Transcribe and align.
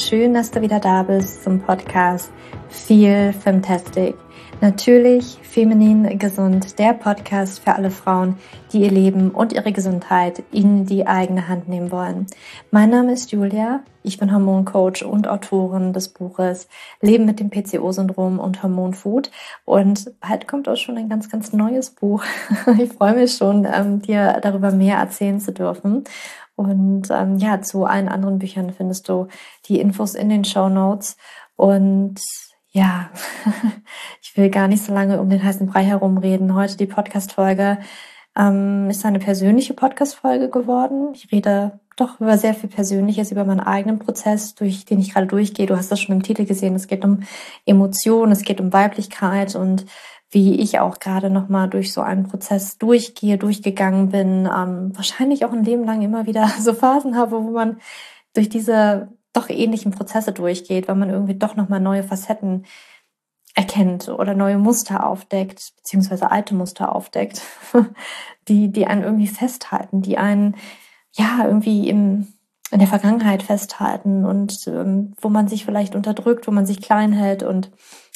schön, 0.00 0.32
dass 0.32 0.50
du 0.50 0.62
wieder 0.62 0.80
da 0.80 1.02
bist 1.02 1.44
zum 1.44 1.60
Podcast 1.60 2.32
Feel 2.70 3.34
Fantastic. 3.34 4.14
Natürlich 4.62 5.38
feminin 5.42 6.18
gesund, 6.18 6.78
der 6.78 6.94
Podcast 6.94 7.62
für 7.62 7.74
alle 7.74 7.90
Frauen, 7.90 8.36
die 8.72 8.80
ihr 8.80 8.90
Leben 8.90 9.30
und 9.30 9.52
ihre 9.52 9.72
Gesundheit 9.72 10.42
in 10.52 10.86
die 10.86 11.06
eigene 11.06 11.48
Hand 11.48 11.68
nehmen 11.68 11.90
wollen. 11.90 12.26
Mein 12.70 12.90
Name 12.90 13.12
ist 13.12 13.30
Julia, 13.32 13.80
ich 14.02 14.18
bin 14.18 14.32
Hormoncoach 14.32 15.04
und 15.04 15.28
Autorin 15.28 15.92
des 15.92 16.08
Buches 16.08 16.68
Leben 17.02 17.26
mit 17.26 17.38
dem 17.38 17.50
PCO-Syndrom 17.50 18.38
und 18.38 18.62
Hormonfood 18.62 19.30
und 19.64 20.12
bald 20.20 20.48
kommt 20.48 20.68
auch 20.68 20.76
schon 20.76 20.96
ein 20.96 21.10
ganz, 21.10 21.28
ganz 21.28 21.52
neues 21.52 21.90
Buch. 21.90 22.24
Ich 22.78 22.92
freue 22.92 23.14
mich 23.14 23.34
schon, 23.34 23.66
ähm, 23.70 24.00
dir 24.00 24.38
darüber 24.42 24.70
mehr 24.70 24.96
erzählen 24.96 25.40
zu 25.40 25.52
dürfen. 25.52 26.04
Und 26.60 27.08
ähm, 27.10 27.38
ja, 27.38 27.62
zu 27.62 27.86
allen 27.86 28.10
anderen 28.10 28.38
Büchern 28.38 28.70
findest 28.70 29.08
du 29.08 29.28
die 29.64 29.80
Infos 29.80 30.14
in 30.14 30.28
den 30.28 30.44
Show 30.44 30.68
Notes. 30.68 31.16
Und 31.56 32.20
ja, 32.70 33.08
ich 34.22 34.36
will 34.36 34.50
gar 34.50 34.68
nicht 34.68 34.84
so 34.84 34.92
lange 34.92 35.22
um 35.22 35.30
den 35.30 35.42
heißen 35.42 35.66
Brei 35.66 35.84
herumreden. 35.84 36.54
Heute 36.54 36.76
die 36.76 36.84
Podcast-Folge 36.84 37.78
ähm, 38.36 38.90
ist 38.90 39.06
eine 39.06 39.20
persönliche 39.20 39.72
Podcast-Folge 39.72 40.50
geworden. 40.50 41.14
Ich 41.14 41.32
rede 41.32 41.80
doch 41.96 42.20
über 42.20 42.36
sehr 42.36 42.52
viel 42.52 42.68
Persönliches, 42.68 43.32
über 43.32 43.46
meinen 43.46 43.60
eigenen 43.60 43.98
Prozess, 43.98 44.54
durch 44.54 44.84
den 44.84 45.00
ich 45.00 45.14
gerade 45.14 45.28
durchgehe. 45.28 45.64
Du 45.64 45.78
hast 45.78 45.90
das 45.90 45.98
schon 45.98 46.14
im 46.14 46.22
Titel 46.22 46.44
gesehen. 46.44 46.74
Es 46.74 46.88
geht 46.88 47.06
um 47.06 47.20
Emotionen, 47.64 48.32
es 48.32 48.42
geht 48.42 48.60
um 48.60 48.70
Weiblichkeit 48.70 49.56
und 49.56 49.86
wie 50.30 50.60
ich 50.60 50.78
auch 50.78 51.00
gerade 51.00 51.28
nochmal 51.28 51.68
durch 51.68 51.92
so 51.92 52.00
einen 52.00 52.24
Prozess 52.24 52.78
durchgehe, 52.78 53.36
durchgegangen 53.36 54.10
bin, 54.10 54.46
ähm, 54.46 54.92
wahrscheinlich 54.94 55.44
auch 55.44 55.52
ein 55.52 55.64
Leben 55.64 55.84
lang 55.84 56.02
immer 56.02 56.26
wieder 56.26 56.48
so 56.60 56.72
Phasen 56.72 57.16
habe, 57.16 57.42
wo 57.42 57.50
man 57.50 57.80
durch 58.34 58.48
diese 58.48 59.08
doch 59.32 59.48
ähnlichen 59.48 59.92
Prozesse 59.92 60.32
durchgeht, 60.32 60.88
weil 60.88 60.96
man 60.96 61.10
irgendwie 61.10 61.34
doch 61.34 61.56
nochmal 61.56 61.80
neue 61.80 62.02
Facetten 62.02 62.64
erkennt 63.54 64.08
oder 64.08 64.34
neue 64.34 64.58
Muster 64.58 65.06
aufdeckt, 65.06 65.72
beziehungsweise 65.76 66.30
alte 66.30 66.54
Muster 66.54 66.94
aufdeckt, 66.94 67.42
die, 68.48 68.70
die 68.70 68.86
einen 68.86 69.02
irgendwie 69.02 69.26
festhalten, 69.26 70.02
die 70.02 70.18
einen 70.18 70.56
ja 71.12 71.44
irgendwie 71.44 71.88
im, 71.88 72.32
in 72.70 72.78
der 72.78 72.88
Vergangenheit 72.88 73.42
festhalten 73.42 74.24
und 74.24 74.66
ähm, 74.68 75.14
wo 75.20 75.28
man 75.28 75.48
sich 75.48 75.64
vielleicht 75.64 75.96
unterdrückt, 75.96 76.46
wo 76.46 76.52
man 76.52 76.66
sich 76.66 76.80
klein 76.80 77.12
hält 77.12 77.42
und 77.42 77.70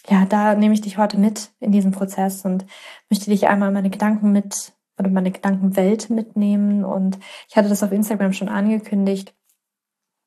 ja, 0.08 0.26
da 0.26 0.54
nehme 0.54 0.74
ich 0.74 0.80
dich 0.80 0.98
heute 0.98 1.18
mit 1.18 1.50
in 1.60 1.72
diesem 1.72 1.92
Prozess 1.92 2.44
und 2.44 2.66
möchte 3.08 3.30
dich 3.30 3.48
einmal 3.48 3.70
meine 3.70 3.90
Gedanken 3.90 4.32
mit 4.32 4.72
oder 4.98 5.10
meine 5.10 5.30
Gedankenwelt 5.30 6.10
mitnehmen. 6.10 6.84
Und 6.84 7.18
ich 7.48 7.56
hatte 7.56 7.68
das 7.68 7.82
auf 7.82 7.92
Instagram 7.92 8.32
schon 8.32 8.48
angekündigt 8.48 9.34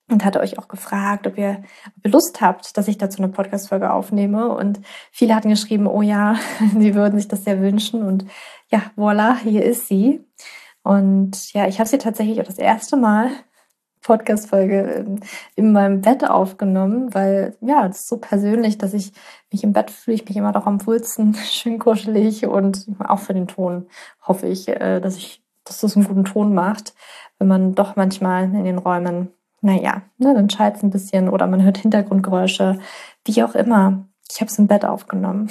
und 0.10 0.26
hatte 0.26 0.40
euch 0.40 0.58
auch 0.58 0.68
gefragt, 0.68 1.28
ob 1.28 1.38
ihr, 1.38 1.64
ob 1.98 2.06
ihr 2.06 2.12
Lust 2.12 2.42
habt, 2.42 2.78
dass 2.78 2.88
ich 2.88 2.98
dazu 2.98 3.22
eine 3.22 3.32
Podcast-Folge 3.32 3.92
aufnehme. 3.92 4.50
Und 4.50 4.80
viele 5.12 5.36
hatten 5.36 5.50
geschrieben, 5.50 5.88
oh 5.88 6.02
ja, 6.02 6.38
sie 6.78 6.96
würden 6.96 7.20
sich 7.20 7.28
das 7.28 7.44
sehr 7.44 7.62
wünschen. 7.62 8.04
Und 8.04 8.26
ja, 8.72 8.82
voila, 8.96 9.38
hier 9.38 9.64
ist 9.64 9.88
sie. 9.88 10.26
Und 10.82 11.54
ja, 11.54 11.68
ich 11.68 11.80
habe 11.80 11.90
sie 11.90 11.98
tatsächlich 11.98 12.40
auch 12.42 12.46
das 12.46 12.58
erste 12.58 12.98
Mal 12.98 13.30
Podcast-Folge 14.08 15.18
in 15.56 15.72
meinem 15.74 16.00
Bett 16.00 16.28
aufgenommen, 16.28 17.14
weil 17.14 17.58
ja, 17.60 17.86
es 17.88 17.98
ist 17.98 18.08
so 18.08 18.18
persönlich, 18.18 18.78
dass 18.78 18.94
ich 18.94 19.12
mich 19.52 19.66
im 19.66 19.74
Bett 19.74 19.92
fühle, 19.92 20.16
ich 20.16 20.26
mich 20.26 20.38
immer 20.38 20.54
noch 20.54 20.66
am 20.66 20.78
Pulsen, 20.78 21.34
schön 21.44 21.78
kuschelig 21.78 22.48
und 22.48 22.88
auch 23.00 23.20
für 23.20 23.34
den 23.34 23.48
Ton 23.48 23.88
hoffe 24.26 24.48
ich, 24.48 24.70
äh, 24.70 25.02
dass 25.02 25.18
ich, 25.18 25.44
dass 25.66 25.82
das 25.82 25.98
einen 25.98 26.08
guten 26.08 26.24
Ton 26.24 26.54
macht, 26.54 26.94
wenn 27.38 27.50
man 27.50 27.76
doch 27.76 27.98
manchmal 27.98 28.46
in 28.46 28.64
den 28.64 28.78
Räumen, 28.78 29.34
naja, 29.60 30.04
ne, 30.18 30.34
dann 30.34 30.50
schallt 30.50 30.78
es 30.78 30.84
ein 30.84 30.90
bisschen 30.90 31.28
oder 31.28 31.46
man 31.46 31.64
hört 31.64 31.78
Hintergrundgeräusche, 31.78 32.80
wie 33.26 33.44
auch 33.44 33.56
immer. 33.56 34.06
Ich 34.32 34.40
habe 34.40 34.50
es 34.50 34.58
im 34.58 34.68
Bett 34.68 34.86
aufgenommen, 34.86 35.50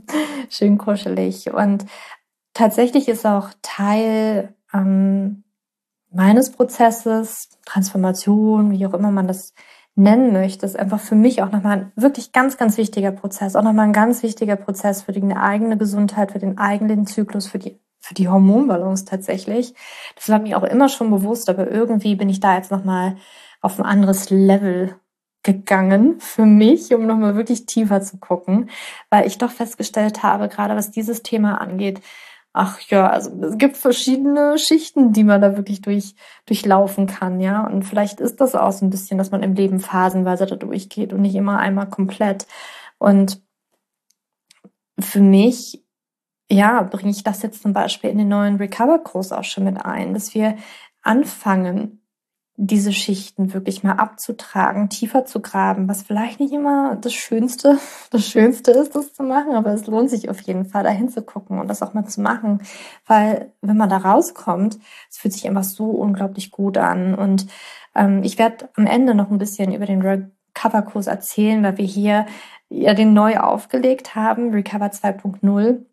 schön 0.50 0.76
kuschelig 0.76 1.54
und 1.54 1.86
tatsächlich 2.52 3.08
ist 3.08 3.24
auch 3.24 3.48
Teil 3.62 4.54
ähm, 4.74 5.43
meines 6.14 6.52
Prozesses, 6.52 7.48
Transformation, 7.66 8.70
wie 8.70 8.86
auch 8.86 8.94
immer 8.94 9.10
man 9.10 9.26
das 9.26 9.52
nennen 9.96 10.32
möchte, 10.32 10.66
ist 10.66 10.78
einfach 10.78 11.00
für 11.00 11.14
mich 11.14 11.42
auch 11.42 11.52
nochmal 11.52 11.78
ein 11.78 11.92
wirklich 11.96 12.32
ganz, 12.32 12.56
ganz 12.56 12.76
wichtiger 12.78 13.12
Prozess, 13.12 13.54
auch 13.54 13.62
nochmal 13.62 13.86
ein 13.86 13.92
ganz 13.92 14.22
wichtiger 14.22 14.56
Prozess 14.56 15.02
für 15.02 15.12
die 15.12 15.22
eigene 15.34 15.76
Gesundheit, 15.76 16.32
für 16.32 16.38
den 16.38 16.58
eigenen 16.58 17.06
Zyklus, 17.06 17.46
für 17.46 17.58
die, 17.58 17.78
für 18.00 18.14
die 18.14 18.28
Hormonbalance 18.28 19.04
tatsächlich. 19.04 19.74
Das 20.16 20.28
war 20.28 20.40
mir 20.40 20.58
auch 20.58 20.64
immer 20.64 20.88
schon 20.88 21.10
bewusst, 21.10 21.48
aber 21.48 21.70
irgendwie 21.70 22.16
bin 22.16 22.28
ich 22.28 22.40
da 22.40 22.56
jetzt 22.56 22.70
nochmal 22.70 23.16
auf 23.60 23.78
ein 23.78 23.84
anderes 23.84 24.30
Level 24.30 24.96
gegangen 25.44 26.18
für 26.20 26.46
mich, 26.46 26.92
um 26.92 27.06
nochmal 27.06 27.36
wirklich 27.36 27.66
tiefer 27.66 28.00
zu 28.00 28.18
gucken, 28.18 28.70
weil 29.10 29.26
ich 29.26 29.38
doch 29.38 29.50
festgestellt 29.50 30.22
habe, 30.22 30.48
gerade 30.48 30.74
was 30.74 30.90
dieses 30.90 31.22
Thema 31.22 31.60
angeht, 31.60 32.00
ach 32.54 32.80
ja, 32.82 33.08
also 33.10 33.30
es 33.42 33.58
gibt 33.58 33.76
verschiedene 33.76 34.58
Schichten, 34.58 35.12
die 35.12 35.24
man 35.24 35.42
da 35.42 35.56
wirklich 35.56 35.82
durch, 35.82 36.14
durchlaufen 36.46 37.06
kann, 37.06 37.40
ja. 37.40 37.66
Und 37.66 37.82
vielleicht 37.82 38.20
ist 38.20 38.40
das 38.40 38.54
auch 38.54 38.70
so 38.72 38.86
ein 38.86 38.90
bisschen, 38.90 39.18
dass 39.18 39.32
man 39.32 39.42
im 39.42 39.54
Leben 39.54 39.80
phasenweise 39.80 40.46
da 40.46 40.54
durchgeht 40.56 41.12
und 41.12 41.22
nicht 41.22 41.34
immer 41.34 41.58
einmal 41.58 41.88
komplett. 41.90 42.46
Und 42.98 43.42
für 45.00 45.20
mich, 45.20 45.84
ja, 46.48 46.82
bringe 46.82 47.10
ich 47.10 47.24
das 47.24 47.42
jetzt 47.42 47.62
zum 47.62 47.72
Beispiel 47.72 48.10
in 48.10 48.18
den 48.18 48.28
neuen 48.28 48.56
Recover-Kurs 48.56 49.32
auch 49.32 49.44
schon 49.44 49.64
mit 49.64 49.84
ein, 49.84 50.14
dass 50.14 50.32
wir 50.34 50.56
anfangen, 51.02 52.03
diese 52.56 52.92
Schichten 52.92 53.52
wirklich 53.52 53.82
mal 53.82 53.94
abzutragen, 53.94 54.88
tiefer 54.88 55.24
zu 55.24 55.40
graben, 55.40 55.88
was 55.88 56.02
vielleicht 56.02 56.38
nicht 56.38 56.52
immer 56.52 56.94
das 56.96 57.12
Schönste, 57.12 57.78
das 58.10 58.28
Schönste 58.28 58.70
ist, 58.70 58.94
das 58.94 59.12
zu 59.12 59.24
machen, 59.24 59.54
aber 59.54 59.72
es 59.72 59.86
lohnt 59.86 60.10
sich 60.10 60.30
auf 60.30 60.40
jeden 60.42 60.64
Fall, 60.64 60.84
da 60.84 60.90
hinzugucken 60.90 61.58
und 61.58 61.68
das 61.68 61.82
auch 61.82 61.94
mal 61.94 62.06
zu 62.06 62.20
machen, 62.20 62.62
weil 63.06 63.52
wenn 63.60 63.76
man 63.76 63.88
da 63.88 63.96
rauskommt, 63.96 64.78
es 65.10 65.18
fühlt 65.18 65.34
sich 65.34 65.48
einfach 65.48 65.64
so 65.64 65.86
unglaublich 65.86 66.52
gut 66.52 66.78
an. 66.78 67.14
Und 67.14 67.46
ähm, 67.94 68.22
ich 68.22 68.38
werde 68.38 68.68
am 68.76 68.86
Ende 68.86 69.14
noch 69.14 69.30
ein 69.30 69.38
bisschen 69.38 69.74
über 69.74 69.86
den 69.86 70.02
Recover-Kurs 70.02 71.08
erzählen, 71.08 71.62
weil 71.64 71.78
wir 71.78 71.86
hier 71.86 72.26
ja 72.68 72.94
den 72.94 73.14
neu 73.14 73.38
aufgelegt 73.38 74.14
haben, 74.14 74.52
Recover 74.52 74.86
2.0 74.86 75.84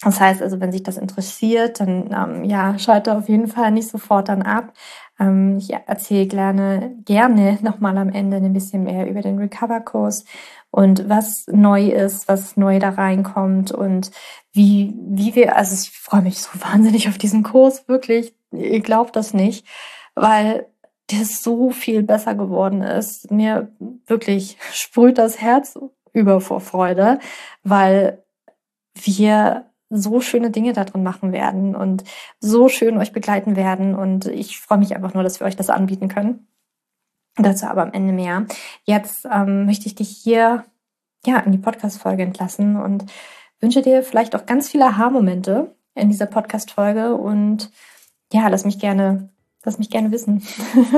das 0.00 0.20
heißt 0.20 0.42
also, 0.42 0.60
wenn 0.60 0.72
sich 0.72 0.82
das 0.82 0.96
interessiert, 0.96 1.80
dann 1.80 2.10
ähm, 2.12 2.44
ja, 2.44 2.78
schalte 2.78 3.16
auf 3.16 3.28
jeden 3.28 3.46
Fall 3.46 3.70
nicht 3.70 3.88
sofort 3.88 4.28
dann 4.28 4.42
ab. 4.42 4.72
Ähm, 5.18 5.58
ich 5.58 5.72
erzähle 5.72 6.26
gerne, 6.26 6.96
gerne 7.04 7.58
nochmal 7.62 7.96
am 7.98 8.08
Ende 8.10 8.38
ein 8.38 8.52
bisschen 8.52 8.84
mehr 8.84 9.08
über 9.08 9.22
den 9.22 9.38
Recover-Kurs 9.38 10.24
und 10.70 11.08
was 11.08 11.46
neu 11.46 11.86
ist, 11.90 12.26
was 12.26 12.56
neu 12.56 12.80
da 12.80 12.90
reinkommt 12.90 13.70
und 13.70 14.10
wie, 14.52 14.92
wie 14.96 15.36
wir, 15.36 15.56
also 15.56 15.74
ich 15.74 15.96
freue 15.96 16.22
mich 16.22 16.40
so 16.40 16.50
wahnsinnig 16.60 17.08
auf 17.08 17.16
diesen 17.16 17.44
Kurs, 17.44 17.86
wirklich. 17.88 18.34
Ihr 18.50 18.80
glaubt 18.80 19.14
das 19.14 19.34
nicht, 19.34 19.66
weil 20.16 20.66
der 21.10 21.24
so 21.24 21.70
viel 21.70 22.02
besser 22.02 22.34
geworden 22.34 22.82
ist. 22.82 23.30
Mir 23.30 23.70
wirklich 24.06 24.56
sprüht 24.72 25.18
das 25.18 25.40
Herz 25.40 25.78
über 26.12 26.40
vor 26.40 26.60
Freude, 26.60 27.20
weil 27.62 28.24
wir 28.94 29.66
so 29.96 30.20
schöne 30.20 30.50
Dinge 30.50 30.72
da 30.72 30.84
drin 30.84 31.02
machen 31.02 31.32
werden 31.32 31.74
und 31.74 32.04
so 32.40 32.68
schön 32.68 32.98
euch 32.98 33.12
begleiten 33.12 33.56
werden. 33.56 33.94
Und 33.94 34.26
ich 34.26 34.58
freue 34.58 34.78
mich 34.78 34.94
einfach 34.94 35.14
nur, 35.14 35.22
dass 35.22 35.40
wir 35.40 35.46
euch 35.46 35.56
das 35.56 35.70
anbieten 35.70 36.08
können. 36.08 36.46
Dazu 37.36 37.66
aber 37.66 37.82
am 37.82 37.92
Ende 37.92 38.12
mehr. 38.12 38.46
Jetzt 38.84 39.26
ähm, 39.30 39.66
möchte 39.66 39.86
ich 39.86 39.94
dich 39.94 40.08
hier 40.08 40.64
ja 41.26 41.38
in 41.38 41.52
die 41.52 41.58
Podcast-Folge 41.58 42.22
entlassen 42.22 42.76
und 42.76 43.06
wünsche 43.60 43.82
dir 43.82 44.02
vielleicht 44.02 44.36
auch 44.36 44.46
ganz 44.46 44.68
viele 44.68 44.86
Aha-Momente 44.86 45.74
in 45.94 46.10
dieser 46.10 46.26
Podcast-Folge 46.26 47.14
und 47.14 47.70
ja, 48.32 48.48
lass 48.48 48.64
mich 48.64 48.78
gerne 48.78 49.33
Lass 49.64 49.78
mich 49.78 49.88
gerne 49.88 50.10
wissen, 50.12 50.42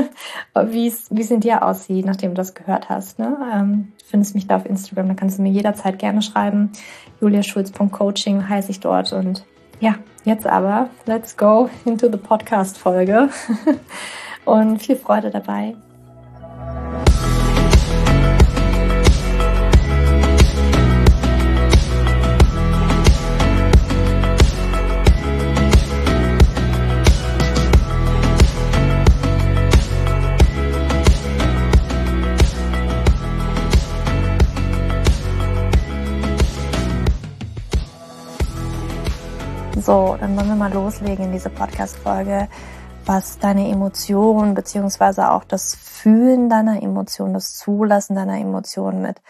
wie 0.66 0.88
es 0.88 1.30
in 1.30 1.40
dir 1.40 1.62
aussieht, 1.64 2.04
nachdem 2.04 2.32
du 2.32 2.36
das 2.36 2.54
gehört 2.54 2.88
hast. 2.88 3.18
Ne? 3.18 3.36
Ähm, 3.52 3.92
findest 4.04 4.34
mich 4.34 4.48
da 4.48 4.56
auf 4.56 4.66
Instagram, 4.66 5.08
da 5.08 5.14
kannst 5.14 5.38
du 5.38 5.42
mir 5.42 5.52
jederzeit 5.52 5.98
gerne 5.98 6.20
schreiben. 6.20 6.72
juliaschulz.coaching 7.20 8.48
heiße 8.48 8.70
ich 8.70 8.80
dort. 8.80 9.12
Und 9.12 9.44
ja, 9.78 9.94
jetzt 10.24 10.46
aber, 10.46 10.90
let's 11.06 11.36
go 11.36 11.70
into 11.84 12.10
the 12.10 12.18
Podcast-Folge. 12.18 13.28
und 14.44 14.82
viel 14.82 14.96
Freude 14.96 15.30
dabei. 15.30 15.76
So, 39.86 40.16
dann 40.18 40.36
wollen 40.36 40.48
wir 40.48 40.56
mal 40.56 40.72
loslegen 40.72 41.26
in 41.26 41.32
diese 41.32 41.48
Podcast-Folge. 41.48 42.48
was 43.04 43.38
deine 43.38 43.68
Emotionen 43.68 44.54
beziehungsweise 44.54 45.30
auch 45.30 45.44
das 45.44 45.76
Fühlen 45.76 46.50
deiner 46.50 46.82
Emotionen, 46.82 47.34
das 47.34 47.54
Zulassen 47.56 48.16
deiner 48.16 48.36
Emotionen 48.36 49.00
mit 49.00 49.22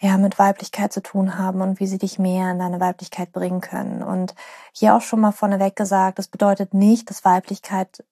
ja, 0.00 0.18
mit 0.18 0.40
Weiblichkeit 0.40 0.92
zu 0.92 1.02
tun 1.02 1.38
haben 1.38 1.60
und 1.60 1.78
wie 1.78 1.86
sie 1.86 1.98
dich 1.98 2.18
mehr 2.18 2.50
in 2.50 2.58
deine 2.58 2.80
Weiblichkeit 2.80 3.30
bringen 3.30 3.60
können. 3.60 4.02
Und 4.02 4.34
hier 4.72 4.96
auch 4.96 5.02
schon 5.02 5.20
mal 5.20 5.30
vorneweg 5.30 5.76
gesagt, 5.76 6.18
das 6.18 6.26
bedeutet 6.26 6.74
nicht, 6.74 7.08
dass 7.08 7.24
Weiblichkeit 7.24 8.02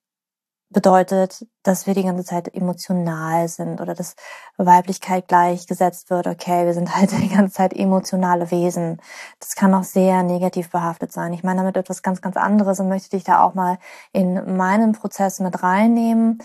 bedeutet, 0.69 1.45
dass 1.63 1.87
wir 1.87 1.93
die 1.93 2.03
ganze 2.03 2.23
Zeit 2.23 2.53
emotional 2.53 3.47
sind 3.47 3.81
oder 3.81 3.93
dass 3.93 4.15
Weiblichkeit 4.57 5.27
gleichgesetzt 5.27 6.09
wird, 6.09 6.27
okay, 6.27 6.65
wir 6.65 6.73
sind 6.73 6.95
halt 6.95 7.11
die 7.19 7.29
ganze 7.29 7.55
Zeit 7.55 7.73
emotionale 7.73 8.51
Wesen. 8.51 9.01
Das 9.39 9.55
kann 9.55 9.73
auch 9.73 9.83
sehr 9.83 10.23
negativ 10.23 10.69
behaftet 10.71 11.11
sein. 11.11 11.33
Ich 11.33 11.43
meine 11.43 11.61
damit 11.61 11.77
etwas 11.77 12.01
ganz, 12.03 12.21
ganz 12.21 12.37
anderes 12.37 12.79
und 12.79 12.89
möchte 12.89 13.09
dich 13.11 13.23
da 13.23 13.43
auch 13.43 13.53
mal 13.53 13.77
in 14.11 14.57
meinen 14.57 14.93
Prozess 14.93 15.39
mit 15.39 15.63
reinnehmen. 15.63 16.39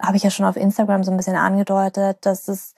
Habe 0.00 0.16
ich 0.16 0.22
ja 0.22 0.30
schon 0.30 0.46
auf 0.46 0.56
Instagram 0.56 1.04
so 1.04 1.10
ein 1.10 1.16
bisschen 1.16 1.36
angedeutet, 1.36 2.18
dass 2.26 2.48
es 2.48 2.74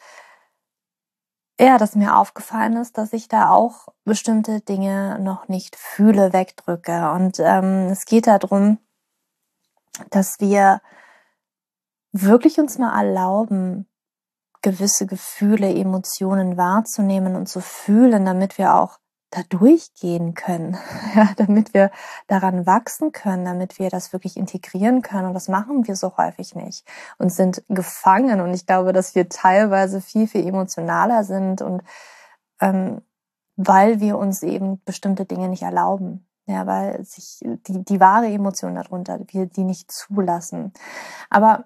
ja, 1.58 1.78
dass 1.78 1.94
mir 1.94 2.16
aufgefallen 2.16 2.76
ist, 2.76 2.98
dass 2.98 3.14
ich 3.14 3.28
da 3.28 3.50
auch 3.50 3.88
bestimmte 4.04 4.60
Dinge 4.60 5.18
noch 5.20 5.48
nicht 5.48 5.74
fühle, 5.76 6.34
wegdrücke. 6.34 7.10
Und 7.12 7.40
ähm, 7.40 7.88
es 7.90 8.04
geht 8.04 8.26
darum, 8.26 8.78
dass 10.10 10.40
wir 10.40 10.80
wirklich 12.12 12.58
uns 12.58 12.78
mal 12.78 12.96
erlauben, 12.96 13.86
gewisse 14.62 15.06
Gefühle, 15.06 15.72
Emotionen 15.72 16.56
wahrzunehmen 16.56 17.36
und 17.36 17.46
zu 17.46 17.60
fühlen, 17.60 18.24
damit 18.24 18.58
wir 18.58 18.74
auch 18.74 18.98
da 19.30 19.42
durchgehen 19.48 20.34
können, 20.34 20.76
ja, 21.14 21.28
damit 21.36 21.74
wir 21.74 21.90
daran 22.26 22.66
wachsen 22.66 23.12
können, 23.12 23.44
damit 23.44 23.78
wir 23.78 23.90
das 23.90 24.12
wirklich 24.12 24.36
integrieren 24.36 25.02
können. 25.02 25.28
Und 25.28 25.34
das 25.34 25.48
machen 25.48 25.86
wir 25.86 25.96
so 25.96 26.16
häufig 26.16 26.54
nicht 26.54 26.86
und 27.18 27.32
sind 27.32 27.62
gefangen. 27.68 28.40
Und 28.40 28.54
ich 28.54 28.66
glaube, 28.66 28.92
dass 28.92 29.14
wir 29.14 29.28
teilweise 29.28 30.00
viel, 30.00 30.26
viel 30.26 30.46
emotionaler 30.46 31.24
sind 31.24 31.62
und 31.62 31.82
ähm, 32.60 33.02
weil 33.56 34.00
wir 34.00 34.18
uns 34.18 34.42
eben 34.42 34.82
bestimmte 34.84 35.24
Dinge 35.24 35.48
nicht 35.48 35.62
erlauben. 35.62 36.26
Ja, 36.46 36.66
weil 36.66 37.04
sich 37.04 37.40
die, 37.42 37.84
die 37.84 38.00
wahre 38.00 38.26
Emotion 38.26 38.76
darunter, 38.76 39.18
wir 39.28 39.46
die 39.46 39.64
nicht 39.64 39.90
zulassen. 39.90 40.72
Aber 41.28 41.64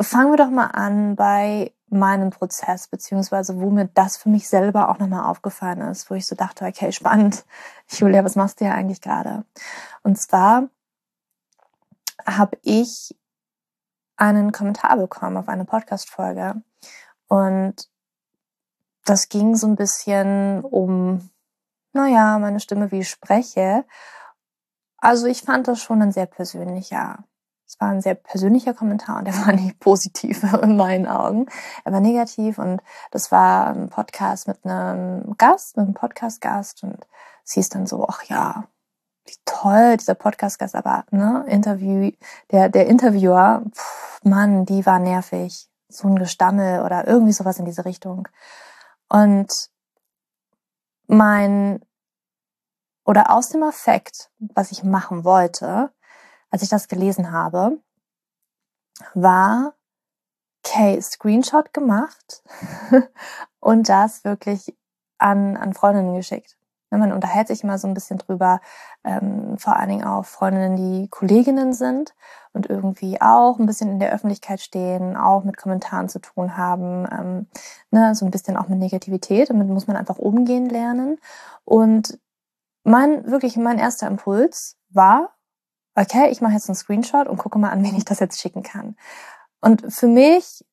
fangen 0.00 0.32
wir 0.32 0.36
doch 0.36 0.50
mal 0.50 0.66
an 0.66 1.14
bei 1.14 1.72
meinen 1.88 2.30
Prozess, 2.30 2.88
beziehungsweise 2.88 3.60
wo 3.60 3.70
mir 3.70 3.86
das 3.86 4.16
für 4.16 4.28
mich 4.28 4.48
selber 4.48 4.88
auch 4.88 4.98
nochmal 4.98 5.24
aufgefallen 5.24 5.80
ist, 5.82 6.10
wo 6.10 6.14
ich 6.14 6.26
so 6.26 6.34
dachte, 6.34 6.64
okay, 6.64 6.92
spannend, 6.92 7.44
Julia, 7.88 8.24
was 8.24 8.36
machst 8.36 8.60
du 8.60 8.64
ja 8.64 8.72
eigentlich 8.72 9.00
gerade? 9.00 9.44
Und 10.02 10.18
zwar 10.18 10.68
habe 12.26 12.58
ich 12.62 13.16
einen 14.16 14.52
Kommentar 14.52 14.96
bekommen 14.96 15.36
auf 15.36 15.48
eine 15.48 15.64
Podcast-Folge 15.64 16.62
und 17.28 17.88
das 19.04 19.28
ging 19.28 19.54
so 19.54 19.66
ein 19.66 19.76
bisschen 19.76 20.62
um, 20.62 21.30
naja, 21.94 22.38
meine 22.38 22.60
Stimme, 22.60 22.90
wie 22.90 23.00
ich 23.00 23.08
spreche. 23.08 23.84
Also 24.98 25.26
ich 25.26 25.42
fand 25.42 25.68
das 25.68 25.80
schon 25.80 26.02
ein 26.02 26.12
sehr 26.12 26.26
persönlicher 26.26 27.24
es 27.74 27.80
war 27.80 27.88
ein 27.88 28.02
sehr 28.02 28.14
persönlicher 28.14 28.74
Kommentar 28.74 29.18
und 29.18 29.26
er 29.26 29.34
war 29.46 29.52
nicht 29.52 29.80
positiv 29.80 30.42
in 30.62 30.76
meinen 30.76 31.06
Augen. 31.06 31.46
Er 31.84 31.92
war 31.92 32.00
negativ 32.00 32.58
und 32.58 32.80
das 33.10 33.32
war 33.32 33.68
ein 33.68 33.88
Podcast 33.88 34.48
mit 34.48 34.64
einem 34.64 35.36
Gast, 35.38 35.76
mit 35.76 35.86
einem 35.86 35.94
Podcast-Gast 35.94 36.84
und 36.84 37.06
es 37.44 37.52
hieß 37.52 37.68
dann 37.70 37.86
so, 37.86 38.06
ach 38.08 38.22
ja, 38.24 38.64
wie 39.26 39.34
toll, 39.44 39.96
dieser 39.96 40.14
Podcast-Gast, 40.14 40.74
aber 40.74 41.04
ne, 41.10 41.44
Interview, 41.48 42.12
der, 42.50 42.68
der 42.68 42.86
Interviewer, 42.86 43.62
pff, 43.70 44.20
Mann, 44.22 44.66
die 44.66 44.86
war 44.86 44.98
nervig. 44.98 45.68
So 45.88 46.08
ein 46.08 46.16
Gestammel 46.16 46.82
oder 46.82 47.06
irgendwie 47.06 47.32
sowas 47.32 47.58
in 47.58 47.64
diese 47.64 47.84
Richtung. 47.84 48.28
Und 49.08 49.50
mein, 51.06 51.84
oder 53.04 53.30
aus 53.30 53.50
dem 53.50 53.62
Affekt, 53.62 54.30
was 54.38 54.72
ich 54.72 54.84
machen 54.84 55.24
wollte, 55.24 55.92
als 56.50 56.62
ich 56.62 56.68
das 56.68 56.88
gelesen 56.88 57.32
habe, 57.32 57.78
war 59.14 59.74
okay, 60.64 61.00
Screenshot 61.00 61.72
gemacht 61.72 62.42
und 63.60 63.88
das 63.88 64.24
wirklich 64.24 64.74
an, 65.18 65.56
an 65.56 65.74
Freundinnen 65.74 66.14
geschickt. 66.14 66.56
Ne, 66.90 66.98
man 66.98 67.12
unterhält 67.12 67.48
sich 67.48 67.64
immer 67.64 67.78
so 67.78 67.88
ein 67.88 67.94
bisschen 67.94 68.18
drüber, 68.18 68.60
ähm, 69.04 69.56
vor 69.58 69.76
allen 69.76 69.88
Dingen 69.88 70.04
auch 70.04 70.24
Freundinnen, 70.24 70.76
die 70.76 71.08
Kolleginnen 71.08 71.72
sind 71.72 72.14
und 72.52 72.68
irgendwie 72.70 73.20
auch 73.20 73.58
ein 73.58 73.66
bisschen 73.66 73.90
in 73.90 73.98
der 73.98 74.12
Öffentlichkeit 74.12 74.60
stehen, 74.60 75.16
auch 75.16 75.44
mit 75.44 75.56
Kommentaren 75.56 76.08
zu 76.08 76.20
tun 76.20 76.56
haben, 76.56 77.06
ähm, 77.10 77.46
ne, 77.90 78.14
so 78.14 78.24
ein 78.24 78.30
bisschen 78.30 78.56
auch 78.56 78.68
mit 78.68 78.78
Negativität. 78.78 79.50
Damit 79.50 79.68
muss 79.68 79.86
man 79.86 79.96
einfach 79.96 80.18
umgehen 80.18 80.68
lernen. 80.68 81.18
Und 81.64 82.18
mein, 82.84 83.26
wirklich 83.30 83.56
mein 83.56 83.78
erster 83.78 84.06
Impuls 84.06 84.76
war, 84.90 85.34
okay, 85.96 86.30
ich 86.30 86.40
mache 86.40 86.52
jetzt 86.52 86.68
einen 86.68 86.76
Screenshot 86.76 87.28
und 87.28 87.38
gucke 87.38 87.58
mal 87.58 87.70
an, 87.70 87.82
wen 87.84 87.96
ich 87.96 88.04
das 88.04 88.20
jetzt 88.20 88.40
schicken 88.40 88.62
kann. 88.62 88.96
Und 89.60 89.92
für 89.92 90.08
mich, 90.08 90.64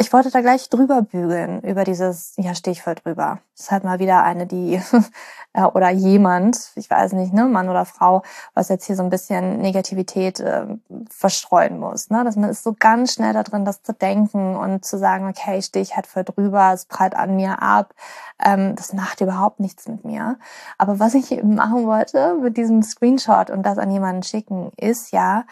ich 0.00 0.12
wollte 0.12 0.30
da 0.30 0.40
gleich 0.40 0.68
drüber 0.68 1.02
bügeln, 1.02 1.60
über 1.62 1.82
dieses, 1.82 2.34
ja, 2.36 2.54
stehe 2.54 2.70
ich 2.70 2.82
voll 2.82 2.94
drüber. 2.94 3.40
Das 3.56 3.64
ist 3.64 3.70
halt 3.72 3.82
mal 3.82 3.98
wieder 3.98 4.22
eine, 4.22 4.46
die, 4.46 4.80
oder 5.74 5.90
jemand, 5.90 6.70
ich 6.76 6.88
weiß 6.88 7.14
nicht, 7.14 7.32
ne, 7.32 7.46
Mann 7.46 7.68
oder 7.68 7.84
Frau, 7.84 8.22
was 8.54 8.68
jetzt 8.68 8.84
hier 8.84 8.94
so 8.94 9.02
ein 9.02 9.10
bisschen 9.10 9.60
Negativität 9.60 10.38
äh, 10.38 10.66
verstreuen 11.10 11.80
muss. 11.80 12.10
Ne? 12.10 12.22
Dass 12.22 12.36
man 12.36 12.48
ist 12.48 12.62
so 12.62 12.76
ganz 12.78 13.14
schnell 13.14 13.32
da 13.32 13.42
drin, 13.42 13.64
das 13.64 13.82
zu 13.82 13.92
denken 13.92 14.54
und 14.54 14.84
zu 14.84 14.98
sagen, 14.98 15.28
okay, 15.28 15.60
stehe 15.62 15.82
ich 15.82 15.96
halt 15.96 16.06
voll 16.06 16.22
drüber, 16.22 16.70
es 16.72 16.86
prallt 16.86 17.16
an 17.16 17.34
mir 17.34 17.60
ab. 17.60 17.92
Ähm, 18.40 18.76
das 18.76 18.92
macht 18.92 19.20
überhaupt 19.20 19.58
nichts 19.58 19.88
mit 19.88 20.04
mir. 20.04 20.38
Aber 20.78 21.00
was 21.00 21.14
ich 21.14 21.32
eben 21.32 21.56
machen 21.56 21.86
wollte 21.86 22.34
mit 22.40 22.56
diesem 22.56 22.84
Screenshot 22.84 23.50
und 23.50 23.64
das 23.64 23.78
an 23.78 23.90
jemanden 23.90 24.22
schicken, 24.22 24.70
ist 24.76 25.10
ja, 25.10 25.44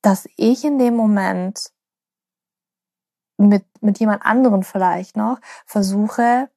dass 0.00 0.28
ich 0.36 0.64
in 0.64 0.78
dem 0.78 0.94
Moment 0.94 1.72
mit, 3.36 3.64
mit 3.80 3.98
jemand 3.98 4.24
anderen 4.24 4.62
vielleicht 4.62 5.16
noch 5.16 5.38
versuche, 5.66 6.48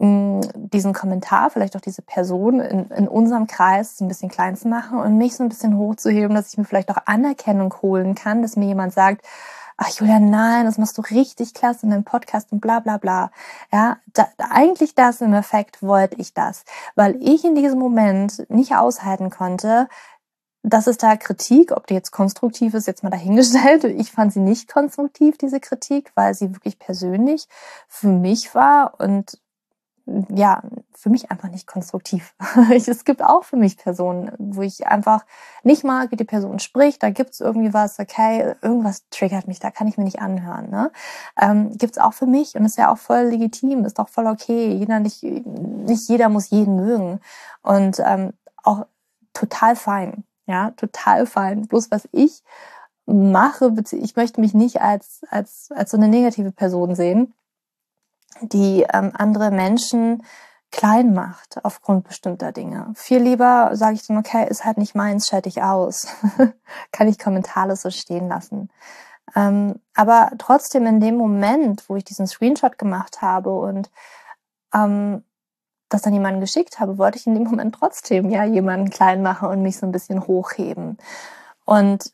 diesen 0.00 0.92
Kommentar, 0.92 1.50
vielleicht 1.50 1.76
auch 1.76 1.80
diese 1.80 2.02
Person 2.02 2.60
in, 2.60 2.86
in 2.90 3.08
unserem 3.08 3.48
Kreis 3.48 4.00
ein 4.00 4.06
bisschen 4.06 4.28
klein 4.28 4.56
zu 4.56 4.68
machen 4.68 5.00
und 5.00 5.18
mich 5.18 5.34
so 5.34 5.42
ein 5.42 5.48
bisschen 5.48 5.76
hochzuheben, 5.76 6.36
dass 6.36 6.52
ich 6.52 6.58
mir 6.58 6.64
vielleicht 6.64 6.90
auch 6.90 7.02
Anerkennung 7.06 7.74
holen 7.82 8.14
kann, 8.14 8.42
dass 8.42 8.54
mir 8.54 8.66
jemand 8.66 8.92
sagt, 8.92 9.26
ach 9.76 9.88
Julia, 9.90 10.20
nein, 10.20 10.66
das 10.66 10.78
machst 10.78 10.98
du 10.98 11.02
richtig 11.02 11.52
klasse 11.52 11.86
in 11.86 11.90
deinem 11.90 12.04
Podcast 12.04 12.52
und 12.52 12.60
bla 12.60 12.78
bla 12.78 12.98
bla. 12.98 13.32
Ja, 13.72 13.96
da, 14.12 14.28
eigentlich 14.38 14.94
das 14.94 15.20
im 15.20 15.34
Effekt 15.34 15.82
wollte 15.82 16.16
ich 16.20 16.32
das, 16.32 16.64
weil 16.94 17.16
ich 17.20 17.44
in 17.44 17.56
diesem 17.56 17.80
Moment 17.80 18.48
nicht 18.48 18.76
aushalten 18.76 19.30
konnte, 19.30 19.88
dass 20.68 20.86
es 20.86 20.98
da 20.98 21.16
Kritik, 21.16 21.72
ob 21.72 21.86
die 21.86 21.94
jetzt 21.94 22.10
konstruktiv 22.10 22.74
ist, 22.74 22.86
jetzt 22.86 23.02
mal 23.02 23.10
dahingestellt. 23.10 23.84
Ich 23.84 24.12
fand 24.12 24.32
sie 24.32 24.40
nicht 24.40 24.72
konstruktiv, 24.72 25.38
diese 25.38 25.60
Kritik, 25.60 26.12
weil 26.14 26.34
sie 26.34 26.54
wirklich 26.54 26.78
persönlich 26.78 27.46
für 27.88 28.08
mich 28.08 28.54
war 28.54 28.94
und 28.98 29.38
ja, 30.34 30.62
für 30.94 31.10
mich 31.10 31.30
einfach 31.30 31.50
nicht 31.50 31.66
konstruktiv. 31.66 32.34
es 32.74 33.04
gibt 33.04 33.22
auch 33.22 33.44
für 33.44 33.56
mich 33.56 33.76
Personen, 33.76 34.32
wo 34.38 34.62
ich 34.62 34.86
einfach 34.86 35.24
nicht 35.62 35.84
mag, 35.84 36.10
wie 36.10 36.16
die 36.16 36.24
Person 36.24 36.58
spricht. 36.60 37.02
Da 37.02 37.10
gibt's 37.10 37.40
irgendwie 37.40 37.74
was, 37.74 37.98
okay, 37.98 38.54
irgendwas 38.62 39.04
triggert 39.10 39.46
mich, 39.46 39.60
da 39.60 39.70
kann 39.70 39.86
ich 39.86 39.98
mir 39.98 40.04
nicht 40.04 40.20
anhören. 40.20 40.70
Ne? 40.70 40.90
Ähm, 41.38 41.76
gibt's 41.76 41.98
auch 41.98 42.14
für 42.14 42.26
mich 42.26 42.54
und 42.54 42.64
ist 42.64 42.78
ja 42.78 42.90
auch 42.90 42.98
voll 42.98 43.24
legitim, 43.24 43.84
ist 43.84 43.98
doch 43.98 44.08
voll 44.08 44.26
okay. 44.26 44.72
Jeder 44.72 44.98
nicht, 44.98 45.22
nicht 45.22 46.08
jeder 46.08 46.30
muss 46.30 46.50
jeden 46.50 46.76
mögen 46.76 47.20
und 47.62 48.00
ähm, 48.04 48.32
auch 48.62 48.86
total 49.34 49.76
fein, 49.76 50.24
ja, 50.48 50.72
total 50.72 51.26
fein. 51.26 51.68
Bloß 51.68 51.92
was 51.92 52.08
ich 52.12 52.42
mache, 53.06 53.72
ich 53.92 54.16
möchte 54.16 54.40
mich 54.40 54.54
nicht 54.54 54.80
als 54.82 55.22
als 55.30 55.70
als 55.74 55.92
so 55.92 55.96
eine 55.96 56.08
negative 56.08 56.52
Person 56.52 56.94
sehen 56.94 57.34
die 58.40 58.86
ähm, 58.92 59.12
andere 59.14 59.50
Menschen 59.50 60.22
klein 60.70 61.14
macht 61.14 61.64
aufgrund 61.64 62.06
bestimmter 62.06 62.52
Dinge. 62.52 62.92
Viel 62.94 63.20
lieber 63.20 63.70
sage 63.72 63.94
ich 63.94 64.06
dann, 64.06 64.18
okay, 64.18 64.46
ist 64.48 64.64
halt 64.64 64.76
nicht 64.76 64.94
meins, 64.94 65.26
schalte 65.26 65.48
ich 65.48 65.62
aus. 65.62 66.08
Kann 66.92 67.08
ich 67.08 67.18
kommentarlos 67.18 67.82
so 67.82 67.90
stehen 67.90 68.28
lassen. 68.28 68.68
Ähm, 69.34 69.80
aber 69.94 70.30
trotzdem 70.38 70.86
in 70.86 71.00
dem 71.00 71.16
Moment, 71.16 71.88
wo 71.88 71.96
ich 71.96 72.04
diesen 72.04 72.26
Screenshot 72.26 72.76
gemacht 72.78 73.22
habe 73.22 73.50
und 73.50 73.90
ähm, 74.74 75.24
das 75.88 76.02
dann 76.02 76.12
jemanden 76.12 76.40
geschickt 76.40 76.80
habe, 76.80 76.98
wollte 76.98 77.18
ich 77.18 77.26
in 77.26 77.34
dem 77.34 77.44
Moment 77.44 77.74
trotzdem 77.74 78.30
ja 78.30 78.44
jemanden 78.44 78.90
klein 78.90 79.22
machen 79.22 79.48
und 79.48 79.62
mich 79.62 79.78
so 79.78 79.86
ein 79.86 79.92
bisschen 79.92 80.26
hochheben. 80.26 80.98
Und 81.64 82.12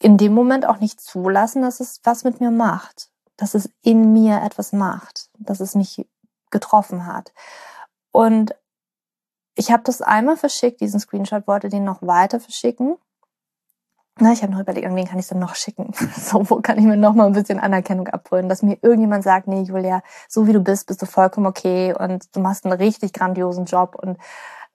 in 0.00 0.16
dem 0.16 0.34
Moment 0.34 0.66
auch 0.66 0.80
nicht 0.80 1.00
zulassen, 1.00 1.62
dass 1.62 1.80
es 1.80 2.00
was 2.04 2.24
mit 2.24 2.40
mir 2.40 2.50
macht 2.50 3.10
dass 3.36 3.54
es 3.54 3.70
in 3.82 4.12
mir 4.12 4.42
etwas 4.42 4.72
macht, 4.72 5.28
dass 5.38 5.60
es 5.60 5.74
mich 5.74 6.06
getroffen 6.50 7.06
hat. 7.06 7.32
Und 8.12 8.54
ich 9.56 9.70
habe 9.70 9.82
das 9.84 10.02
einmal 10.02 10.36
verschickt, 10.36 10.80
diesen 10.80 11.00
Screenshot, 11.00 11.46
wollte 11.46 11.68
den 11.68 11.84
noch 11.84 12.02
weiter 12.02 12.40
verschicken. 12.40 12.96
Na, 14.20 14.32
ich 14.32 14.42
habe 14.42 14.52
noch 14.52 14.60
überlegt, 14.60 14.86
an 14.86 14.94
wen 14.94 15.06
kann 15.06 15.18
ich 15.18 15.26
denn 15.26 15.40
noch 15.40 15.56
schicken? 15.56 15.92
So, 16.16 16.48
wo 16.48 16.60
kann 16.60 16.78
ich 16.78 16.84
mir 16.84 16.96
noch 16.96 17.14
mal 17.14 17.26
ein 17.26 17.32
bisschen 17.32 17.58
Anerkennung 17.58 18.08
abholen, 18.08 18.48
dass 18.48 18.62
mir 18.62 18.78
irgendjemand 18.80 19.24
sagt, 19.24 19.48
nee, 19.48 19.62
Julia, 19.62 20.02
so 20.28 20.46
wie 20.46 20.52
du 20.52 20.60
bist, 20.60 20.86
bist 20.86 21.02
du 21.02 21.06
vollkommen 21.06 21.46
okay 21.46 21.94
und 21.98 22.34
du 22.36 22.40
machst 22.40 22.64
einen 22.64 22.74
richtig 22.74 23.12
grandiosen 23.12 23.64
Job 23.64 23.96
und 24.00 24.18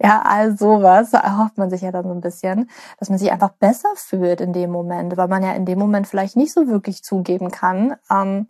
ja, 0.02 0.22
all 0.24 0.58
sowas 0.58 1.12
erhofft 1.14 1.58
man 1.58 1.70
sich 1.70 1.82
ja 1.82 1.92
dann 1.92 2.06
so 2.06 2.12
ein 2.12 2.22
bisschen, 2.22 2.70
dass 3.00 3.10
man 3.10 3.18
sich 3.18 3.32
einfach 3.32 3.50
besser 3.50 3.90
fühlt 3.96 4.40
in 4.42 4.54
dem 4.54 4.72
Moment, 4.72 5.18
weil 5.18 5.28
man 5.28 5.44
ja 5.44 5.54
in 5.54 5.66
dem 5.66 5.80
Moment 5.80 6.08
vielleicht 6.08 6.38
nicht 6.38 6.54
so 6.54 6.68
wirklich 6.68 7.04
zugeben 7.04 7.52
kann, 7.52 7.96
ähm, 8.10 8.48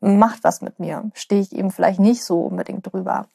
macht 0.00 0.42
was 0.42 0.62
mit 0.62 0.80
mir, 0.80 1.10
stehe 1.14 1.40
ich 1.40 1.54
eben 1.54 1.70
vielleicht 1.70 2.00
nicht 2.00 2.24
so 2.24 2.40
unbedingt 2.40 2.92
drüber. 2.92 3.28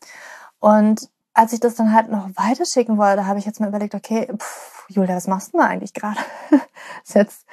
Und 0.59 1.09
als 1.33 1.53
ich 1.53 1.61
das 1.61 1.75
dann 1.75 1.93
halt 1.93 2.09
noch 2.09 2.29
weiterschicken 2.35 2.97
wollte, 2.97 3.25
habe 3.25 3.39
ich 3.39 3.45
jetzt 3.45 3.61
mal 3.61 3.69
überlegt, 3.69 3.95
okay, 3.95 4.27
pff, 4.37 4.80
Julia, 4.91 5.15
was 5.15 5.27
machst 5.27 5.53
du 5.53 5.57
denn 5.57 5.67
eigentlich 5.67 5.93
gerade? 5.93 6.19
ist 7.03 7.15
jetzt, 7.15 7.47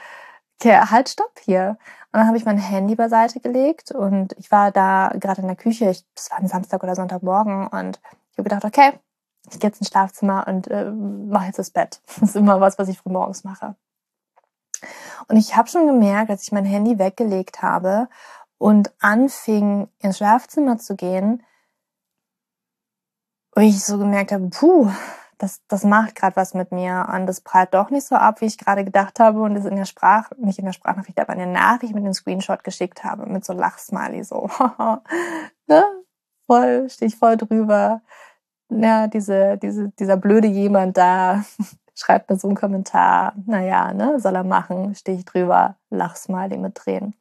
okay, 0.61 0.79
halt, 0.91 1.09
stopp 1.09 1.39
hier. 1.41 1.79
Und 2.13 2.21
dann 2.21 2.27
habe 2.27 2.37
ich 2.37 2.45
mein 2.45 2.59
Handy 2.59 2.95
beiseite 2.95 3.41
gelegt 3.41 3.91
und 3.91 4.33
ich 4.39 4.51
war 4.51 4.71
da 4.71 5.13
gerade 5.15 5.43
in 5.43 5.47
der 5.47 5.57
Küche, 5.57 5.91
ich, 5.91 6.05
das 6.15 6.31
war 6.31 6.39
ein 6.39 6.49
Samstag 6.49 6.83
oder 6.83 6.95
Sonntagmorgen 6.95 7.67
und 7.67 8.01
ich 8.31 8.39
habe 8.39 8.49
gedacht, 8.49 8.65
okay, 8.65 8.99
ich 9.51 9.61
gehe 9.61 9.69
jetzt 9.69 9.81
ins 9.81 9.89
Schlafzimmer 9.89 10.47
und 10.47 10.69
äh, 10.69 10.91
mache 10.91 11.47
jetzt 11.47 11.59
das 11.59 11.71
Bett. 11.71 12.01
Das 12.21 12.31
ist 12.31 12.37
immer 12.37 12.61
was, 12.61 12.79
was 12.79 12.89
ich 12.89 12.99
früh 12.99 13.11
morgens 13.11 13.45
mache. 13.45 13.77
Und 15.29 15.37
ich 15.37 15.57
habe 15.57 15.69
schon 15.69 15.87
gemerkt, 15.87 16.31
als 16.31 16.45
ich 16.45 16.53
mein 16.53 16.65
Handy 16.65 16.99
weggelegt 16.99 17.63
habe 17.63 18.09
und 18.59 18.93
anfing, 19.01 19.89
ins 19.99 20.19
Schlafzimmer 20.19 20.79
zu 20.79 20.97
gehen, 20.97 21.43
wo 23.55 23.61
ich 23.61 23.85
so 23.85 23.99
gemerkt 23.99 24.33
habe, 24.33 24.49
puh, 24.49 24.91
das, 25.39 25.63
das 25.69 25.85
macht 25.85 26.15
gerade 26.15 26.37
was 26.37 26.55
mit 26.55 26.73
mir 26.73 27.09
und 27.15 27.27
das 27.27 27.41
prallt 27.41 27.75
doch 27.75 27.91
nicht 27.91 28.07
so 28.07 28.17
ab, 28.17 28.41
wie 28.41 28.47
ich 28.47 28.59
gerade 28.59 28.85
gedacht 28.85 29.21
habe 29.21 29.41
und 29.43 29.57
es 29.57 29.65
in 29.65 29.77
der 29.77 29.85
Sprach, 29.85 30.31
nicht 30.37 30.59
in 30.59 30.65
der 30.65 30.73
Sprachnachricht, 30.73 31.21
aber 31.21 31.33
in 31.33 31.39
der 31.39 31.49
Nachricht 31.49 31.95
mit 31.95 32.05
dem 32.05 32.13
Screenshot 32.13 32.65
geschickt 32.65 33.05
habe, 33.05 33.27
mit 33.27 33.45
so 33.45 33.53
Lachsmiley, 33.53 34.25
so, 34.25 34.49
ne? 35.67 35.85
voll, 36.47 36.89
stehe 36.91 37.09
ich 37.09 37.17
voll 37.17 37.37
drüber. 37.37 38.03
Ja, 38.71 39.07
diese, 39.07 39.57
diese, 39.59 39.89
dieser 39.99 40.17
blöde 40.17 40.49
jemand 40.49 40.97
da 40.97 41.45
schreibt 41.95 42.31
mir 42.31 42.39
so 42.39 42.49
einen 42.49 42.57
Kommentar, 42.57 43.35
naja, 43.47 43.93
ne, 43.95 44.21
soll 44.21 44.37
er 44.37 44.45
machen, 44.45 44.95
stehe 44.95 45.19
ich 45.19 45.25
drüber, 45.25 45.77
Lachsmiley 45.91 46.59
mit 46.59 46.75
Tränen 46.75 47.15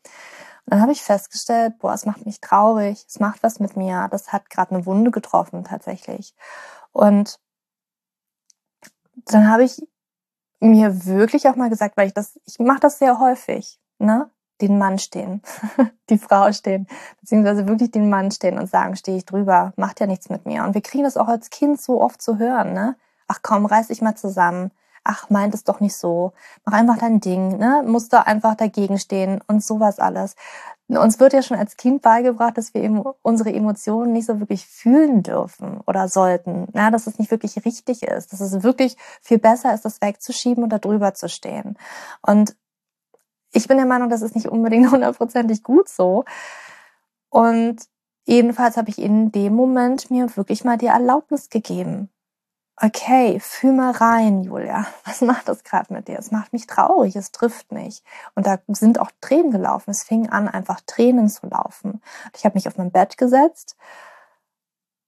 dann 0.67 0.81
habe 0.81 0.91
ich 0.91 1.01
festgestellt, 1.01 1.79
boah, 1.79 1.93
es 1.93 2.05
macht 2.05 2.25
mich 2.25 2.41
traurig, 2.41 3.05
es 3.07 3.19
macht 3.19 3.41
was 3.41 3.59
mit 3.59 3.77
mir, 3.77 4.09
das 4.11 4.33
hat 4.33 4.49
gerade 4.49 4.75
eine 4.75 4.85
Wunde 4.85 5.11
getroffen 5.11 5.63
tatsächlich. 5.63 6.35
Und 6.91 7.39
dann 9.33 9.49
habe 9.49 9.63
ich 9.63 9.81
mir 10.59 11.05
wirklich 11.05 11.47
auch 11.47 11.55
mal 11.55 11.69
gesagt, 11.69 11.97
weil 11.97 12.07
ich 12.07 12.13
das, 12.13 12.39
ich 12.45 12.59
mache 12.59 12.79
das 12.79 12.99
sehr 12.99 13.19
häufig, 13.19 13.79
ne? 13.99 14.29
Den 14.59 14.79
Mann 14.79 14.97
stehen, 14.97 15.43
die 16.09 16.17
Frau 16.17 16.51
stehen, 16.51 16.87
beziehungsweise 17.19 17.67
wirklich 17.67 17.91
den 17.91 18.09
Mann 18.09 18.31
stehen 18.31 18.57
und 18.57 18.67
sagen, 18.67 18.95
stehe 18.95 19.17
ich 19.17 19.25
drüber, 19.25 19.71
macht 19.75 19.99
ja 19.99 20.07
nichts 20.07 20.29
mit 20.29 20.47
mir. 20.47 20.63
Und 20.63 20.73
wir 20.73 20.81
kriegen 20.81 21.03
das 21.03 21.15
auch 21.15 21.27
als 21.27 21.51
Kind 21.51 21.79
so 21.79 22.01
oft 22.01 22.21
zu 22.21 22.39
hören, 22.39 22.73
ne? 22.73 22.95
Ach 23.27 23.39
komm, 23.43 23.65
reiß 23.65 23.89
dich 23.89 24.01
mal 24.01 24.15
zusammen 24.15 24.71
ach, 25.07 25.29
meint 25.29 25.55
es 25.55 25.63
doch 25.63 25.79
nicht 25.79 25.95
so, 25.95 26.33
mach 26.65 26.73
einfach 26.73 26.97
dein 26.97 27.19
Ding, 27.19 27.57
ne? 27.57 27.83
musst 27.85 28.13
du 28.13 28.25
einfach 28.25 28.55
dagegen 28.55 28.99
stehen 28.99 29.41
und 29.47 29.63
sowas 29.63 29.99
alles. 29.99 30.35
Uns 30.89 31.19
wird 31.19 31.33
ja 31.33 31.41
schon 31.41 31.57
als 31.57 31.75
Kind 31.75 32.01
beigebracht, 32.01 32.57
dass 32.57 32.73
wir 32.73 33.15
unsere 33.21 33.51
Emotionen 33.51 34.13
nicht 34.13 34.25
so 34.25 34.39
wirklich 34.39 34.65
fühlen 34.65 35.21
dürfen 35.21 35.81
oder 35.85 36.07
sollten, 36.07 36.67
ja, 36.73 36.91
dass 36.91 37.07
es 37.07 37.19
nicht 37.19 37.29
wirklich 37.29 37.65
richtig 37.65 38.03
ist, 38.03 38.31
dass 38.31 38.39
es 38.39 38.63
wirklich 38.63 38.95
viel 39.21 39.37
besser 39.37 39.73
ist, 39.73 39.83
das 39.83 40.01
wegzuschieben 40.01 40.63
und 40.63 40.69
da 40.69 40.79
drüber 40.79 41.13
zu 41.13 41.27
stehen. 41.27 41.77
Und 42.21 42.55
ich 43.51 43.67
bin 43.67 43.77
der 43.77 43.85
Meinung, 43.85 44.09
das 44.09 44.21
ist 44.21 44.35
nicht 44.35 44.47
unbedingt 44.47 44.91
hundertprozentig 44.91 45.61
gut 45.63 45.89
so. 45.89 46.23
Und 47.29 47.81
jedenfalls 48.25 48.77
habe 48.77 48.89
ich 48.89 48.99
in 48.99 49.31
dem 49.33 49.55
Moment 49.55 50.09
mir 50.09 50.35
wirklich 50.37 50.63
mal 50.63 50.77
die 50.77 50.87
Erlaubnis 50.87 51.49
gegeben, 51.49 52.09
okay, 52.81 53.39
fühl 53.39 53.73
mal 53.73 53.91
rein, 53.91 54.43
Julia. 54.43 54.85
Was 55.05 55.21
macht 55.21 55.49
das 55.49 55.63
gerade 55.63 55.93
mit 55.93 56.07
dir? 56.07 56.19
Es 56.19 56.31
macht 56.31 56.53
mich 56.53 56.67
traurig, 56.67 57.15
es 57.15 57.31
trifft 57.31 57.71
mich. 57.71 58.03
Und 58.35 58.45
da 58.45 58.59
sind 58.67 58.99
auch 58.99 59.11
Tränen 59.21 59.51
gelaufen. 59.51 59.91
Es 59.91 60.03
fing 60.03 60.29
an, 60.29 60.47
einfach 60.47 60.81
Tränen 60.85 61.29
zu 61.29 61.47
laufen. 61.47 62.01
Ich 62.35 62.45
habe 62.45 62.55
mich 62.55 62.67
auf 62.67 62.77
mein 62.77 62.91
Bett 62.91 63.17
gesetzt 63.17 63.75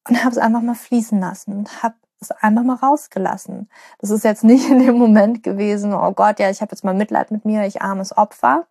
und 0.08 0.24
habe 0.24 0.32
es 0.32 0.38
einfach 0.38 0.62
mal 0.62 0.76
fließen 0.76 1.20
lassen 1.20 1.58
und 1.58 1.84
habe 1.84 1.96
es 2.20 2.32
einfach 2.32 2.64
mal 2.64 2.76
rausgelassen. 2.76 3.70
Das 4.00 4.10
ist 4.10 4.24
jetzt 4.24 4.44
nicht 4.44 4.70
in 4.70 4.80
dem 4.80 4.98
Moment 4.98 5.44
gewesen, 5.44 5.94
oh 5.94 6.12
Gott, 6.12 6.40
ja, 6.40 6.50
ich 6.50 6.62
habe 6.62 6.72
jetzt 6.72 6.84
mal 6.84 6.94
Mitleid 6.94 7.32
mit 7.32 7.46
mir, 7.46 7.66
ich 7.66 7.82
armes 7.82 8.18
Opfer, 8.18 8.68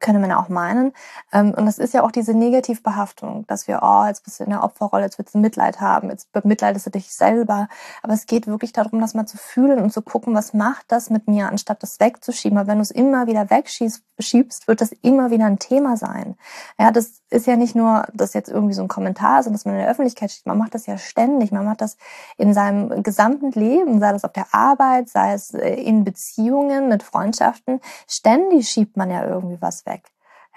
könnte 0.00 0.20
man 0.20 0.32
auch 0.32 0.48
meinen. 0.48 0.92
Ähm, 1.32 1.54
und 1.56 1.66
das 1.66 1.78
ist 1.78 1.94
ja 1.94 2.02
auch 2.02 2.10
diese 2.10 2.34
Negativbehaftung, 2.34 3.46
dass 3.46 3.68
wir, 3.68 3.80
oh, 3.82 4.04
jetzt 4.06 4.24
bist 4.24 4.40
du 4.40 4.44
in 4.44 4.50
der 4.50 4.62
Opferrolle, 4.62 5.04
jetzt 5.04 5.18
willst 5.18 5.34
du 5.34 5.38
Mitleid 5.38 5.80
haben, 5.80 6.10
jetzt 6.10 6.30
bemitleidest 6.32 6.86
du 6.86 6.90
dich 6.90 7.12
selber. 7.12 7.68
Aber 8.02 8.12
es 8.12 8.26
geht 8.26 8.46
wirklich 8.46 8.72
darum, 8.72 9.00
das 9.00 9.14
mal 9.14 9.26
zu 9.26 9.36
fühlen 9.36 9.78
und 9.80 9.92
zu 9.92 10.02
gucken, 10.02 10.34
was 10.34 10.54
macht 10.54 10.86
das 10.88 11.10
mit 11.10 11.28
mir, 11.28 11.48
anstatt 11.48 11.82
das 11.82 12.00
wegzuschieben. 12.00 12.58
Aber 12.58 12.68
wenn 12.68 12.78
du 12.78 12.82
es 12.82 12.90
immer 12.90 13.26
wieder 13.26 13.50
wegschiebst, 13.50 14.68
wird 14.68 14.80
das 14.80 14.92
immer 15.02 15.30
wieder 15.30 15.46
ein 15.46 15.58
Thema 15.58 15.96
sein. 15.96 16.36
Ja, 16.78 16.90
das 16.90 17.22
ist 17.30 17.46
ja 17.46 17.56
nicht 17.56 17.74
nur, 17.74 18.06
dass 18.14 18.32
jetzt 18.34 18.48
irgendwie 18.48 18.74
so 18.74 18.82
ein 18.82 18.88
Kommentar 18.88 19.40
ist 19.40 19.46
und 19.46 19.52
dass 19.52 19.64
man 19.64 19.74
in 19.74 19.80
der 19.80 19.90
Öffentlichkeit 19.90 20.30
steht. 20.30 20.46
Man 20.46 20.58
macht 20.58 20.74
das 20.74 20.86
ja 20.86 20.96
ständig. 20.96 21.52
Man 21.52 21.64
macht 21.64 21.80
das 21.80 21.96
in 22.36 22.54
seinem 22.54 23.02
gesamten 23.02 23.50
Leben, 23.52 24.00
sei 24.00 24.12
das 24.12 24.24
auf 24.24 24.32
der 24.32 24.46
Arbeit, 24.52 25.08
sei 25.08 25.32
es 25.32 25.52
äh, 25.54 25.74
in 25.74 26.04
Beziehungen 26.04 26.88
mit 26.88 27.02
Freundschaften. 27.02 27.80
Ständig 28.06 28.68
schiebt 28.68 28.96
man 28.96 29.10
ja 29.10 29.24
irgendwie 29.26 29.60
was 29.60 29.84
weg. 29.86 29.87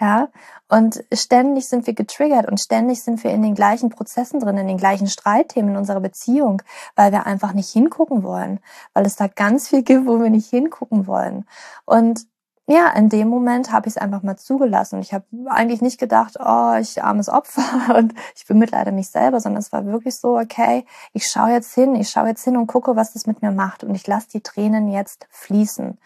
Ja, 0.02 0.30
und 0.68 1.04
ständig 1.14 1.70
sind 1.70 1.86
wir 1.86 1.94
getriggert 1.94 2.48
und 2.48 2.60
ständig 2.60 3.04
sind 3.04 3.24
wir 3.24 3.30
in 3.30 3.44
den 3.44 3.54
gleichen 3.54 3.92
Prozessen 3.92 4.40
drin, 4.40 4.58
in 4.58 4.68
den 4.68 4.78
gleichen 4.78 5.06
Streitthemen 5.06 5.72
in 5.72 5.78
unserer 5.78 6.00
Beziehung, 6.00 6.64
weil 6.96 7.12
wir 7.12 7.28
einfach 7.28 7.54
nicht 7.54 7.70
hingucken 7.70 8.24
wollen, 8.24 8.60
weil 8.96 9.06
es 9.06 9.16
da 9.16 9.28
ganz 9.28 9.70
viel 9.70 9.84
gibt, 9.84 10.08
wo 10.08 10.20
wir 10.20 10.32
nicht 10.32 10.50
hingucken 10.50 11.06
wollen. 11.06 11.46
Und 11.86 12.26
ja, 12.66 12.90
in 12.90 13.10
dem 13.10 13.28
Moment 13.28 13.72
habe 13.72 13.88
ich 13.90 13.96
es 13.96 14.02
einfach 14.02 14.24
mal 14.24 14.38
zugelassen. 14.38 15.02
Ich 15.02 15.14
habe 15.14 15.26
eigentlich 15.48 15.82
nicht 15.82 16.00
gedacht, 16.00 16.38
oh, 16.40 16.74
ich 16.80 17.04
armes 17.04 17.30
Opfer 17.30 17.96
und 17.96 18.16
ich 18.36 18.48
bemitleide 18.48 18.92
mich 18.92 19.10
selber, 19.10 19.40
sondern 19.40 19.60
es 19.60 19.72
war 19.72 19.86
wirklich 19.86 20.16
so, 20.16 20.40
okay, 20.40 20.86
ich 21.14 21.28
schaue 21.28 21.52
jetzt 21.52 21.76
hin, 21.76 21.94
ich 21.94 22.10
schaue 22.10 22.30
jetzt 22.30 22.44
hin 22.44 22.58
und 22.58 22.66
gucke, 22.66 22.96
was 22.96 23.14
das 23.14 23.28
mit 23.28 23.44
mir 23.44 23.52
macht 23.52 23.84
und 23.84 23.94
ich 23.94 24.08
lasse 24.08 24.30
die 24.34 24.42
Tränen 24.42 24.90
jetzt 24.90 25.28
fließen. 25.30 26.00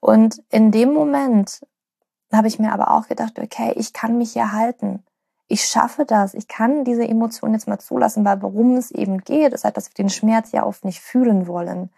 Und 0.00 0.42
in 0.50 0.72
dem 0.72 0.92
Moment 0.92 1.60
habe 2.32 2.48
ich 2.48 2.58
mir 2.58 2.72
aber 2.72 2.90
auch 2.90 3.08
gedacht, 3.08 3.38
okay, 3.38 3.72
ich 3.76 3.92
kann 3.92 4.18
mich 4.18 4.32
hier 4.32 4.52
halten. 4.52 5.04
Ich 5.48 5.64
schaffe 5.64 6.04
das. 6.04 6.34
Ich 6.34 6.48
kann 6.48 6.84
diese 6.84 7.06
Emotion 7.06 7.52
jetzt 7.52 7.68
mal 7.68 7.78
zulassen, 7.78 8.24
weil 8.24 8.42
worum 8.42 8.76
es 8.76 8.90
eben 8.90 9.18
geht, 9.18 9.52
ist 9.52 9.64
halt, 9.64 9.76
dass 9.76 9.88
wir 9.88 9.94
den 9.94 10.10
Schmerz 10.10 10.52
ja 10.52 10.64
oft 10.64 10.84
nicht 10.84 11.00
fühlen 11.00 11.46
wollen. 11.46 11.90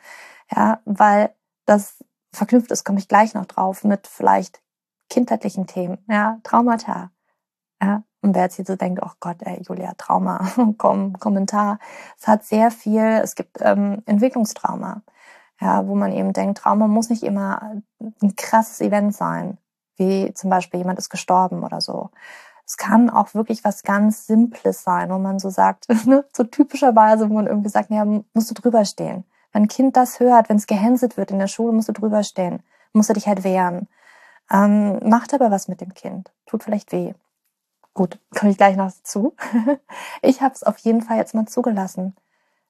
Ja, 0.55 0.81
weil 0.85 1.31
das 1.65 1.97
verknüpft 2.33 2.71
ist, 2.71 2.85
komme 2.85 2.99
ich 2.99 3.09
gleich 3.09 3.35
noch 3.35 3.47
drauf, 3.47 3.85
mit 3.85 4.07
vielleicht 4.07 4.61
kindheitlichen 5.09 5.67
Themen, 5.67 5.99
ja, 6.09 6.39
Traumata. 6.43 7.11
Ja, 7.83 8.03
und 8.21 8.35
wer 8.35 8.43
jetzt 8.45 8.57
hier 8.57 8.65
so 8.65 8.77
denkt, 8.77 9.01
oh 9.05 9.11
Gott, 9.21 9.37
ey, 9.41 9.63
Julia, 9.63 9.95
Trauma, 9.97 10.47
komm, 10.79 11.19
Kommentar. 11.19 11.79
Es 12.19 12.27
hat 12.27 12.45
sehr 12.45 12.71
viel, 12.71 13.03
es 13.23 13.35
gibt 13.35 13.59
ähm, 13.61 14.03
Entwicklungstrauma, 14.07 15.03
ja, 15.61 15.87
wo 15.87 15.95
man 15.95 16.13
eben 16.13 16.33
denkt, 16.33 16.59
Trauma 16.59 16.89
muss 16.89 17.11
nicht 17.11 17.23
immer 17.23 17.81
ein 18.23 18.37
krasses 18.37 18.81
Event 18.81 19.15
sein, 19.15 19.59
wie 19.99 20.33
zum 20.35 20.51
Beispiel 20.51 20.79
jemand 20.79 20.99
ist 20.99 21.11
gestorben 21.11 21.65
oder 21.65 21.81
so. 21.81 22.11
Es 22.67 22.77
kann 22.77 23.09
auch 23.09 23.35
wirklich 23.35 23.65
was 23.65 23.83
ganz 23.83 24.27
Simples 24.27 24.83
sein, 24.83 25.11
wo 25.11 25.19
man 25.19 25.39
so 25.39 25.51
sagt, 25.51 25.89
ne, 26.07 26.25
so 26.33 26.45
typischerweise, 26.45 27.29
wo 27.29 27.35
man 27.35 27.47
irgendwie 27.47 27.71
sagt, 27.71 27.91
ja, 27.91 28.05
musst 28.05 28.51
du 28.51 28.55
drüber 28.55 28.85
stehen. 28.85 29.25
Wenn 29.53 29.63
ein 29.63 29.69
Kind 29.69 29.97
das 29.97 30.21
hört, 30.21 30.49
wenn 30.49 30.59
es 30.59 30.67
gehänselt 30.67 31.17
wird 31.17 31.31
in 31.31 31.39
der 31.39 31.47
Schule, 31.47 31.73
musst 31.73 31.89
du 31.89 31.93
drüber 31.93 32.23
stehen, 32.23 32.63
musst 32.93 33.09
du 33.09 33.15
dich 33.15 33.27
halt 33.27 33.45
wehren. 33.45 33.89
Ähm, 34.51 34.99
macht 35.09 35.35
aber 35.35 35.51
was 35.51 35.69
mit 35.69 35.81
dem 35.81 35.95
Kind, 35.95 36.33
tut 36.47 36.63
vielleicht 36.63 36.93
weh. 36.93 37.15
Gut, 37.95 38.21
komme 38.39 38.53
ich 38.53 38.59
gleich 38.59 38.77
noch 38.77 38.93
dazu. 38.93 39.35
ich 40.23 40.41
habe 40.43 40.55
es 40.55 40.63
auf 40.63 40.79
jeden 40.79 41.03
Fall 41.03 41.17
jetzt 41.17 41.35
mal 41.35 41.47
zugelassen, 41.47 42.17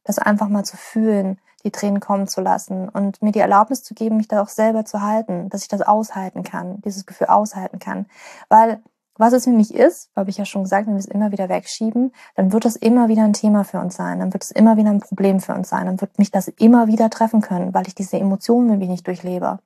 das 0.04 0.18
einfach 0.18 0.48
mal 0.48 0.64
zu 0.64 0.76
fühlen, 0.76 1.40
die 1.64 1.70
Tränen 1.70 2.00
kommen 2.00 2.28
zu 2.28 2.40
lassen 2.40 2.88
und 2.88 3.20
mir 3.22 3.32
die 3.32 3.40
Erlaubnis 3.40 3.82
zu 3.82 3.94
geben, 3.94 4.16
mich 4.16 4.28
da 4.28 4.42
auch 4.42 4.48
selber 4.48 4.84
zu 4.84 5.02
halten, 5.02 5.48
dass 5.50 5.62
ich 5.62 5.68
das 5.68 5.82
aushalten 5.82 6.42
kann, 6.42 6.80
dieses 6.82 7.06
Gefühl 7.06 7.28
aushalten 7.28 7.78
kann. 7.78 8.06
Weil 8.48 8.80
was 9.18 9.32
es 9.32 9.46
nämlich 9.46 9.74
ist, 9.74 10.10
habe 10.14 10.30
ich 10.30 10.38
ja 10.38 10.44
schon 10.44 10.62
gesagt, 10.62 10.86
wenn 10.86 10.94
wir 10.94 11.00
es 11.00 11.06
immer 11.06 11.32
wieder 11.32 11.48
wegschieben, 11.48 12.12
dann 12.36 12.52
wird 12.52 12.64
das 12.64 12.76
immer 12.76 13.08
wieder 13.08 13.24
ein 13.24 13.32
Thema 13.32 13.64
für 13.64 13.80
uns 13.80 13.96
sein, 13.96 14.20
dann 14.20 14.32
wird 14.32 14.44
es 14.44 14.52
immer 14.52 14.76
wieder 14.76 14.90
ein 14.90 15.00
Problem 15.00 15.40
für 15.40 15.54
uns 15.54 15.68
sein, 15.68 15.86
dann 15.86 16.00
wird 16.00 16.18
mich 16.20 16.30
das 16.30 16.46
immer 16.46 16.86
wieder 16.86 17.10
treffen 17.10 17.40
können, 17.40 17.74
weil 17.74 17.88
ich 17.88 17.96
diese 17.96 18.16
Emotionen 18.16 18.68
irgendwie 18.68 18.88
nicht 18.88 19.06
durchlebe. 19.06 19.58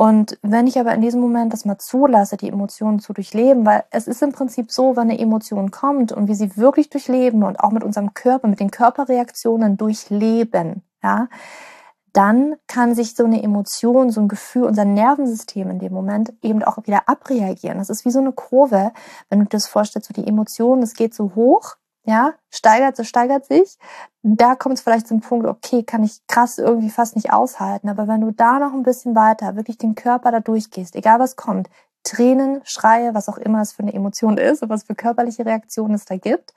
Und 0.00 0.38
wenn 0.40 0.66
ich 0.66 0.80
aber 0.80 0.94
in 0.94 1.02
diesem 1.02 1.20
Moment 1.20 1.52
das 1.52 1.66
mal 1.66 1.76
zulasse, 1.76 2.38
die 2.38 2.48
Emotionen 2.48 3.00
zu 3.00 3.12
durchleben, 3.12 3.66
weil 3.66 3.84
es 3.90 4.08
ist 4.08 4.22
im 4.22 4.32
Prinzip 4.32 4.72
so, 4.72 4.96
wenn 4.96 5.10
eine 5.10 5.18
Emotion 5.18 5.70
kommt 5.70 6.10
und 6.10 6.26
wir 6.26 6.34
sie 6.34 6.56
wirklich 6.56 6.88
durchleben 6.88 7.42
und 7.42 7.60
auch 7.60 7.70
mit 7.70 7.84
unserem 7.84 8.14
Körper, 8.14 8.48
mit 8.48 8.60
den 8.60 8.70
Körperreaktionen 8.70 9.76
durchleben, 9.76 10.84
ja, 11.02 11.28
dann 12.14 12.56
kann 12.66 12.94
sich 12.94 13.14
so 13.14 13.26
eine 13.26 13.42
Emotion, 13.42 14.10
so 14.10 14.22
ein 14.22 14.28
Gefühl, 14.28 14.64
unser 14.64 14.86
Nervensystem 14.86 15.68
in 15.68 15.80
dem 15.80 15.92
Moment 15.92 16.32
eben 16.40 16.64
auch 16.64 16.78
wieder 16.86 17.06
abreagieren. 17.06 17.76
Das 17.76 17.90
ist 17.90 18.06
wie 18.06 18.10
so 18.10 18.20
eine 18.20 18.32
Kurve, 18.32 18.92
wenn 19.28 19.40
du 19.40 19.44
dir 19.44 19.50
das 19.50 19.66
vorstellst, 19.66 20.08
so 20.08 20.14
die 20.14 20.26
Emotion, 20.26 20.80
das 20.80 20.94
geht 20.94 21.12
so 21.12 21.34
hoch, 21.34 21.76
ja, 22.10 22.34
steigert, 22.50 22.96
so 22.96 23.04
steigert 23.04 23.46
sich. 23.46 23.78
Da 24.22 24.56
kommt 24.56 24.74
es 24.74 24.80
vielleicht 24.82 25.06
zum 25.06 25.20
Punkt, 25.20 25.46
okay, 25.46 25.82
kann 25.84 26.02
ich 26.02 26.20
krass 26.26 26.58
irgendwie 26.58 26.90
fast 26.90 27.16
nicht 27.16 27.32
aushalten. 27.32 27.88
Aber 27.88 28.08
wenn 28.08 28.20
du 28.20 28.32
da 28.32 28.58
noch 28.58 28.72
ein 28.72 28.82
bisschen 28.82 29.14
weiter 29.14 29.56
wirklich 29.56 29.78
den 29.78 29.94
Körper 29.94 30.32
da 30.32 30.40
durchgehst, 30.40 30.96
egal 30.96 31.20
was 31.20 31.36
kommt, 31.36 31.70
Tränen, 32.02 32.60
Schreie, 32.64 33.14
was 33.14 33.28
auch 33.28 33.38
immer 33.38 33.60
es 33.60 33.72
für 33.72 33.82
eine 33.82 33.94
Emotion 33.94 34.38
ist 34.38 34.62
und 34.62 34.70
was 34.70 34.84
für 34.84 34.94
körperliche 34.94 35.46
Reaktionen 35.46 35.94
es 35.94 36.04
da 36.04 36.16
gibt, 36.16 36.52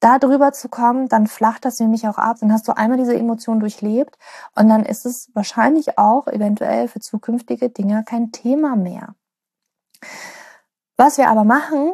da 0.00 0.18
drüber 0.18 0.52
zu 0.52 0.68
kommen, 0.68 1.08
dann 1.08 1.26
flacht 1.26 1.64
das 1.64 1.80
nämlich 1.80 2.06
auch 2.08 2.18
ab. 2.18 2.36
Dann 2.40 2.52
hast 2.52 2.68
du 2.68 2.76
einmal 2.76 2.98
diese 2.98 3.16
Emotion 3.16 3.60
durchlebt 3.60 4.16
und 4.54 4.68
dann 4.68 4.84
ist 4.84 5.04
es 5.06 5.30
wahrscheinlich 5.34 5.98
auch 5.98 6.26
eventuell 6.28 6.88
für 6.88 7.00
zukünftige 7.00 7.68
Dinge 7.70 8.04
kein 8.04 8.32
Thema 8.32 8.76
mehr. 8.76 9.14
Was 10.96 11.18
wir 11.18 11.28
aber 11.28 11.44
machen 11.44 11.92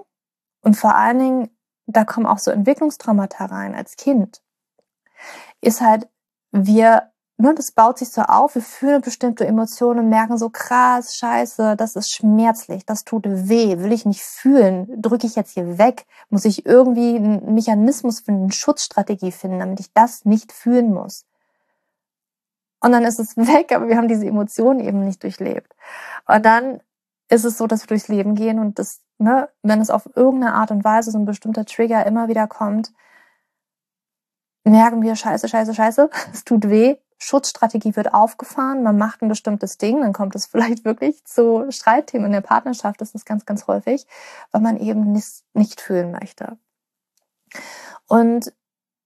und 0.63 0.77
vor 0.77 0.95
allen 0.95 1.19
Dingen, 1.19 1.51
da 1.87 2.05
kommen 2.05 2.27
auch 2.27 2.39
so 2.39 2.51
Entwicklungstraumata 2.51 3.47
rein 3.47 3.75
als 3.75 3.97
Kind, 3.97 4.43
ist 5.61 5.81
halt, 5.81 6.09
wir 6.51 7.13
ne, 7.43 7.55
das 7.55 7.73
baut 7.73 7.99
sich 7.99 8.11
so 8.11 8.23
auf, 8.23 8.55
wir 8.55 8.63
fühlen 8.63 9.01
bestimmte 9.01 9.47
Emotionen, 9.47 10.09
merken 10.09 10.39
so 10.39 10.49
krass, 10.49 11.17
scheiße, 11.17 11.77
das 11.77 11.97
ist 11.97 12.13
schmerzlich, 12.13 12.87
das 12.87 13.05
tut 13.05 13.25
weh, 13.27 13.79
will 13.79 13.93
ich 13.93 14.07
nicht 14.07 14.23
fühlen, 14.23 15.01
drücke 15.03 15.27
ich 15.27 15.35
jetzt 15.35 15.53
hier 15.53 15.79
weg, 15.79 16.07
muss 16.31 16.45
ich 16.45 16.65
irgendwie 16.65 17.17
einen 17.17 17.55
Mechanismus 17.55 18.21
finden, 18.21 18.45
eine 18.45 18.53
Schutzstrategie 18.53 19.33
finden, 19.33 19.59
damit 19.59 19.81
ich 19.81 19.93
das 19.93 20.25
nicht 20.25 20.53
fühlen 20.53 20.93
muss. 20.93 21.27
Und 22.81 22.93
dann 22.93 23.05
ist 23.05 23.19
es 23.19 23.37
weg, 23.37 23.73
aber 23.73 23.89
wir 23.89 23.97
haben 23.97 24.09
diese 24.09 24.27
Emotionen 24.27 24.81
eben 24.81 25.05
nicht 25.05 25.23
durchlebt. 25.23 25.75
Und 26.27 26.45
dann 26.47 26.81
ist 27.33 27.45
es 27.45 27.57
so, 27.57 27.67
dass 27.67 27.83
wir 27.83 27.89
durchs 27.89 28.09
Leben 28.09 28.35
gehen 28.35 28.59
und 28.59 28.79
das, 28.79 29.01
ne, 29.19 29.49
wenn 29.63 29.81
es 29.81 29.89
auf 29.89 30.09
irgendeine 30.15 30.55
Art 30.55 30.71
und 30.71 30.85
Weise 30.85 31.11
so 31.11 31.19
ein 31.19 31.25
bestimmter 31.25 31.65
Trigger 31.65 32.05
immer 32.05 32.29
wieder 32.29 32.47
kommt, 32.47 32.93
merken 34.65 35.03
wir, 35.03 35.17
scheiße, 35.17 35.49
scheiße, 35.49 35.75
scheiße, 35.75 36.11
es 36.33 36.45
tut 36.45 36.69
weh, 36.69 36.97
Schutzstrategie 37.19 37.97
wird 37.97 38.13
aufgefahren, 38.13 38.83
man 38.83 38.99
macht 38.99 39.23
ein 39.23 39.29
bestimmtes 39.29 39.79
Ding, 39.79 40.03
dann 40.03 40.13
kommt 40.13 40.35
es 40.35 40.47
vielleicht 40.53 40.85
wirklich 40.85 41.25
zu 41.25 41.71
Streitthemen 41.71 42.27
in 42.27 42.33
der 42.33 42.43
Partnerschaft, 42.43 43.01
das 43.01 43.15
ist 43.15 43.25
ganz, 43.25 43.47
ganz 43.47 43.67
häufig, 43.67 44.07
weil 44.51 44.61
man 44.61 44.77
eben 44.77 45.13
nicht, 45.13 45.43
nicht 45.55 45.81
fühlen 45.81 46.13
möchte. 46.13 46.59
Und 48.09 48.53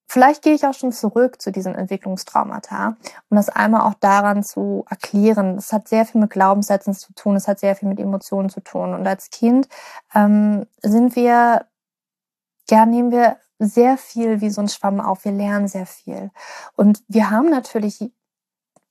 vielleicht 0.06 0.42
gehe 0.42 0.54
ich 0.54 0.66
auch 0.66 0.75
schon 0.75 0.92
zurück 0.92 1.40
zu 1.40 1.52
diesen 1.52 1.75
Entwicklungstraumata, 1.75 2.96
um 3.28 3.36
das 3.36 3.48
einmal 3.48 3.82
auch 3.82 3.94
daran 3.94 4.42
zu 4.42 4.84
erklären. 4.88 5.56
Es 5.56 5.72
hat 5.72 5.88
sehr 5.88 6.06
viel 6.06 6.20
mit 6.20 6.30
Glaubenssätzen 6.30 6.94
zu 6.94 7.12
tun, 7.14 7.36
es 7.36 7.48
hat 7.48 7.58
sehr 7.58 7.76
viel 7.76 7.88
mit 7.88 8.00
Emotionen 8.00 8.48
zu 8.48 8.60
tun. 8.60 8.94
Und 8.94 9.06
als 9.06 9.30
Kind 9.30 9.68
ähm, 10.14 10.66
sind 10.82 11.16
wir, 11.16 11.66
ja, 12.70 12.86
nehmen 12.86 13.10
wir 13.10 13.36
sehr 13.58 13.96
viel 13.96 14.40
wie 14.40 14.50
so 14.50 14.60
ein 14.60 14.68
Schwamm 14.68 15.00
auf. 15.00 15.25
Wir 15.25 15.32
lernen 15.32 15.68
sehr 15.68 15.86
viel. 15.86 16.30
Und 16.76 17.02
wir 17.08 17.30
haben 17.30 17.48
natürlich 17.48 18.12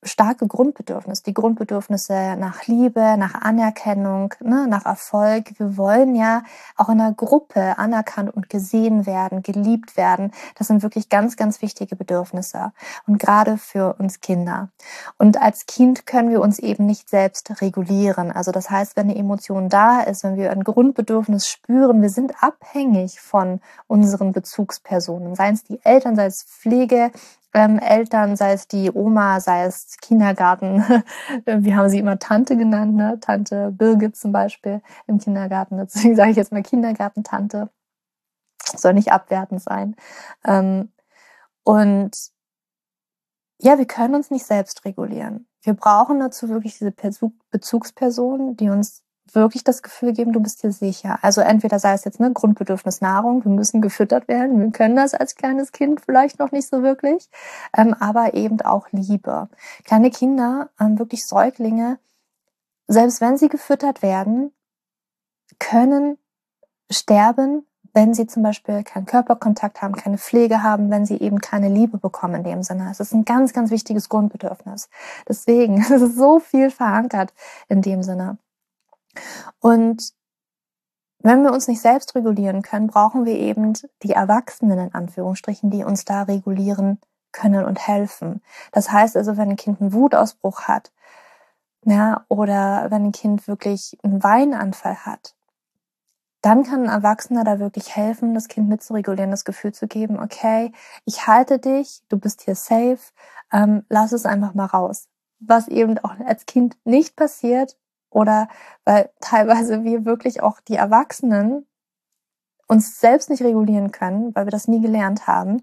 starke 0.05 0.47
Grundbedürfnisse, 0.47 1.23
die 1.23 1.33
Grundbedürfnisse 1.33 2.35
nach 2.37 2.67
Liebe, 2.67 3.17
nach 3.17 3.41
Anerkennung, 3.41 4.33
ne, 4.39 4.67
nach 4.67 4.85
Erfolg. 4.85 5.59
Wir 5.59 5.77
wollen 5.77 6.15
ja 6.15 6.43
auch 6.77 6.89
in 6.89 6.99
der 6.99 7.11
Gruppe 7.11 7.77
anerkannt 7.77 8.33
und 8.33 8.49
gesehen 8.49 9.05
werden, 9.05 9.41
geliebt 9.41 9.97
werden. 9.97 10.31
Das 10.55 10.67
sind 10.67 10.83
wirklich 10.83 11.09
ganz, 11.09 11.35
ganz 11.37 11.61
wichtige 11.61 11.95
Bedürfnisse 11.95 12.71
und 13.07 13.19
gerade 13.19 13.57
für 13.57 13.95
uns 13.99 14.21
Kinder. 14.21 14.69
Und 15.17 15.41
als 15.41 15.65
Kind 15.65 16.05
können 16.05 16.29
wir 16.29 16.41
uns 16.41 16.59
eben 16.59 16.85
nicht 16.85 17.09
selbst 17.09 17.61
regulieren. 17.61 18.31
Also 18.31 18.51
das 18.51 18.69
heißt, 18.69 18.95
wenn 18.95 19.09
eine 19.09 19.17
Emotion 19.17 19.69
da 19.69 20.01
ist, 20.01 20.23
wenn 20.23 20.37
wir 20.37 20.51
ein 20.51 20.63
Grundbedürfnis 20.63 21.47
spüren, 21.47 22.01
wir 22.01 22.09
sind 22.09 22.43
abhängig 22.43 23.19
von 23.19 23.59
unseren 23.87 24.31
Bezugspersonen, 24.31 25.35
seien 25.35 25.55
es 25.55 25.63
die 25.63 25.79
Eltern, 25.83 26.15
sei 26.15 26.25
es 26.25 26.43
Pflege, 26.43 27.11
ähm, 27.55 27.79
Eltern, 27.79 28.35
sei 28.35 28.51
es 28.51 28.67
die 28.67 28.91
Oma, 28.91 29.39
sei 29.39 29.63
es 29.63 29.95
Kindergarten. 30.01 30.83
Wir 31.45 31.77
haben 31.77 31.89
sie 31.89 31.99
immer 31.99 32.19
Tante 32.19 32.57
genannt, 32.57 32.95
ne? 32.95 33.17
Tante 33.21 33.71
Birgit 33.71 34.17
zum 34.17 34.33
Beispiel 34.33 34.81
im 35.07 35.19
Kindergarten. 35.19 35.77
Deswegen 35.95 36.17
sage 36.17 36.31
ich 36.31 36.37
jetzt 36.37 36.51
mal 36.51 36.61
Kindergartentante. 36.61 37.69
Soll 38.75 38.93
nicht 38.93 39.13
abwertend 39.13 39.61
sein. 39.61 39.95
Ähm, 40.43 40.91
und 41.63 42.11
ja, 43.61 43.77
wir 43.77 43.85
können 43.85 44.15
uns 44.15 44.31
nicht 44.31 44.45
selbst 44.45 44.83
regulieren. 44.83 45.47
Wir 45.61 45.75
brauchen 45.75 46.19
dazu 46.19 46.49
wirklich 46.49 46.77
diese 46.77 46.93
Bezugspersonen, 47.51 48.57
die 48.57 48.69
uns 48.69 49.04
wirklich 49.33 49.63
das 49.63 49.81
Gefühl 49.81 50.13
geben, 50.13 50.33
du 50.33 50.39
bist 50.39 50.63
dir 50.63 50.71
sicher. 50.71 51.19
Also 51.21 51.41
entweder 51.41 51.79
sei 51.79 51.93
es 51.93 52.05
jetzt 52.05 52.19
eine 52.19 52.33
Grundbedürfnis 52.33 53.01
Nahrung, 53.01 53.43
wir 53.43 53.51
müssen 53.51 53.81
gefüttert 53.81 54.27
werden, 54.27 54.59
wir 54.59 54.71
können 54.71 54.95
das 54.95 55.13
als 55.13 55.35
kleines 55.35 55.71
Kind 55.71 56.01
vielleicht 56.01 56.39
noch 56.39 56.51
nicht 56.51 56.67
so 56.69 56.83
wirklich, 56.83 57.29
ähm, 57.75 57.95
aber 57.99 58.33
eben 58.33 58.61
auch 58.61 58.87
Liebe. 58.91 59.49
Kleine 59.83 60.11
Kinder, 60.11 60.69
ähm, 60.79 60.99
wirklich 60.99 61.25
Säuglinge, 61.25 61.99
selbst 62.87 63.21
wenn 63.21 63.37
sie 63.37 63.49
gefüttert 63.49 64.01
werden, 64.01 64.51
können 65.59 66.17
sterben, 66.91 67.65
wenn 67.93 68.13
sie 68.13 68.27
zum 68.27 68.43
Beispiel 68.43 68.83
keinen 68.83 69.05
Körperkontakt 69.05 69.81
haben, 69.81 69.95
keine 69.95 70.17
Pflege 70.17 70.61
haben, 70.61 70.91
wenn 70.91 71.05
sie 71.05 71.17
eben 71.17 71.39
keine 71.39 71.69
Liebe 71.69 71.97
bekommen 71.97 72.35
in 72.35 72.43
dem 72.43 72.63
Sinne. 72.63 72.89
Es 72.91 72.99
ist 72.99 73.13
ein 73.13 73.23
ganz, 73.23 73.53
ganz 73.53 73.71
wichtiges 73.71 74.09
Grundbedürfnis. 74.09 74.89
Deswegen 75.27 75.77
ist 75.81 75.89
es 75.89 76.15
so 76.15 76.39
viel 76.39 76.69
verankert 76.69 77.33
in 77.69 77.81
dem 77.81 78.03
Sinne. 78.03 78.37
Und 79.59 80.13
wenn 81.19 81.43
wir 81.43 81.51
uns 81.51 81.67
nicht 81.67 81.81
selbst 81.81 82.13
regulieren 82.15 82.61
können, 82.61 82.87
brauchen 82.87 83.25
wir 83.25 83.37
eben 83.37 83.73
die 84.03 84.11
Erwachsenen 84.11 84.77
in 84.77 84.93
Anführungsstrichen, 84.93 85.71
die 85.71 85.83
uns 85.83 86.05
da 86.05 86.23
regulieren 86.23 86.99
können 87.31 87.65
und 87.65 87.87
helfen. 87.87 88.41
Das 88.71 88.91
heißt 88.91 89.17
also, 89.17 89.35
wenn 89.35 89.49
ein 89.49 89.55
Kind 89.55 89.81
einen 89.81 89.93
Wutausbruch 89.93 90.61
hat, 90.63 90.91
ja, 91.83 92.25
oder 92.29 92.87
wenn 92.89 93.05
ein 93.05 93.11
Kind 93.11 93.47
wirklich 93.47 93.97
einen 94.03 94.23
Weinanfall 94.23 95.05
hat, 95.05 95.35
dann 96.41 96.63
kann 96.63 96.83
ein 96.83 96.89
Erwachsener 96.89 97.43
da 97.43 97.57
wirklich 97.57 97.95
helfen, 97.95 98.35
das 98.35 98.47
Kind 98.47 98.69
mitzuregulieren, 98.69 99.31
das 99.31 99.45
Gefühl 99.45 99.73
zu 99.73 99.87
geben, 99.87 100.19
okay, 100.19 100.71
ich 101.05 101.25
halte 101.25 101.57
dich, 101.57 102.03
du 102.07 102.19
bist 102.19 102.43
hier 102.43 102.53
safe, 102.53 102.99
ähm, 103.51 103.83
lass 103.89 104.11
es 104.11 104.27
einfach 104.27 104.53
mal 104.53 104.67
raus. 104.67 105.07
Was 105.39 105.67
eben 105.67 105.97
auch 105.99 106.13
als 106.23 106.45
Kind 106.45 106.77
nicht 106.83 107.15
passiert, 107.15 107.77
oder 108.15 108.47
weil 108.85 109.09
teilweise 109.19 109.83
wir 109.83 110.05
wirklich 110.05 110.41
auch 110.41 110.61
die 110.61 110.75
Erwachsenen 110.75 111.67
uns 112.67 112.99
selbst 112.99 113.29
nicht 113.29 113.43
regulieren 113.43 113.91
können, 113.91 114.33
weil 114.35 114.45
wir 114.47 114.51
das 114.51 114.67
nie 114.67 114.81
gelernt 114.81 115.27
haben, 115.27 115.61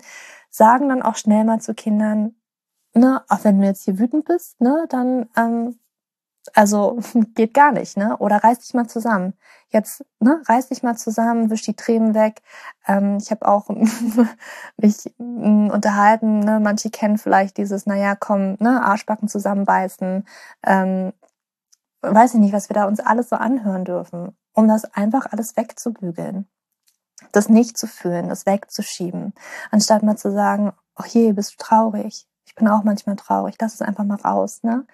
sagen 0.51 0.89
dann 0.91 1.03
auch 1.03 1.17
schnell 1.17 1.45
mal 1.45 1.61
zu 1.61 1.75
Kindern, 1.75 2.37
ne, 2.95 3.23
auch 3.29 3.45
wenn 3.45 3.59
du 3.59 3.67
jetzt 3.67 3.85
hier 3.85 3.99
wütend 3.99 4.27
bist, 4.27 4.61
ne, 4.61 4.87
dann 4.91 5.29
ähm, 5.37 5.79
also 6.55 6.99
geht 7.35 7.55
gar 7.55 7.73
nicht, 7.73 7.97
ne? 7.97 8.17
Oder 8.19 8.39
reiß 8.39 8.59
dich 8.61 8.75
mal 8.75 8.87
zusammen. 8.89 9.35
Jetzt, 9.71 10.05
ne, 10.21 10.43
reiß 10.47 10.69
dich 10.69 10.83
mal 10.83 10.97
zusammen, 10.97 11.51
wisch 11.51 11.63
die 11.63 11.75
Tränen 11.75 12.15
weg. 12.15 12.43
Ähm, 12.87 13.19
ich 13.21 13.31
habe 13.31 13.49
auch 13.49 13.69
mich 14.77 15.15
mm, 15.19 15.71
unterhalten, 15.71 16.41
ne, 16.41 16.61
manche 16.61 16.91
kennen 16.91 17.19
vielleicht 17.19 17.57
dieses, 17.59 17.87
naja, 17.87 18.15
komm, 18.17 18.57
ne, 18.61 18.83
Arschbacken 18.85 19.29
zusammenbeißen, 19.29 20.27
ähm, 20.67 21.13
weiß 22.03 22.35
ich 22.35 22.41
nicht, 22.41 22.53
was 22.53 22.69
wir 22.69 22.75
da 22.75 22.87
uns 22.87 23.01
alles 23.01 23.29
so 23.29 23.37
anhören 23.37 23.85
dürfen, 23.85 24.37
um 24.53 24.69
das 24.69 24.85
einfach 24.85 25.27
alles 25.31 25.57
wegzubügeln. 25.57 26.47
Das 27.31 27.49
nicht 27.49 27.79
zu 27.79 27.87
fühlen, 27.87 28.29
das 28.29 28.47
wegzuschieben. 28.47 29.33
Anstatt 29.71 30.03
mal 30.03 30.17
zu 30.17 30.33
sagen, 30.33 30.73
ach 30.97 31.07
je, 31.07 31.33
bist 31.33 31.53
du 31.53 31.57
traurig. 31.59 32.27
Ich 32.45 32.55
bin 32.55 32.69
auch 32.69 32.83
manchmal 32.83 33.17
traurig. 33.17 33.55
Lass 33.61 33.75
es 33.75 33.83
einfach 33.83 34.05
mal 34.05 34.17
raus, 34.17 34.63
ne? 34.63 34.87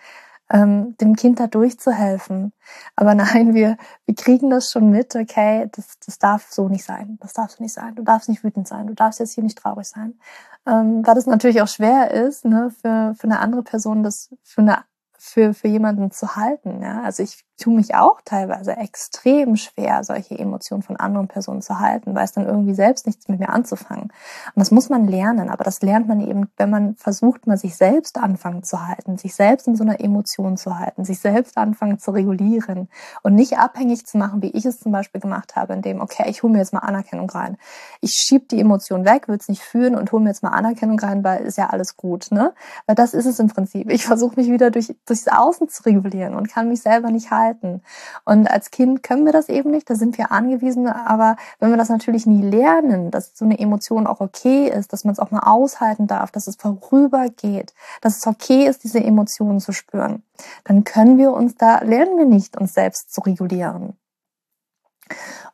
Ähm, 0.50 0.96
dem 0.98 1.14
Kind 1.16 1.40
da 1.40 1.46
durchzuhelfen. 1.46 2.52
Aber 2.96 3.14
nein, 3.16 3.54
wir, 3.54 3.76
wir 4.06 4.14
kriegen 4.14 4.50
das 4.50 4.70
schon 4.70 4.90
mit, 4.90 5.14
okay, 5.16 5.68
das, 5.72 5.98
das 6.04 6.18
darf 6.18 6.48
so 6.50 6.68
nicht 6.68 6.84
sein. 6.84 7.18
Das 7.20 7.32
darf 7.32 7.50
so 7.52 7.62
nicht 7.62 7.74
sein. 7.74 7.94
Du 7.94 8.02
darfst 8.02 8.28
nicht 8.28 8.44
wütend 8.44 8.68
sein. 8.68 8.86
Du 8.86 8.94
darfst 8.94 9.20
jetzt 9.20 9.34
hier 9.34 9.44
nicht 9.44 9.58
traurig 9.58 9.88
sein. 9.88 10.18
Ähm, 10.66 11.06
weil 11.06 11.14
das 11.14 11.26
natürlich 11.26 11.62
auch 11.62 11.68
schwer 11.68 12.10
ist, 12.10 12.44
ne, 12.44 12.70
für, 12.70 13.14
für 13.14 13.24
eine 13.24 13.40
andere 13.40 13.62
Person 13.62 14.02
das 14.02 14.34
für 14.42 14.60
eine 14.60 14.84
für, 15.18 15.54
für 15.54 15.68
jemanden 15.68 16.10
zu 16.10 16.36
halten. 16.36 16.82
Ja? 16.82 17.02
Also 17.02 17.22
ich 17.22 17.44
tue 17.58 17.74
mich 17.74 17.94
auch 17.94 18.20
teilweise 18.24 18.76
extrem 18.76 19.56
schwer, 19.56 20.04
solche 20.04 20.38
Emotionen 20.38 20.82
von 20.82 20.96
anderen 20.96 21.26
Personen 21.26 21.60
zu 21.60 21.80
halten, 21.80 22.14
weil 22.14 22.24
es 22.24 22.32
dann 22.32 22.46
irgendwie 22.46 22.72
selbst 22.72 23.06
nichts 23.06 23.28
mit 23.28 23.40
mir 23.40 23.48
anzufangen. 23.48 24.04
Und 24.04 24.56
das 24.56 24.70
muss 24.70 24.88
man 24.88 25.06
lernen, 25.08 25.50
aber 25.50 25.64
das 25.64 25.82
lernt 25.82 26.06
man 26.06 26.20
eben, 26.20 26.48
wenn 26.56 26.70
man 26.70 26.94
versucht, 26.94 27.46
mal 27.46 27.56
sich 27.56 27.76
selbst 27.76 28.16
anfangen 28.16 28.62
zu 28.62 28.86
halten, 28.86 29.18
sich 29.18 29.34
selbst 29.34 29.66
in 29.66 29.74
so 29.74 29.82
einer 29.82 30.00
Emotion 30.00 30.56
zu 30.56 30.78
halten, 30.78 31.04
sich 31.04 31.18
selbst 31.18 31.58
anfangen 31.58 31.98
zu 31.98 32.12
regulieren 32.12 32.88
und 33.22 33.34
nicht 33.34 33.58
abhängig 33.58 34.06
zu 34.06 34.18
machen, 34.18 34.40
wie 34.40 34.50
ich 34.50 34.64
es 34.64 34.78
zum 34.78 34.92
Beispiel 34.92 35.20
gemacht 35.20 35.56
habe, 35.56 35.72
indem, 35.72 36.00
okay, 36.00 36.24
ich 36.28 36.44
hole 36.44 36.52
mir 36.52 36.60
jetzt 36.60 36.72
mal 36.72 36.80
Anerkennung 36.80 37.28
rein. 37.28 37.56
Ich 38.00 38.12
schiebe 38.12 38.46
die 38.48 38.60
Emotion 38.60 39.04
weg, 39.04 39.26
will 39.26 39.36
es 39.36 39.48
nicht 39.48 39.62
fühlen 39.62 39.96
und 39.96 40.12
hole 40.12 40.22
mir 40.22 40.30
jetzt 40.30 40.44
mal 40.44 40.50
Anerkennung 40.50 40.98
rein, 41.00 41.24
weil 41.24 41.42
ist 41.42 41.58
ja 41.58 41.70
alles 41.70 41.96
gut, 41.96 42.28
ne? 42.30 42.54
Weil 42.86 42.94
das 42.94 43.14
ist 43.14 43.26
es 43.26 43.40
im 43.40 43.48
Prinzip. 43.48 43.90
Ich 43.90 44.06
versuche 44.06 44.36
mich 44.36 44.48
wieder 44.48 44.70
durch, 44.70 44.94
durchs 45.06 45.26
Außen 45.26 45.68
zu 45.68 45.82
regulieren 45.84 46.36
und 46.36 46.48
kann 46.48 46.68
mich 46.68 46.82
selber 46.82 47.10
nicht 47.10 47.32
halten 47.32 47.47
halten. 47.48 47.82
Und 48.24 48.50
als 48.50 48.70
Kind 48.70 49.02
können 49.02 49.24
wir 49.24 49.32
das 49.32 49.48
eben 49.48 49.70
nicht, 49.70 49.88
da 49.88 49.94
sind 49.94 50.18
wir 50.18 50.32
angewiesen. 50.32 50.86
Aber 50.86 51.36
wenn 51.58 51.70
wir 51.70 51.76
das 51.76 51.88
natürlich 51.88 52.26
nie 52.26 52.42
lernen, 52.42 53.10
dass 53.10 53.36
so 53.36 53.44
eine 53.44 53.58
Emotion 53.58 54.06
auch 54.06 54.20
okay 54.20 54.68
ist, 54.68 54.92
dass 54.92 55.04
man 55.04 55.12
es 55.12 55.18
auch 55.18 55.30
mal 55.30 55.40
aushalten 55.40 56.06
darf, 56.06 56.30
dass 56.30 56.46
es 56.46 56.56
vorübergeht, 56.56 57.74
dass 58.00 58.18
es 58.18 58.26
okay 58.26 58.66
ist, 58.66 58.84
diese 58.84 59.02
Emotionen 59.02 59.60
zu 59.60 59.72
spüren, 59.72 60.22
dann 60.64 60.84
können 60.84 61.18
wir 61.18 61.32
uns 61.32 61.56
da, 61.56 61.80
lernen 61.80 62.18
wir 62.18 62.26
nicht, 62.26 62.56
uns 62.56 62.74
selbst 62.74 63.12
zu 63.12 63.20
regulieren. 63.22 63.96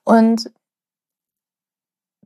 Und 0.05 0.51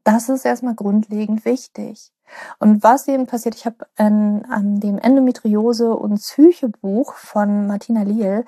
das 0.04 0.28
ist 0.28 0.44
erstmal 0.44 0.74
grundlegend 0.74 1.44
wichtig. 1.44 2.11
Und 2.59 2.83
was 2.83 3.09
eben 3.09 3.26
passiert, 3.26 3.54
ich 3.54 3.66
habe 3.66 3.87
an 3.96 4.81
dem 4.81 4.98
Endometriose- 4.98 5.94
und 5.94 6.18
Psyche-Buch 6.18 7.14
von 7.14 7.66
Martina 7.66 8.02
Liel 8.02 8.44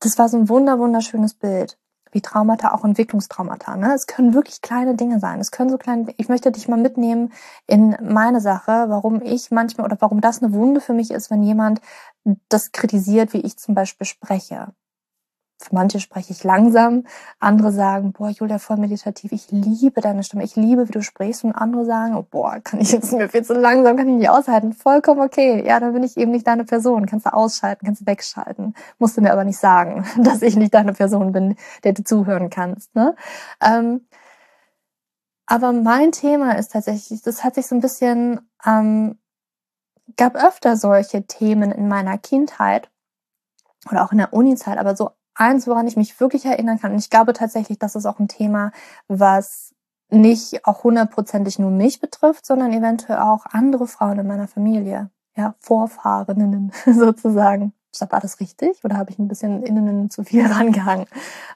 das 0.00 0.18
war 0.18 0.28
so 0.28 0.36
ein 0.36 0.48
wunder, 0.48 0.78
wunderschönes 0.78 1.34
Bild. 1.34 1.78
Wie 2.12 2.20
Traumata, 2.22 2.72
auch 2.72 2.84
Entwicklungstraumata. 2.84 3.76
Ne? 3.76 3.92
Es 3.94 4.06
können 4.06 4.32
wirklich 4.32 4.62
kleine 4.62 4.94
Dinge 4.94 5.18
sein. 5.20 5.40
Es 5.40 5.50
können 5.50 5.70
so 5.70 5.76
kleine, 5.76 6.14
ich 6.16 6.28
möchte 6.28 6.52
dich 6.52 6.68
mal 6.68 6.78
mitnehmen 6.80 7.32
in 7.66 7.96
meine 8.00 8.40
Sache, 8.40 8.86
warum 8.88 9.20
ich 9.22 9.50
manchmal 9.50 9.86
oder 9.86 9.96
warum 10.00 10.20
das 10.20 10.42
eine 10.42 10.52
Wunde 10.52 10.80
für 10.80 10.94
mich 10.94 11.10
ist, 11.10 11.30
wenn 11.30 11.42
jemand 11.42 11.80
das 12.48 12.72
kritisiert, 12.72 13.32
wie 13.32 13.40
ich 13.40 13.58
zum 13.58 13.74
Beispiel 13.74 14.06
spreche. 14.06 14.72
Für 15.58 15.74
manche 15.74 16.00
spreche 16.00 16.32
ich 16.32 16.44
langsam, 16.44 17.04
andere 17.40 17.72
sagen, 17.72 18.12
boah, 18.12 18.28
Julia, 18.28 18.58
voll 18.58 18.76
meditativ, 18.76 19.32
ich 19.32 19.50
liebe 19.50 20.02
deine 20.02 20.22
Stimme, 20.22 20.44
ich 20.44 20.54
liebe, 20.54 20.86
wie 20.86 20.92
du 20.92 21.02
sprichst. 21.02 21.44
Und 21.44 21.52
andere 21.52 21.86
sagen, 21.86 22.14
oh, 22.14 22.22
boah, 22.22 22.60
kann 22.60 22.78
ich 22.80 22.92
jetzt 22.92 23.12
mir 23.12 23.28
viel 23.30 23.42
zu 23.42 23.54
langsam, 23.54 23.96
kann 23.96 24.08
ich 24.08 24.16
nicht 24.16 24.28
aushalten. 24.28 24.74
Vollkommen 24.74 25.22
okay. 25.22 25.66
Ja, 25.66 25.80
dann 25.80 25.94
bin 25.94 26.02
ich 26.02 26.18
eben 26.18 26.30
nicht 26.30 26.46
deine 26.46 26.64
Person. 26.64 27.06
Kannst 27.06 27.24
du 27.24 27.32
ausschalten, 27.32 27.86
kannst 27.86 28.02
du 28.02 28.06
wegschalten. 28.06 28.74
Musst 28.98 29.16
du 29.16 29.22
mir 29.22 29.32
aber 29.32 29.44
nicht 29.44 29.58
sagen, 29.58 30.04
dass 30.18 30.42
ich 30.42 30.56
nicht 30.56 30.74
deine 30.74 30.92
Person 30.92 31.32
bin, 31.32 31.56
der 31.84 31.94
du 31.94 32.04
zuhören 32.04 32.50
kannst. 32.50 32.94
Ne? 32.94 33.14
Ähm, 33.62 34.06
aber 35.46 35.72
mein 35.72 36.12
Thema 36.12 36.58
ist 36.58 36.72
tatsächlich, 36.72 37.22
das 37.22 37.44
hat 37.44 37.54
sich 37.54 37.66
so 37.66 37.74
ein 37.74 37.80
bisschen, 37.80 38.40
ähm, 38.66 39.18
gab 40.16 40.34
öfter 40.34 40.76
solche 40.76 41.26
Themen 41.26 41.72
in 41.72 41.88
meiner 41.88 42.18
Kindheit 42.18 42.90
oder 43.90 44.04
auch 44.04 44.12
in 44.12 44.18
der 44.18 44.32
Uni-Zeit, 44.32 44.78
aber 44.78 44.96
so 44.96 45.10
eins, 45.36 45.66
woran 45.66 45.86
ich 45.86 45.96
mich 45.96 46.18
wirklich 46.20 46.44
erinnern 46.44 46.80
kann, 46.80 46.92
und 46.92 46.98
ich 46.98 47.10
glaube 47.10 47.32
tatsächlich, 47.32 47.78
das 47.78 47.94
ist 47.94 48.06
auch 48.06 48.18
ein 48.18 48.28
Thema, 48.28 48.72
was 49.08 49.74
nicht 50.08 50.64
auch 50.64 50.84
hundertprozentig 50.84 51.58
nur 51.58 51.70
mich 51.70 52.00
betrifft, 52.00 52.46
sondern 52.46 52.72
eventuell 52.72 53.18
auch 53.18 53.46
andere 53.46 53.86
Frauen 53.86 54.18
in 54.18 54.26
meiner 54.26 54.48
Familie, 54.48 55.10
ja, 55.36 55.54
Vorfahrinnen 55.60 56.72
sozusagen. 56.86 57.72
War 57.98 58.20
das 58.20 58.40
richtig 58.40 58.84
oder 58.84 58.98
habe 58.98 59.10
ich 59.10 59.18
ein 59.18 59.26
bisschen 59.26 59.62
innen 59.62 60.10
zu 60.10 60.22
viel 60.22 60.44
rangehangen? 60.52 61.06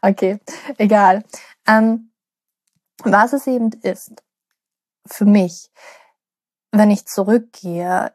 Okay, 0.01 0.40
egal. 0.79 1.23
Ähm, 1.66 2.12
was 3.05 3.35
es 3.35 3.47
eben 3.47 3.71
ist, 3.83 4.23
für 5.07 5.27
mich, 5.27 5.71
wenn 6.73 6.90
ich 6.90 7.07
zurückgehe, 7.07 8.12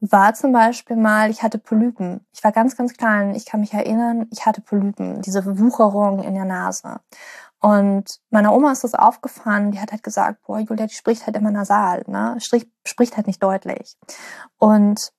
war 0.00 0.34
zum 0.34 0.52
Beispiel 0.52 0.96
mal, 0.96 1.30
ich 1.30 1.42
hatte 1.42 1.58
Polypen. 1.58 2.26
Ich 2.32 2.44
war 2.44 2.52
ganz, 2.52 2.76
ganz 2.76 2.94
klein. 2.94 3.34
Ich 3.34 3.46
kann 3.46 3.60
mich 3.60 3.72
erinnern, 3.72 4.26
ich 4.30 4.44
hatte 4.46 4.60
Polypen, 4.60 5.22
diese 5.22 5.58
Wucherung 5.58 6.22
in 6.22 6.34
der 6.34 6.44
Nase. 6.44 7.00
Und 7.60 8.20
meiner 8.30 8.54
Oma 8.54 8.72
ist 8.72 8.84
das 8.84 8.94
aufgefallen. 8.94 9.72
Die 9.72 9.80
hat 9.80 9.92
halt 9.92 10.02
gesagt, 10.02 10.42
boah, 10.42 10.58
Julia, 10.58 10.86
die 10.86 10.94
spricht 10.94 11.26
halt 11.26 11.36
immer 11.36 11.50
nasal, 11.50 12.04
ne? 12.06 12.36
Spricht, 12.40 12.70
spricht 12.84 13.16
halt 13.16 13.26
nicht 13.26 13.42
deutlich. 13.42 13.96
Und 14.58 15.12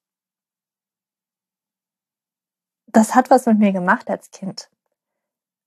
das 2.87 3.15
hat 3.15 3.29
was 3.29 3.45
mit 3.47 3.59
mir 3.59 3.73
gemacht 3.73 4.09
als 4.09 4.31
Kind. 4.31 4.69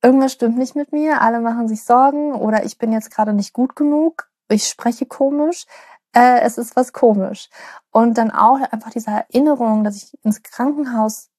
Irgendwas 0.03 0.33
stimmt 0.33 0.57
nicht 0.57 0.77
mit 0.77 0.93
mir. 0.93 1.21
Alle 1.21 1.41
machen 1.41 1.69
sich 1.69 1.85
Sorgen 1.85 2.33
oder 2.33 2.65
ich 2.65 2.79
bin 2.79 2.93
jetzt 2.93 3.11
gerade 3.11 3.33
nicht 3.33 3.53
gut 3.53 3.77
genug. 3.77 4.31
Ich 4.49 4.67
spreche 4.67 5.07
komisch 5.07 5.67
äh, 6.15 6.41
es 6.41 6.59
ist 6.59 6.77
was 6.77 6.93
komisch. 6.93 7.49
Und 7.91 8.19
dann 8.19 8.31
auch 8.31 8.61
einfach 8.71 8.91
diese 8.91 9.11
Erinnerung, 9.11 9.85
dass 9.85 9.97
ich 9.97 10.19
ins 10.23 10.43
Krankenhaus 10.43 11.31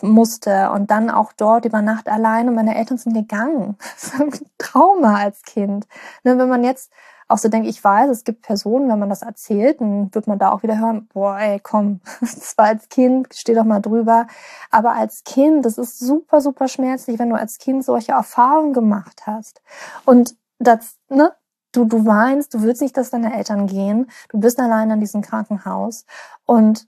musste 0.00 0.70
und 0.70 0.90
dann 0.90 1.10
auch 1.10 1.32
dort 1.32 1.64
über 1.64 1.82
Nacht 1.82 2.08
alleine. 2.08 2.50
Meine 2.50 2.76
Eltern 2.76 2.98
sind 2.98 3.14
gegangen. 3.14 3.76
Das 3.94 4.04
ist 4.04 4.20
ein 4.20 4.30
Trauma 4.58 5.16
als 5.16 5.42
Kind. 5.42 5.86
Ne, 6.24 6.38
wenn 6.38 6.48
man 6.48 6.64
jetzt 6.64 6.90
auch 7.28 7.38
so 7.38 7.48
denkt, 7.48 7.68
ich 7.68 7.82
weiß, 7.82 8.10
es 8.10 8.24
gibt 8.24 8.42
Personen, 8.42 8.88
wenn 8.88 8.98
man 8.98 9.08
das 9.08 9.22
erzählt, 9.22 9.80
dann 9.80 10.12
wird 10.14 10.26
man 10.26 10.38
da 10.38 10.50
auch 10.50 10.62
wieder 10.62 10.78
hören, 10.78 11.08
boah, 11.12 11.38
ey, 11.38 11.60
komm, 11.60 12.00
das 12.20 12.56
war 12.58 12.66
als 12.66 12.88
Kind, 12.88 13.28
steh 13.34 13.54
doch 13.54 13.64
mal 13.64 13.80
drüber. 13.80 14.26
Aber 14.70 14.94
als 14.94 15.22
Kind, 15.24 15.64
das 15.64 15.78
ist 15.78 15.98
super, 15.98 16.40
super 16.40 16.66
schmerzlich, 16.68 17.18
wenn 17.18 17.30
du 17.30 17.36
als 17.36 17.58
Kind 17.58 17.84
solche 17.84 18.12
Erfahrungen 18.12 18.72
gemacht 18.72 19.22
hast. 19.26 19.62
Und 20.04 20.34
das, 20.58 20.96
ne, 21.08 21.32
du, 21.72 21.84
du 21.84 22.06
weinst, 22.06 22.54
du 22.54 22.62
willst 22.62 22.82
nicht, 22.82 22.96
dass 22.96 23.10
deine 23.10 23.36
Eltern 23.36 23.66
gehen, 23.66 24.10
du 24.28 24.38
bist 24.40 24.58
allein 24.58 24.90
in 24.90 25.00
diesem 25.00 25.22
Krankenhaus. 25.22 26.04
Und 26.46 26.86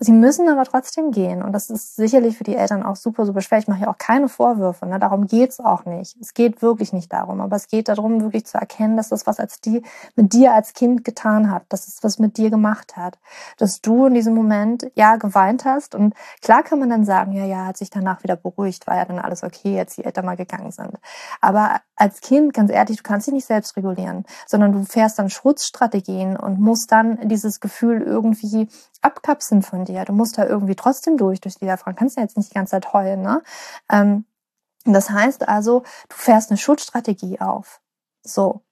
Sie 0.00 0.12
müssen 0.12 0.48
aber 0.48 0.64
trotzdem 0.64 1.10
gehen. 1.10 1.42
Und 1.42 1.52
das 1.52 1.70
ist 1.70 1.96
sicherlich 1.96 2.38
für 2.38 2.44
die 2.44 2.54
Eltern 2.54 2.82
auch 2.82 2.96
super, 2.96 3.26
super 3.26 3.40
schwer. 3.40 3.58
Ich 3.58 3.68
mache 3.68 3.82
ja 3.82 3.88
auch 3.88 3.98
keine 3.98 4.28
Vorwürfe. 4.28 4.86
Ne? 4.86 4.98
Darum 4.98 5.26
geht's 5.26 5.58
auch 5.60 5.84
nicht. 5.84 6.16
Es 6.20 6.34
geht 6.34 6.62
wirklich 6.62 6.92
nicht 6.92 7.12
darum. 7.12 7.40
Aber 7.40 7.56
es 7.56 7.68
geht 7.68 7.88
darum, 7.88 8.20
wirklich 8.20 8.46
zu 8.46 8.58
erkennen, 8.58 8.96
dass 8.96 9.08
das 9.08 9.26
was 9.26 9.40
als 9.40 9.60
die 9.60 9.82
mit 10.14 10.32
dir 10.32 10.54
als 10.54 10.72
Kind 10.72 11.04
getan 11.04 11.50
hat, 11.50 11.64
dass 11.68 11.88
es 11.88 12.02
was 12.02 12.18
mit 12.18 12.36
dir 12.36 12.50
gemacht 12.50 12.96
hat. 12.96 13.18
Dass 13.56 13.80
du 13.80 14.06
in 14.06 14.14
diesem 14.14 14.34
Moment 14.34 14.90
ja 14.94 15.16
geweint 15.16 15.64
hast. 15.64 15.94
Und 15.94 16.14
klar 16.42 16.62
kann 16.62 16.78
man 16.78 16.90
dann 16.90 17.04
sagen, 17.04 17.32
ja, 17.32 17.44
ja, 17.44 17.66
hat 17.66 17.76
sich 17.76 17.90
danach 17.90 18.22
wieder 18.22 18.36
beruhigt, 18.36 18.86
war 18.86 18.96
ja 18.96 19.04
dann 19.04 19.18
alles 19.18 19.42
okay, 19.42 19.78
als 19.78 19.96
die 19.96 20.04
Eltern 20.04 20.26
mal 20.26 20.36
gegangen 20.36 20.70
sind. 20.70 20.98
Aber 21.40 21.80
als 21.96 22.20
Kind, 22.20 22.54
ganz 22.54 22.70
ehrlich, 22.70 22.98
du 22.98 23.02
kannst 23.02 23.26
dich 23.26 23.34
nicht 23.34 23.46
selbst 23.46 23.76
regulieren, 23.76 24.24
sondern 24.46 24.72
du 24.72 24.84
fährst 24.84 25.18
dann 25.18 25.30
Schutzstrategien 25.30 26.36
und 26.36 26.60
musst 26.60 26.92
dann 26.92 27.28
dieses 27.28 27.60
Gefühl 27.60 28.02
irgendwie 28.02 28.68
abkapseln 29.02 29.62
von 29.62 29.84
dir. 29.88 30.04
Du 30.04 30.12
musst 30.12 30.38
da 30.38 30.46
irgendwie 30.46 30.76
trotzdem 30.76 31.16
durch, 31.16 31.40
durch 31.40 31.56
die 31.56 31.66
Erfahrung. 31.66 31.96
Kannst 31.96 32.16
ja 32.16 32.22
jetzt 32.22 32.36
nicht 32.36 32.50
die 32.50 32.54
ganze 32.54 32.72
Zeit 32.72 32.92
heulen, 32.92 33.22
ne? 33.22 33.42
Ähm, 33.90 34.24
das 34.84 35.10
heißt 35.10 35.48
also, 35.48 35.80
du 36.08 36.16
fährst 36.16 36.50
eine 36.50 36.58
Schutzstrategie 36.58 37.40
auf. 37.40 37.80
So. 38.22 38.62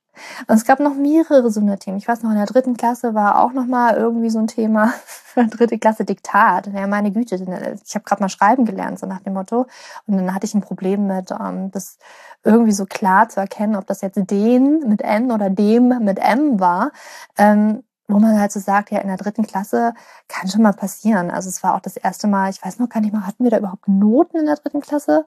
Und 0.47 0.55
es 0.55 0.65
gab 0.65 0.81
noch 0.81 0.95
mehrere 0.95 1.51
so 1.51 1.61
eine 1.61 1.79
Themen. 1.79 1.99
Ich 1.99 2.09
weiß 2.09 2.23
noch, 2.23 2.31
in 2.31 2.37
der 2.37 2.47
dritten 2.47 2.77
Klasse 2.77 3.15
war 3.15 3.43
auch 3.43 3.53
noch 3.53 3.67
mal 3.67 3.97
irgendwie 3.97 4.31
so 4.31 4.39
ein 4.39 4.47
Thema. 4.47 4.95
Dritte 5.35 5.79
Klasse 5.79 6.05
Diktat. 6.05 6.69
Ja, 6.69 6.87
meine 6.87 7.11
Güte. 7.11 7.35
Ich 7.35 7.95
habe 7.95 8.05
gerade 8.05 8.23
mal 8.23 8.29
schreiben 8.29 8.65
gelernt, 8.65 8.99
so 8.99 9.07
nach 9.07 9.21
dem 9.21 9.35
Motto. 9.35 9.67
Und 10.07 10.17
dann 10.17 10.35
hatte 10.35 10.47
ich 10.47 10.55
ein 10.55 10.63
Problem 10.63 11.07
mit, 11.07 11.31
ähm, 11.33 11.71
das 11.71 11.99
irgendwie 12.45 12.73
so 12.73 12.87
klar 12.87 13.29
zu 13.29 13.41
erkennen, 13.41 13.77
ob 13.77 13.87
das 13.87 14.01
jetzt 14.01 14.19
den 14.31 14.89
mit 14.89 15.03
N 15.03 15.31
oder 15.31 15.51
dem 15.51 15.89
mit 16.01 16.19
M 16.19 16.61
war. 16.61 16.93
Ähm, 17.37 17.83
wo 18.09 18.19
man 18.19 18.39
halt 18.39 18.53
so 18.53 18.61
sagt, 18.61 18.91
ja, 18.91 19.01
in 19.01 19.09
der 19.09 19.17
dritten 19.17 19.47
Klasse 19.47 19.95
kann 20.29 20.49
schon 20.49 20.63
mal 20.63 20.73
passieren. 20.73 21.31
Also 21.31 21.49
es 21.49 21.63
war 21.63 21.75
auch 21.75 21.81
das 21.81 21.97
erste 21.97 22.29
Mal, 22.29 22.51
ich 22.51 22.65
weiß 22.65 22.79
noch 22.79 22.89
gar 22.89 23.01
nicht 23.01 23.13
mal, 23.13 23.27
hatten 23.27 23.45
wir 23.45 23.51
da 23.51 23.59
überhaupt 23.59 23.89
Noten 23.89 24.39
in 24.39 24.47
der 24.47 24.57
dritten 24.57 24.81
Klasse? 24.81 25.27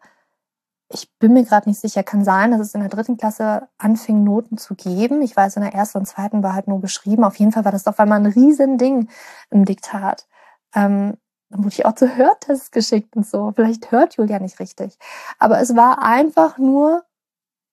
Ich 0.91 1.11
bin 1.19 1.33
mir 1.33 1.43
gerade 1.43 1.69
nicht 1.69 1.79
sicher. 1.79 2.03
Kann 2.03 2.23
sein, 2.23 2.51
dass 2.51 2.61
es 2.61 2.73
in 2.73 2.81
der 2.81 2.89
dritten 2.89 3.17
Klasse 3.17 3.67
anfing, 3.77 4.23
Noten 4.23 4.57
zu 4.57 4.75
geben. 4.75 5.21
Ich 5.21 5.35
weiß, 5.35 5.57
in 5.57 5.63
der 5.63 5.73
ersten 5.73 5.99
und 5.99 6.05
zweiten 6.07 6.41
war 6.41 6.53
halt 6.53 6.67
nur 6.67 6.81
geschrieben. 6.81 7.23
Auf 7.23 7.35
jeden 7.35 7.51
Fall 7.51 7.65
war 7.65 7.71
das 7.71 7.85
auf 7.87 7.99
einmal 7.99 8.19
ein 8.19 8.25
Riesending 8.25 9.09
im 9.51 9.65
Diktat. 9.65 10.27
Ähm, 10.73 11.17
dann 11.49 11.63
wurde 11.63 11.73
ich 11.73 11.85
auch 11.85 11.95
zu 11.95 12.15
Hörtests 12.15 12.71
geschickt 12.71 13.15
und 13.15 13.27
so. 13.27 13.51
Vielleicht 13.55 13.91
hört 13.91 14.15
Julia 14.15 14.39
nicht 14.39 14.59
richtig. 14.59 14.97
Aber 15.37 15.59
es 15.59 15.75
war 15.75 16.01
einfach 16.01 16.57
nur, 16.57 17.03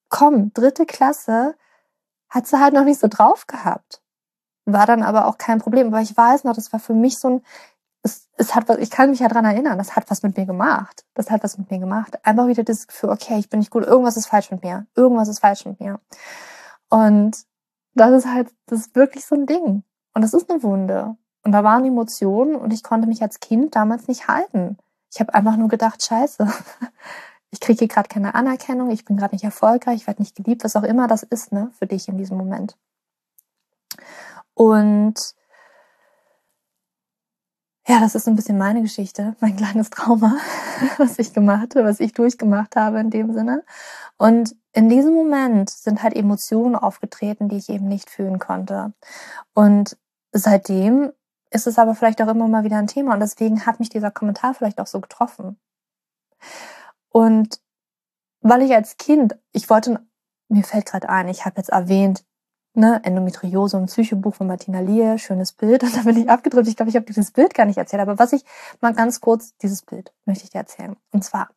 komm, 0.09 0.53
dritte 0.53 0.85
Klasse, 0.85 1.55
hat 2.29 2.47
sie 2.47 2.59
halt 2.59 2.73
noch 2.73 2.83
nicht 2.83 2.99
so 2.99 3.07
drauf 3.07 3.47
gehabt 3.47 4.01
war 4.73 4.85
dann 4.85 5.03
aber 5.03 5.27
auch 5.27 5.37
kein 5.37 5.59
Problem. 5.59 5.87
Aber 5.87 6.01
ich 6.01 6.15
weiß 6.15 6.43
noch, 6.43 6.53
das 6.53 6.71
war 6.73 6.79
für 6.79 6.93
mich 6.93 7.17
so 7.17 7.29
ein, 7.29 7.41
es, 8.03 8.29
es 8.37 8.55
hat 8.55 8.69
was, 8.69 8.77
ich 8.77 8.89
kann 8.89 9.09
mich 9.09 9.19
ja 9.19 9.27
dran 9.27 9.45
erinnern, 9.45 9.77
das 9.77 9.95
hat 9.95 10.09
was 10.09 10.23
mit 10.23 10.37
mir 10.37 10.45
gemacht. 10.45 11.05
Das 11.13 11.31
hat 11.31 11.43
was 11.43 11.57
mit 11.57 11.71
mir 11.71 11.79
gemacht. 11.79 12.19
Einfach 12.25 12.47
wieder 12.47 12.63
das 12.63 12.87
Gefühl, 12.87 13.09
okay, 13.09 13.37
ich 13.39 13.49
bin 13.49 13.59
nicht 13.59 13.71
gut, 13.71 13.85
irgendwas 13.85 14.17
ist 14.17 14.27
falsch 14.27 14.51
mit 14.51 14.63
mir. 14.63 14.85
Irgendwas 14.95 15.27
ist 15.27 15.39
falsch 15.39 15.65
mit 15.65 15.79
mir. 15.79 15.99
Und 16.89 17.37
das 17.95 18.11
ist 18.11 18.31
halt, 18.31 18.49
das 18.67 18.79
ist 18.79 18.95
wirklich 18.95 19.25
so 19.25 19.35
ein 19.35 19.45
Ding. 19.45 19.83
Und 20.13 20.21
das 20.21 20.33
ist 20.33 20.49
eine 20.49 20.63
Wunde. 20.63 21.15
Und 21.43 21.51
da 21.51 21.63
waren 21.63 21.85
Emotionen 21.85 22.55
und 22.55 22.73
ich 22.73 22.83
konnte 22.83 23.07
mich 23.07 23.21
als 23.21 23.39
Kind 23.39 23.75
damals 23.75 24.07
nicht 24.07 24.27
halten. 24.27 24.77
Ich 25.13 25.19
habe 25.19 25.33
einfach 25.33 25.55
nur 25.55 25.69
gedacht, 25.69 26.03
scheiße, 26.03 26.47
ich 27.51 27.59
kriege 27.59 27.79
hier 27.79 27.87
gerade 27.87 28.09
keine 28.09 28.35
Anerkennung, 28.35 28.89
ich 28.89 29.05
bin 29.05 29.17
gerade 29.17 29.33
nicht 29.33 29.45
erfolgreich, 29.45 30.01
ich 30.01 30.07
werde 30.07 30.21
nicht 30.21 30.35
geliebt, 30.35 30.63
was 30.63 30.75
auch 30.75 30.83
immer 30.83 31.07
das 31.07 31.23
ist, 31.23 31.51
ne, 31.51 31.71
für 31.79 31.87
dich 31.87 32.07
in 32.07 32.17
diesem 32.17 32.37
Moment. 32.37 32.77
Und 34.57 35.35
ja, 37.87 37.99
das 37.99 38.15
ist 38.15 38.27
ein 38.27 38.35
bisschen 38.35 38.57
meine 38.57 38.81
Geschichte, 38.81 39.35
mein 39.39 39.55
kleines 39.55 39.91
Trauma, 39.91 40.35
was 40.97 41.19
ich 41.19 41.31
gemacht 41.31 41.75
habe, 41.75 41.85
was 41.85 41.99
ich 41.99 42.13
durchgemacht 42.13 42.75
habe 42.75 42.99
in 42.99 43.11
dem 43.11 43.33
Sinne. 43.33 43.63
Und 44.17 44.55
in 44.73 44.89
diesem 44.89 45.13
Moment 45.13 45.69
sind 45.69 46.01
halt 46.01 46.15
Emotionen 46.15 46.75
aufgetreten, 46.75 47.49
die 47.49 47.57
ich 47.57 47.69
eben 47.69 47.87
nicht 47.87 48.09
fühlen 48.09 48.39
konnte. 48.39 48.93
Und 49.53 49.95
seitdem 50.31 51.13
ist 51.51 51.67
es 51.67 51.77
aber 51.77 51.93
vielleicht 51.93 52.19
auch 52.23 52.27
immer 52.27 52.47
mal 52.47 52.63
wieder 52.63 52.77
ein 52.77 52.87
Thema 52.87 53.13
und 53.13 53.19
deswegen 53.19 53.67
hat 53.67 53.79
mich 53.79 53.89
dieser 53.89 54.09
Kommentar 54.09 54.55
vielleicht 54.55 54.81
auch 54.81 54.87
so 54.87 54.99
getroffen. 54.99 55.59
Und 57.09 57.61
weil 58.41 58.63
ich 58.63 58.73
als 58.73 58.97
Kind, 58.97 59.37
ich 59.51 59.69
wollte, 59.69 59.99
mir 60.49 60.63
fällt 60.63 60.87
gerade 60.87 61.09
ein, 61.09 61.27
ich 61.27 61.45
habe 61.45 61.57
jetzt 61.57 61.69
erwähnt, 61.69 62.25
ne, 62.77 63.01
Endometriose 63.03 63.75
und 63.75 63.87
Psychobuch 63.87 64.35
von 64.35 64.47
Martina 64.47 64.79
Lier, 64.79 65.17
schönes 65.17 65.51
Bild. 65.51 65.83
Und 65.83 65.95
da 65.97 66.03
bin 66.03 66.17
ich 66.17 66.29
abgedrückt. 66.29 66.67
Ich 66.67 66.75
glaube, 66.75 66.89
ich 66.89 66.95
habe 66.95 67.05
dieses 67.05 67.31
Bild 67.31 67.53
gar 67.53 67.65
nicht 67.65 67.77
erzählt. 67.77 68.01
Aber 68.01 68.19
was 68.19 68.33
ich 68.33 68.45
mal 68.79 68.93
ganz 68.93 69.19
kurz, 69.19 69.57
dieses 69.57 69.81
Bild 69.81 70.13
möchte 70.25 70.45
ich 70.45 70.51
dir 70.51 70.59
erzählen. 70.59 70.95
Und 71.11 71.23
zwar, 71.23 71.49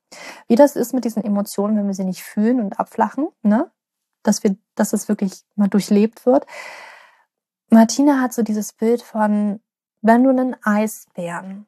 wie 0.49 0.57
das 0.57 0.77
ist 0.77 0.95
mit 0.95 1.05
diesen 1.05 1.23
Emotionen, 1.23 1.77
wenn 1.77 1.87
wir 1.87 1.95
sie 1.95 2.05
nicht 2.05 2.23
fühlen 2.23 2.61
und 2.61 2.81
abflachen, 2.81 3.29
ne? 3.43 3.71
Dass 4.23 4.43
wir, 4.43 4.57
dass 4.75 4.93
es 4.93 5.09
wirklich 5.09 5.45
mal 5.55 5.69
durchlebt 5.69 6.27
wird. 6.27 6.47
Martina 7.71 8.21
hat 8.21 8.33
so 8.33 8.43
dieses 8.43 8.73
Bild 8.73 9.03
von, 9.03 9.61
wenn 10.03 10.25
du 10.25 10.31
einen 10.31 10.57
Eisbären, 10.63 11.67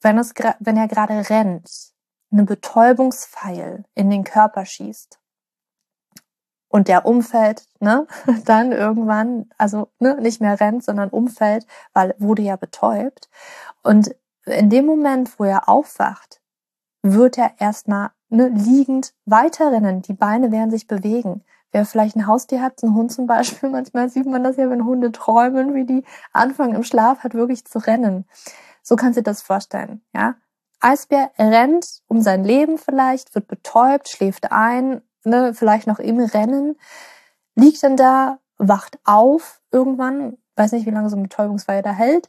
wenn, 0.00 0.18
es, 0.18 0.32
wenn 0.58 0.76
er 0.76 0.88
gerade 0.88 1.28
rennt, 1.28 1.92
einen 2.32 2.46
Betäubungspfeil 2.46 3.84
in 3.94 4.10
den 4.10 4.24
Körper 4.24 4.64
schießt 4.64 5.20
und 6.74 6.88
der 6.88 7.06
umfällt, 7.06 7.68
ne, 7.78 8.08
dann 8.46 8.72
irgendwann, 8.72 9.48
also 9.58 9.92
ne, 10.00 10.20
nicht 10.20 10.40
mehr 10.40 10.58
rennt, 10.58 10.82
sondern 10.82 11.08
umfällt, 11.08 11.68
weil 11.92 12.16
wurde 12.18 12.42
ja 12.42 12.56
betäubt. 12.56 13.30
Und 13.84 14.16
in 14.44 14.70
dem 14.70 14.84
Moment, 14.84 15.38
wo 15.38 15.44
er 15.44 15.68
aufwacht, 15.68 16.40
wird 17.00 17.38
er 17.38 17.52
erstmal 17.58 18.10
ne, 18.28 18.48
liegend 18.48 19.14
weiterrennen. 19.24 20.02
Die 20.02 20.14
Beine 20.14 20.50
werden 20.50 20.72
sich 20.72 20.88
bewegen. 20.88 21.44
Wer 21.70 21.84
vielleicht 21.84 22.16
ein 22.16 22.26
Haustier 22.26 22.60
hat, 22.60 22.82
ein 22.82 22.96
Hund 22.96 23.12
zum 23.12 23.28
Beispiel, 23.28 23.68
manchmal 23.70 24.08
sieht 24.08 24.26
man 24.26 24.42
das 24.42 24.56
ja, 24.56 24.68
wenn 24.68 24.84
Hunde 24.84 25.12
träumen, 25.12 25.74
wie 25.74 25.84
die 25.84 26.02
anfangen 26.32 26.74
im 26.74 26.82
Schlaf 26.82 27.20
hat 27.20 27.34
wirklich 27.34 27.64
zu 27.64 27.78
rennen. 27.78 28.24
So 28.82 28.96
kannst 28.96 29.16
du 29.16 29.20
dir 29.20 29.30
das 29.30 29.42
vorstellen, 29.42 30.02
ja. 30.12 30.34
Eisbär 30.80 31.30
rennt 31.38 32.02
um 32.08 32.20
sein 32.20 32.42
Leben 32.42 32.78
vielleicht, 32.78 33.32
wird 33.36 33.46
betäubt, 33.46 34.08
schläft 34.08 34.50
ein, 34.50 35.02
ne, 35.24 35.54
vielleicht 35.54 35.86
noch 35.86 35.98
im 35.98 36.20
Rennen, 36.20 36.76
liegt 37.54 37.82
dann 37.82 37.96
da, 37.96 38.38
wacht 38.58 38.98
auf 39.04 39.60
irgendwann, 39.70 40.38
weiß 40.56 40.72
nicht, 40.72 40.86
wie 40.86 40.90
lange 40.90 41.10
so 41.10 41.16
ein 41.16 41.24
Betäubungsfeier 41.24 41.82
da 41.82 41.92
hält, 41.92 42.28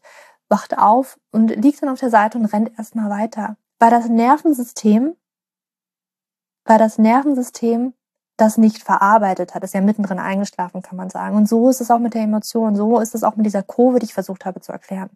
wacht 0.49 0.77
auf 0.77 1.19
und 1.31 1.49
liegt 1.55 1.81
dann 1.81 1.89
auf 1.89 1.99
der 1.99 2.09
Seite 2.09 2.37
und 2.37 2.45
rennt 2.45 2.77
erstmal 2.77 3.09
weiter. 3.09 3.57
Weil 3.79 3.91
das 3.91 4.07
Nervensystem, 4.07 5.15
weil 6.65 6.77
das 6.77 6.97
Nervensystem 6.97 7.93
das 8.37 8.57
nicht 8.57 8.83
verarbeitet 8.83 9.55
hat, 9.55 9.63
ist 9.63 9.73
ja 9.73 9.81
mittendrin 9.81 10.19
eingeschlafen, 10.19 10.81
kann 10.81 10.97
man 10.97 11.09
sagen. 11.09 11.37
Und 11.37 11.47
so 11.47 11.69
ist 11.69 11.79
es 11.79 11.89
auch 11.89 11.99
mit 11.99 12.13
der 12.13 12.23
Emotion, 12.23 12.75
so 12.75 12.99
ist 12.99 13.15
es 13.15 13.23
auch 13.23 13.35
mit 13.37 13.45
dieser 13.45 13.63
Kurve, 13.63 13.99
die 13.99 14.05
ich 14.05 14.13
versucht 14.13 14.45
habe 14.45 14.59
zu 14.59 14.73
erklären. 14.73 15.09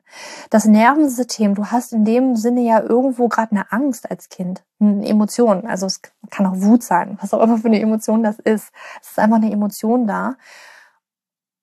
Das 0.50 0.66
Nervensystem, 0.66 1.54
du 1.54 1.66
hast 1.66 1.92
in 1.92 2.06
dem 2.06 2.36
Sinne 2.38 2.62
ja 2.62 2.82
irgendwo 2.82 3.28
gerade 3.28 3.52
eine 3.52 3.72
Angst 3.72 4.10
als 4.10 4.30
Kind, 4.30 4.64
eine 4.80 5.06
Emotion. 5.06 5.68
Also 5.68 5.86
es 5.86 6.02
kann 6.30 6.46
auch 6.46 6.62
Wut 6.62 6.84
sein, 6.84 7.18
was 7.22 7.34
auch 7.34 7.42
immer 7.42 7.58
für 7.58 7.68
eine 7.68 7.82
Emotion 7.82 8.24
das 8.24 8.40
ist. 8.40 8.72
Es 9.02 9.12
ist 9.12 9.20
einfach 9.20 9.38
eine 9.38 9.52
Emotion 9.52 10.08
da. 10.08 10.36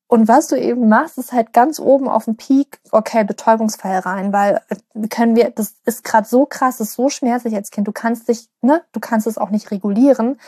Und 0.09 0.29
was 0.29 0.47
du 0.47 0.57
eben 0.57 0.89
machst, 0.89 1.19
ist 1.19 1.33
halt 1.33 1.53
ganz 1.53 1.81
oben 1.81 2.07
auf 2.09 2.27
dem 2.27 2.37
Peak, 2.37 2.79
okay, 2.93 3.25
Betäubungsfall 3.25 3.99
rein, 3.99 4.33
weil 4.33 4.61
äh, 4.69 5.09
können 5.09 5.35
wir, 5.35 5.51
das 5.51 5.75
ist 5.85 6.05
gerade 6.05 6.29
so 6.29 6.47
krass, 6.47 6.79
ist 6.81 6.93
so 6.93 7.09
schmerzlich 7.09 7.57
als 7.57 7.73
Kind. 7.73 7.89
Du 7.89 7.93
kannst 7.93 8.29
dich, 8.29 8.49
ne, 8.61 8.83
du 8.93 9.01
kannst 9.01 9.27
es 9.27 9.37
auch 9.37 9.51
nicht 9.51 9.73
regulieren 9.73 10.39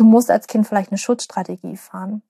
du 0.00 0.04
musst 0.04 0.30
als 0.30 0.46
Kind 0.46 0.66
vielleicht 0.66 0.90
eine 0.90 0.98
Schutzstrategie 0.98 1.76
fahren. 1.76 2.22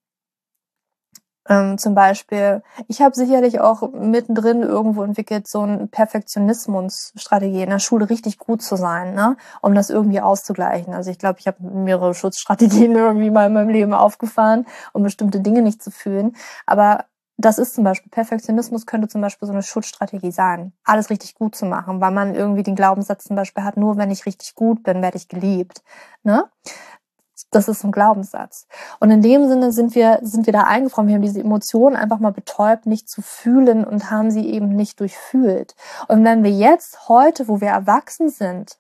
Ähm, 1.49 1.79
zum 1.79 1.95
Beispiel, 1.95 2.63
ich 2.87 3.01
habe 3.01 3.15
sicherlich 3.15 3.61
auch 3.61 3.93
mittendrin 3.93 4.63
irgendwo 4.63 5.03
entwickelt, 5.03 5.49
so 5.49 5.63
eine 5.63 5.87
Perfektionismusstrategie 5.87 7.63
in 7.63 7.71
der 7.71 7.79
Schule 7.79 8.11
richtig 8.11 8.39
gut 8.39 8.63
zu 8.63 8.77
sein, 8.77 9.15
ne? 9.15 9.37
um 9.63 9.75
das 9.75 9.89
irgendwie 9.89 10.21
auszugleichen. 10.21 10.93
Also 10.93 11.11
ich 11.11 11.19
glaube, 11.19 11.39
ich 11.41 11.47
habe 11.47 11.63
mehrere 11.63 12.15
Schutzstrategien 12.15 12.93
irgendwie 12.97 13.31
mal 13.31 13.47
in 13.47 13.55
meinem 13.55 13.71
Leben 13.71 13.95
aufgefahren, 13.95 14.67
um 14.93 15.03
bestimmte 15.03 15.41
Dinge 15.41 15.63
nicht 15.63 15.83
zu 15.83 15.91
fühlen. 15.91 16.37
Aber 16.67 17.07
das 17.41 17.59
ist 17.59 17.75
zum 17.75 17.85
Beispiel, 17.85 18.11
Perfektionismus 18.11 18.85
könnte 18.85 19.09
zum 19.09 19.23
Beispiel 19.23 19.47
so 19.47 19.53
eine 19.53 19.63
Schutzstrategie 19.63 20.31
sein, 20.31 20.75
alles 20.85 21.09
richtig 21.09 21.35
gut 21.35 21.57
zu 21.57 21.65
machen, 21.65 22.01
weil 22.01 22.11
man 22.11 22.35
irgendwie 22.35 22.63
den 22.63 22.77
Glaubenssatz 22.77 23.25
zum 23.25 23.35
Beispiel 23.37 23.65
hat, 23.65 23.79
nur 23.79 23.97
wenn 23.97 24.11
ich 24.11 24.27
richtig 24.27 24.55
gut 24.55 24.83
bin, 24.83 25.01
werde 25.01 25.17
ich 25.17 25.29
geliebt. 25.29 25.83
Ne? 26.23 26.45
Das 27.51 27.69
ist 27.69 27.85
ein 27.85 27.93
Glaubenssatz. 27.93 28.67
Und 29.01 29.11
in 29.11 29.23
dem 29.23 29.49
Sinne 29.49 29.73
sind 29.73 29.95
wir, 29.95 30.21
sind 30.23 30.47
wir 30.47 30.53
da 30.53 30.65
eingefroren. 30.65 31.09
Wir 31.09 31.17
haben 31.17 31.23
diese 31.23 31.41
Emotionen 31.41 31.97
einfach 31.97 32.21
mal 32.21 32.33
betäubt, 32.33 32.87
nicht 32.87 33.09
zu 33.09 33.23
fühlen 33.23 33.85
und 33.85 34.11
haben 34.11 34.31
sie 34.31 34.49
eben 34.49 34.69
nicht 34.69 35.01
durchfühlt. 35.01 35.75
Und 36.07 36.25
wenn 36.25 36.45
wir 36.45 36.53
jetzt 36.53 37.09
heute, 37.09 37.49
wo 37.49 37.61
wir 37.61 37.69
erwachsen 37.69 38.29
sind, 38.29 38.80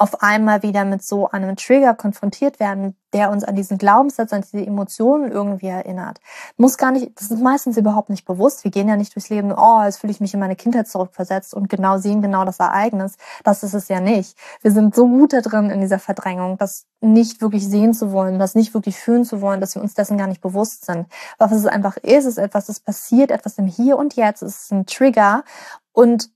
auf 0.00 0.22
einmal 0.22 0.62
wieder 0.62 0.86
mit 0.86 1.02
so 1.02 1.28
einem 1.28 1.56
Trigger 1.56 1.94
konfrontiert 1.94 2.58
werden, 2.58 2.96
der 3.12 3.30
uns 3.30 3.44
an 3.44 3.54
diesen 3.54 3.76
Glaubenssatz, 3.76 4.32
an 4.32 4.40
diese 4.40 4.64
Emotionen 4.64 5.30
irgendwie 5.30 5.66
erinnert. 5.66 6.20
Muss 6.56 6.78
gar 6.78 6.90
nicht, 6.90 7.20
das 7.20 7.30
ist 7.30 7.42
meistens 7.42 7.76
überhaupt 7.76 8.08
nicht 8.08 8.24
bewusst. 8.24 8.64
Wir 8.64 8.70
gehen 8.70 8.88
ja 8.88 8.96
nicht 8.96 9.14
durchs 9.14 9.28
Leben, 9.28 9.52
oh, 9.52 9.82
jetzt 9.84 9.98
fühle 9.98 10.10
ich 10.10 10.20
mich 10.20 10.32
in 10.32 10.40
meine 10.40 10.56
Kindheit 10.56 10.88
zurückversetzt 10.88 11.52
und 11.52 11.68
genau 11.68 11.98
sehen 11.98 12.22
genau 12.22 12.46
das 12.46 12.60
Ereignis. 12.60 13.16
Das 13.44 13.62
ist 13.62 13.74
es 13.74 13.88
ja 13.88 14.00
nicht. 14.00 14.38
Wir 14.62 14.72
sind 14.72 14.94
so 14.94 15.06
gut 15.06 15.34
da 15.34 15.42
drin 15.42 15.68
in 15.68 15.82
dieser 15.82 15.98
Verdrängung, 15.98 16.56
das 16.56 16.86
nicht 17.02 17.42
wirklich 17.42 17.68
sehen 17.68 17.92
zu 17.92 18.10
wollen, 18.10 18.38
das 18.38 18.54
nicht 18.54 18.72
wirklich 18.72 18.96
fühlen 18.96 19.26
zu 19.26 19.42
wollen, 19.42 19.60
dass 19.60 19.74
wir 19.74 19.82
uns 19.82 19.92
dessen 19.92 20.16
gar 20.16 20.28
nicht 20.28 20.40
bewusst 20.40 20.86
sind. 20.86 21.08
Was 21.36 21.52
es 21.52 21.66
einfach 21.66 21.98
ist, 21.98 22.24
ist 22.24 22.38
etwas, 22.38 22.68
das 22.68 22.80
passiert, 22.80 23.30
etwas 23.30 23.58
im 23.58 23.66
Hier 23.66 23.98
und 23.98 24.16
Jetzt, 24.16 24.40
es 24.40 24.62
ist 24.62 24.72
ein 24.72 24.86
Trigger 24.86 25.44
und 25.92 26.30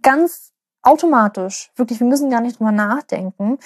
ganz 0.00 0.53
automatisch, 0.84 1.70
wirklich, 1.76 2.00
wir 2.00 2.06
müssen 2.06 2.30
gar 2.30 2.40
nicht 2.40 2.58
drüber 2.58 2.72
nachdenken, 2.72 3.58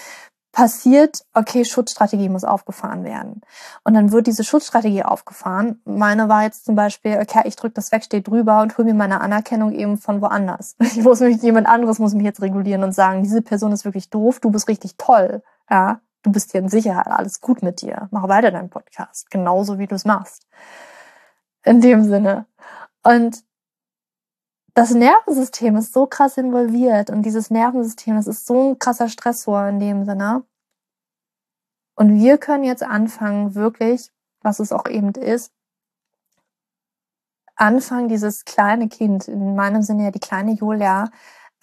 passiert, 0.53 1.25
okay, 1.35 1.65
Schutzstrategie 1.65 2.29
muss 2.29 2.43
aufgefahren 2.43 3.05
werden. 3.05 3.43
Und 3.85 3.95
dann 3.95 4.11
wird 4.11 4.27
diese 4.27 4.43
Schutzstrategie 4.43 5.05
aufgefahren. 5.05 5.81
Meine 5.85 6.29
war 6.29 6.43
jetzt 6.43 6.65
zum 6.65 6.75
Beispiel, 6.75 7.19
okay, 7.21 7.43
ich 7.45 7.55
drücke 7.55 7.75
das 7.75 7.93
weg, 7.93 8.03
stehe 8.03 8.23
drüber 8.23 8.63
und 8.63 8.77
hole 8.77 8.87
mir 8.87 8.95
meine 8.95 9.21
Anerkennung 9.21 9.73
eben 9.73 9.99
von 9.99 10.21
woanders. 10.21 10.75
Ich 10.81 11.05
muss 11.05 11.21
mich, 11.21 11.43
jemand 11.43 11.69
anderes 11.69 11.99
muss 11.99 12.15
mich 12.15 12.25
jetzt 12.25 12.43
regulieren 12.43 12.83
und 12.83 12.93
sagen, 12.93 13.23
diese 13.23 13.43
Person 13.43 13.73
ist 13.73 13.85
wirklich 13.85 14.11
doof, 14.11 14.41
du 14.41 14.51
bist 14.51 14.69
richtig 14.69 14.97
toll. 14.97 15.43
Ja, 15.71 16.01
du 16.23 16.33
bist 16.33 16.51
hier 16.51 16.61
in 16.61 16.69
Sicherheit, 16.69 17.07
alles 17.07 17.41
gut 17.41 17.63
mit 17.63 17.83
dir. 17.83 18.09
Mach 18.11 18.29
weiter 18.29 18.51
deinen 18.51 18.71
Podcast, 18.71 19.31
genauso 19.31 19.79
wie 19.79 19.87
du 19.87 19.95
es 19.95 20.05
machst. 20.05 20.47
In 21.63 21.81
dem 21.81 22.05
Sinne. 22.05 22.47
Und 23.05 23.45
das 24.79 24.95
Nervensystem 24.95 25.75
ist 25.75 25.93
so 25.93 26.07
krass 26.07 26.37
involviert 26.37 27.11
und 27.11 27.23
dieses 27.23 27.51
Nervensystem, 27.51 28.15
das 28.15 28.29
ist 28.29 28.47
so 28.47 28.71
ein 28.71 28.79
krasser 28.79 29.09
Stressor 29.09 29.67
in 29.67 29.81
dem 29.81 30.05
Sinne. 30.05 30.45
Und 31.97 32.15
wir 32.15 32.39
können 32.39 32.63
jetzt 32.63 32.85
anfangen, 32.85 33.57
wirklich, 33.57 34.13
was 34.41 34.61
es 34.61 34.71
auch 34.71 34.87
eben 34.87 35.11
ist, 35.15 35.53
anfangen, 37.57 38.09
dieses 38.09 38.45
kleine 38.45 38.89
Kind, 38.89 39.27
in 39.27 39.57
meinem 39.57 39.83
Sinne 39.83 40.05
ja 40.05 40.11
die 40.13 40.21
kleine 40.21 40.53
Julia, 40.53 41.11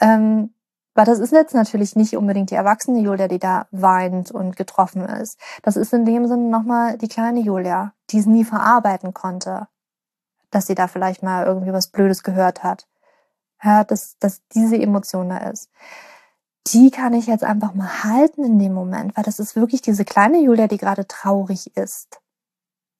ähm, 0.01 0.53
weil 0.93 1.05
das 1.05 1.19
ist 1.19 1.31
jetzt 1.31 1.55
natürlich 1.55 1.95
nicht 1.95 2.17
unbedingt 2.17 2.51
die 2.51 2.55
erwachsene 2.55 2.99
Julia, 2.99 3.29
die 3.29 3.39
da 3.39 3.67
weint 3.71 4.31
und 4.31 4.57
getroffen 4.57 5.05
ist. 5.05 5.39
Das 5.63 5.77
ist 5.77 5.93
in 5.93 6.03
dem 6.03 6.27
Sinne 6.27 6.49
nochmal 6.49 6.97
die 6.97 7.07
kleine 7.07 7.39
Julia, 7.39 7.93
die 8.09 8.19
es 8.19 8.25
nie 8.25 8.43
verarbeiten 8.43 9.13
konnte, 9.13 9.69
dass 10.51 10.67
sie 10.67 10.75
da 10.75 10.89
vielleicht 10.89 11.23
mal 11.23 11.45
irgendwie 11.45 11.71
was 11.71 11.87
Blödes 11.87 12.21
gehört 12.21 12.61
hat 12.61 12.87
ja, 13.65 13.83
dass, 13.83 14.17
dass 14.19 14.41
diese 14.53 14.77
Emotion 14.77 15.29
da 15.29 15.37
ist. 15.49 15.69
Die 16.67 16.89
kann 16.91 17.13
ich 17.13 17.27
jetzt 17.27 17.43
einfach 17.43 17.73
mal 17.73 18.03
halten 18.03 18.43
in 18.43 18.57
dem 18.59 18.73
Moment, 18.73 19.15
weil 19.15 19.23
das 19.23 19.39
ist 19.39 19.55
wirklich 19.55 19.81
diese 19.81 20.05
kleine 20.05 20.39
Julia, 20.39 20.67
die 20.67 20.77
gerade 20.77 21.07
traurig 21.07 21.75
ist 21.77 22.21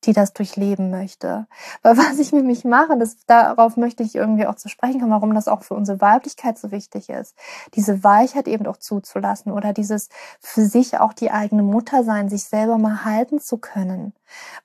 die 0.05 0.13
das 0.13 0.33
durchleben 0.33 0.89
möchte. 0.89 1.47
Weil 1.81 1.97
was 1.97 2.19
ich 2.19 2.31
nämlich 2.31 2.63
mache, 2.63 2.97
das, 2.97 3.17
darauf 3.25 3.77
möchte 3.77 4.03
ich 4.03 4.15
irgendwie 4.15 4.47
auch 4.47 4.55
zu 4.55 4.69
sprechen 4.69 4.99
kommen, 4.99 5.11
warum 5.11 5.33
das 5.33 5.47
auch 5.47 5.63
für 5.63 5.73
unsere 5.73 6.01
Weiblichkeit 6.01 6.57
so 6.57 6.71
wichtig 6.71 7.09
ist. 7.09 7.35
Diese 7.73 8.03
Weichheit 8.03 8.47
eben 8.47 8.67
auch 8.67 8.77
zuzulassen 8.77 9.51
oder 9.51 9.73
dieses 9.73 10.09
für 10.39 10.65
sich 10.65 10.99
auch 10.99 11.13
die 11.13 11.31
eigene 11.31 11.63
Mutter 11.63 12.03
sein, 12.03 12.29
sich 12.29 12.43
selber 12.43 12.77
mal 12.77 13.05
halten 13.05 13.39
zu 13.39 13.57
können. 13.57 14.13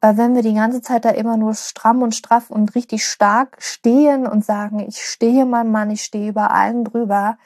Weil 0.00 0.16
wenn 0.16 0.34
wir 0.34 0.42
die 0.42 0.54
ganze 0.54 0.82
Zeit 0.82 1.04
da 1.04 1.10
immer 1.10 1.36
nur 1.36 1.54
stramm 1.54 2.02
und 2.02 2.14
straff 2.14 2.50
und 2.50 2.74
richtig 2.74 3.04
stark 3.04 3.56
stehen 3.60 4.26
und 4.26 4.44
sagen, 4.44 4.80
ich 4.80 5.02
stehe 5.02 5.46
mein 5.46 5.70
Mann, 5.70 5.90
ich 5.90 6.02
stehe 6.02 6.30
über 6.30 6.52
allen 6.52 6.84
drüber, 6.84 7.36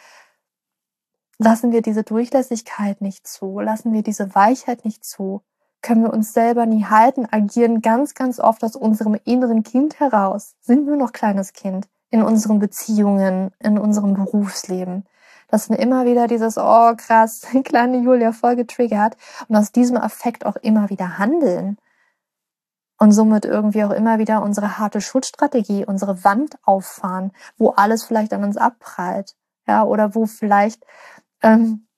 lassen 1.38 1.72
wir 1.72 1.83
diese 1.83 2.04
Durchlässigkeit 2.04 3.00
nicht 3.00 3.26
zu, 3.26 3.61
lassen 3.61 3.92
wir 3.92 4.02
diese 4.02 4.35
Weichheit 4.35 4.85
nicht 4.85 5.04
zu, 5.04 5.42
können 5.85 6.03
wir 6.03 6.12
uns 6.12 6.33
selber 6.33 6.64
nie 6.64 6.87
halten, 6.87 7.29
agieren 7.31 7.83
ganz, 7.83 8.14
ganz 8.14 8.40
oft 8.40 8.64
aus 8.64 8.75
unserem 8.75 9.16
inneren 9.25 9.62
Kind 9.62 10.01
heraus, 10.01 10.57
sind 10.61 10.87
nur 10.87 10.97
noch 10.97 11.12
kleines 11.12 11.53
Kind? 11.53 11.87
In 12.11 12.23
unseren 12.23 12.59
Beziehungen, 12.59 13.51
in 13.59 13.79
unserem 13.79 14.14
Berufsleben. 14.14 15.05
Das 15.49 15.66
sind 15.66 15.77
immer 15.77 16.07
wieder 16.07 16.27
dieses, 16.27 16.57
oh 16.57 16.94
krass, 16.97 17.47
kleine 17.64 17.99
Julia 17.99 18.33
voll 18.33 18.57
getriggert 18.57 19.16
und 19.49 19.57
aus 19.57 19.73
diesem 19.73 19.99
Affekt 19.99 20.47
auch 20.47 20.57
immer 20.57 20.88
wieder 20.88 21.18
handeln. 21.18 21.77
Und 22.99 23.12
somit 23.12 23.44
irgendwie 23.44 23.85
auch 23.85 23.90
immer 23.90 24.18
wieder 24.18 24.42
unsere 24.42 24.79
harte 24.79 25.03
Schutzstrategie, 25.03 25.85
unsere 25.85 26.25
Wand 26.25 26.57
auffahren, 26.62 27.33
wo 27.59 27.70
alles 27.70 28.05
vielleicht 28.05 28.33
an 28.33 28.44
uns 28.44 28.57
abprallt, 28.57 29.35
ja, 29.66 29.85
oder 29.85 30.14
wo 30.14 30.25
vielleicht, 30.25 30.83
ähm, 31.42 31.88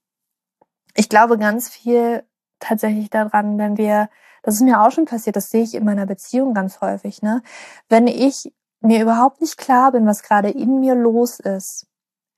ich 0.94 1.08
glaube 1.08 1.38
ganz 1.38 1.68
viel 1.68 2.24
tatsächlich 2.60 3.10
daran, 3.10 3.58
wenn 3.58 3.76
wir, 3.76 4.08
das 4.42 4.56
ist 4.56 4.62
mir 4.62 4.80
auch 4.80 4.90
schon 4.90 5.04
passiert, 5.04 5.36
das 5.36 5.50
sehe 5.50 5.62
ich 5.62 5.74
in 5.74 5.84
meiner 5.84 6.06
Beziehung 6.06 6.54
ganz 6.54 6.80
häufig, 6.80 7.22
ne, 7.22 7.42
wenn 7.88 8.06
ich 8.06 8.52
mir 8.80 9.02
überhaupt 9.02 9.40
nicht 9.40 9.56
klar 9.56 9.92
bin, 9.92 10.06
was 10.06 10.22
gerade 10.22 10.50
in 10.50 10.80
mir 10.80 10.94
los 10.94 11.40
ist, 11.40 11.86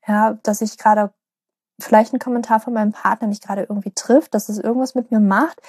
ja, 0.07 0.33
dass 0.43 0.61
ich 0.61 0.77
gerade 0.77 1.13
vielleicht 1.79 2.13
ein 2.13 2.19
Kommentar 2.19 2.59
von 2.59 2.73
meinem 2.73 2.91
Partner 2.91 3.27
mich 3.27 3.41
gerade 3.41 3.63
irgendwie 3.63 3.91
trifft, 3.91 4.33
dass 4.33 4.49
es 4.49 4.57
irgendwas 4.57 4.95
mit 4.95 5.11
mir 5.11 5.19
macht, 5.19 5.61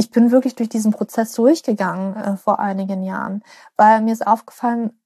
ich 0.00 0.10
bin 0.10 0.30
wirklich 0.30 0.54
durch 0.54 0.70
diesen 0.70 0.92
Prozess 0.92 1.32
durchgegangen 1.34 2.16
äh, 2.16 2.36
vor 2.36 2.58
einigen 2.58 3.02
Jahren, 3.02 3.42
weil 3.76 4.00
mir 4.00 4.12
ist 4.12 4.26
aufgefallen, 4.26 4.98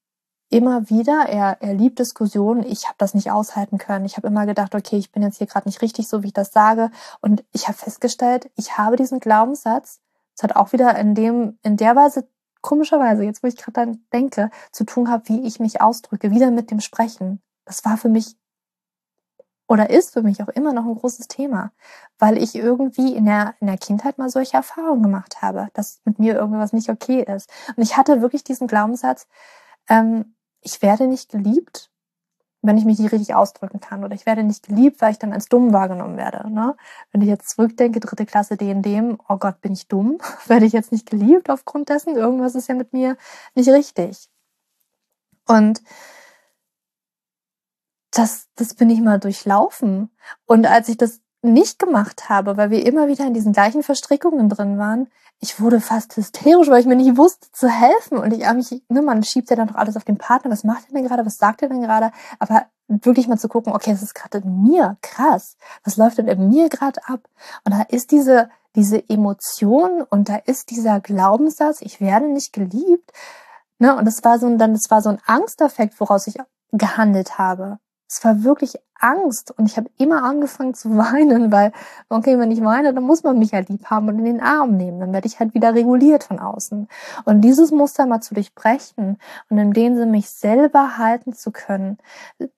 immer 0.55 0.89
wieder, 0.89 1.27
er, 1.29 1.57
er 1.61 1.75
liebt 1.75 1.99
Diskussionen, 1.99 2.63
ich 2.63 2.85
habe 2.87 2.95
das 2.99 3.13
nicht 3.13 3.33
aushalten 3.33 3.77
können. 3.77 4.05
Ich 4.05 4.17
habe 4.17 4.29
immer 4.29 4.47
gedacht, 4.47 4.77
okay, 4.77 4.97
ich 4.97 5.11
bin 5.11 5.25
jetzt 5.25 5.39
hier 5.39 5.49
gerade 5.49 5.69
nicht 5.69 5.83
richtig 5.83 6.07
so, 6.07 6.23
wie 6.23 6.29
ich 6.29 6.33
das 6.33 6.53
sage. 6.53 6.93
Und 7.21 7.45
ich 7.53 7.67
habe 7.67 7.77
festgestellt, 7.77 8.49
ich 8.55 8.79
habe 8.79 8.95
diesen 8.95 9.19
Glaubenssatz, 9.19 10.01
es 10.37 10.45
hat 10.45 10.55
auch 10.55 10.73
wieder 10.73 10.97
in 10.97 11.17
dem, 11.17 11.59
in 11.65 11.77
der 11.77 11.97
Weise, 11.97 12.29
komischerweise, 12.61 13.25
jetzt 13.25 13.43
wo 13.43 13.49
ich 13.49 13.57
gerade 13.57 13.73
dann 13.73 14.05
denke, 14.13 14.51
zu 14.71 14.85
tun 14.85 15.11
habe, 15.11 15.29
wie 15.29 15.45
ich 15.45 15.59
mich 15.59 15.81
ausdrücke, 15.81 16.31
wieder 16.31 16.53
mit 16.53 16.71
dem 16.71 16.79
Sprechen. 16.79 17.43
Das 17.65 17.85
war 17.85 17.97
für 17.97 18.09
mich 18.09 18.37
oder 19.67 19.91
ist 19.91 20.13
für 20.13 20.23
mich 20.23 20.41
auch 20.41 20.49
immer 20.51 20.73
noch 20.73 20.85
ein 20.85 20.95
großes 20.95 21.27
Thema, 21.27 21.73
weil 22.19 22.41
ich 22.41 22.55
irgendwie 22.55 23.17
in 23.17 23.25
der, 23.25 23.55
in 23.61 23.67
der 23.67 23.79
Kindheit 23.79 24.19
mal 24.19 24.29
solche 24.29 24.57
Erfahrungen 24.59 25.03
gemacht 25.03 25.43
habe, 25.43 25.69
dass 25.73 26.01
mit 26.05 26.21
mir 26.21 26.37
irgendwas 26.37 26.73
nicht 26.73 26.91
okay 26.91 27.25
ist. 27.25 27.51
Und 27.75 27.83
ich 27.83 27.97
hatte 27.97 28.21
wirklich 28.21 28.45
diesen 28.45 28.69
Glaubenssatz, 28.69 29.27
ähm, 29.89 30.35
ich 30.65 30.83
werde 30.83 31.07
nicht 31.07 31.31
geliebt, 31.31 31.91
wenn 32.63 32.79
ich 32.79 32.85
mich 32.85 32.99
nicht 32.99 33.13
richtig 33.13 33.35
ausdrücken 33.35 33.79
kann. 33.79 34.03
Oder 34.03 34.15
ich 34.15 34.27
werde 34.27 34.43
nicht 34.43 34.67
geliebt, 34.67 35.01
weil 35.01 35.13
ich 35.13 35.19
dann 35.19 35.33
als 35.33 35.47
dumm 35.47 35.73
wahrgenommen 35.73 36.17
werde. 36.17 36.51
Ne? 36.51 36.75
Wenn 37.13 37.21
ich 37.21 37.29
jetzt 37.29 37.51
zurückdenke, 37.51 38.01
dritte 38.01 38.27
Klasse 38.27 38.57
D 38.57 38.73
dem, 38.75 39.21
oh 39.29 39.37
Gott, 39.37 39.61
bin 39.61 39.75
ich 39.75 39.87
dumm? 39.87 40.19
werde 40.47 40.67
ich 40.67 40.73
jetzt 40.73 40.91
nicht 40.91 41.09
geliebt 41.09 41.51
aufgrund 41.51 41.91
dessen? 41.91 42.17
Irgendwas 42.17 42.55
ist 42.55 42.69
ja 42.69 42.75
mit 42.75 42.93
mir 42.93 43.17
nicht 43.55 43.69
richtig. 43.69 44.29
Und 45.47 45.83
das, 48.11 48.49
das 48.55 48.75
bin 48.75 48.89
ich 48.91 49.01
mal 49.01 49.21
durchlaufen. 49.21 50.11
Und 50.47 50.67
als 50.67 50.89
ich 50.89 50.97
das 50.97 51.21
nicht 51.45 51.79
gemacht 51.79 52.29
habe, 52.29 52.57
weil 52.57 52.71
wir 52.71 52.85
immer 52.87 53.09
wieder 53.09 53.27
in 53.27 53.35
diesen 53.35 53.53
gleichen 53.53 53.83
Verstrickungen 53.83 54.49
drin 54.49 54.79
waren, 54.79 55.09
ich 55.41 55.61
wurde 55.61 55.81
fast 55.81 56.17
hysterisch, 56.17 56.69
weil 56.69 56.81
ich 56.81 56.87
mir 56.87 56.97
nicht 56.97 57.17
wusste 57.17 57.51
zu 57.53 57.69
helfen. 57.69 58.19
Und 58.19 58.33
ich 58.33 58.47
habe 58.47 58.57
mich, 58.57 58.83
ne, 58.89 59.03
man 59.03 59.23
schiebt 59.23 59.51
ja 59.51 59.57
dann 59.57 59.69
doch 59.69 59.75
alles 59.75 59.97
auf 59.97 60.05
den 60.05 60.17
Partner. 60.17 60.51
Was 60.51 60.65
macht 60.65 60.87
er 60.89 60.95
denn 60.95 61.07
gerade? 61.07 61.27
Was 61.27 61.37
sagt 61.37 61.63
er 61.63 61.69
denn 61.69 61.83
gerade? 61.83 62.13
Aber 62.39 62.67
wirklich 62.89 63.29
mal 63.29 63.39
zu 63.39 63.49
gucken, 63.49 63.73
okay, 63.73 63.91
es 63.91 64.03
ist 64.03 64.15
gerade 64.15 64.39
in 64.39 64.63
mir, 64.63 64.97
krass. 65.03 65.57
Was 65.85 65.97
läuft 65.97 66.19
denn 66.19 66.29
in 66.29 66.49
mir 66.49 66.69
gerade 66.69 67.01
ab? 67.07 67.29
Und 67.65 67.75
da 67.75 67.83
ist 67.83 68.11
diese, 68.11 68.49
diese 68.75 69.07
Emotion 69.09 70.03
und 70.03 70.29
da 70.29 70.37
ist 70.37 70.71
dieser 70.71 71.01
Glaubenssatz, 71.01 71.83
ich 71.83 72.01
werde 72.01 72.29
nicht 72.29 72.53
geliebt. 72.53 73.13
Ne? 73.79 73.95
Und 73.97 74.07
das 74.07 74.25
war 74.25 74.39
so 74.39 74.47
ein, 74.47 74.59
dann, 74.59 74.73
das 74.73 74.91
war 74.91 75.03
so 75.03 75.11
ein 75.11 75.21
Angsteffekt, 75.27 75.99
woraus 76.01 76.27
ich 76.27 76.37
gehandelt 76.73 77.39
habe 77.39 77.79
es 78.15 78.25
war 78.25 78.45
wirklich 78.45 78.75
Angst 79.01 79.53
und 79.59 79.67
ich 79.67 79.77
habe 79.77 79.91
immer 79.99 80.23
angefangen 80.23 80.75
zu 80.75 80.97
weinen, 80.97 81.51
weil, 81.51 81.73
okay, 82.09 82.39
wenn 82.39 82.53
ich 82.53 82.63
weine, 82.63 82.95
dann 82.95 83.03
muss 83.03 83.25
man 83.25 83.39
mich 83.39 83.53
halt 83.53 83.69
lieb 83.69 83.87
haben 83.87 84.09
und 84.09 84.19
in 84.21 84.25
den 84.25 84.41
Arm 84.41 84.77
nehmen. 84.77 85.01
Dann 85.01 85.13
werde 85.13 85.27
ich 85.27 85.41
halt 85.41 85.53
wieder 85.53 85.75
reguliert 85.75 86.25
von 86.25 86.39
außen. 86.39 86.89
Und 87.25 87.41
dieses 87.41 87.73
Muster 87.73 88.07
mal 88.07 88.21
zu 88.21 88.35
durchbrechen 88.35 89.19
und 89.51 89.59
in 89.59 89.73
dem 89.73 89.97
Sinne 89.97 90.13
mich 90.13 90.31
selber 90.31 90.97
halten 90.97 91.33
zu 91.33 91.51
können 91.51 91.99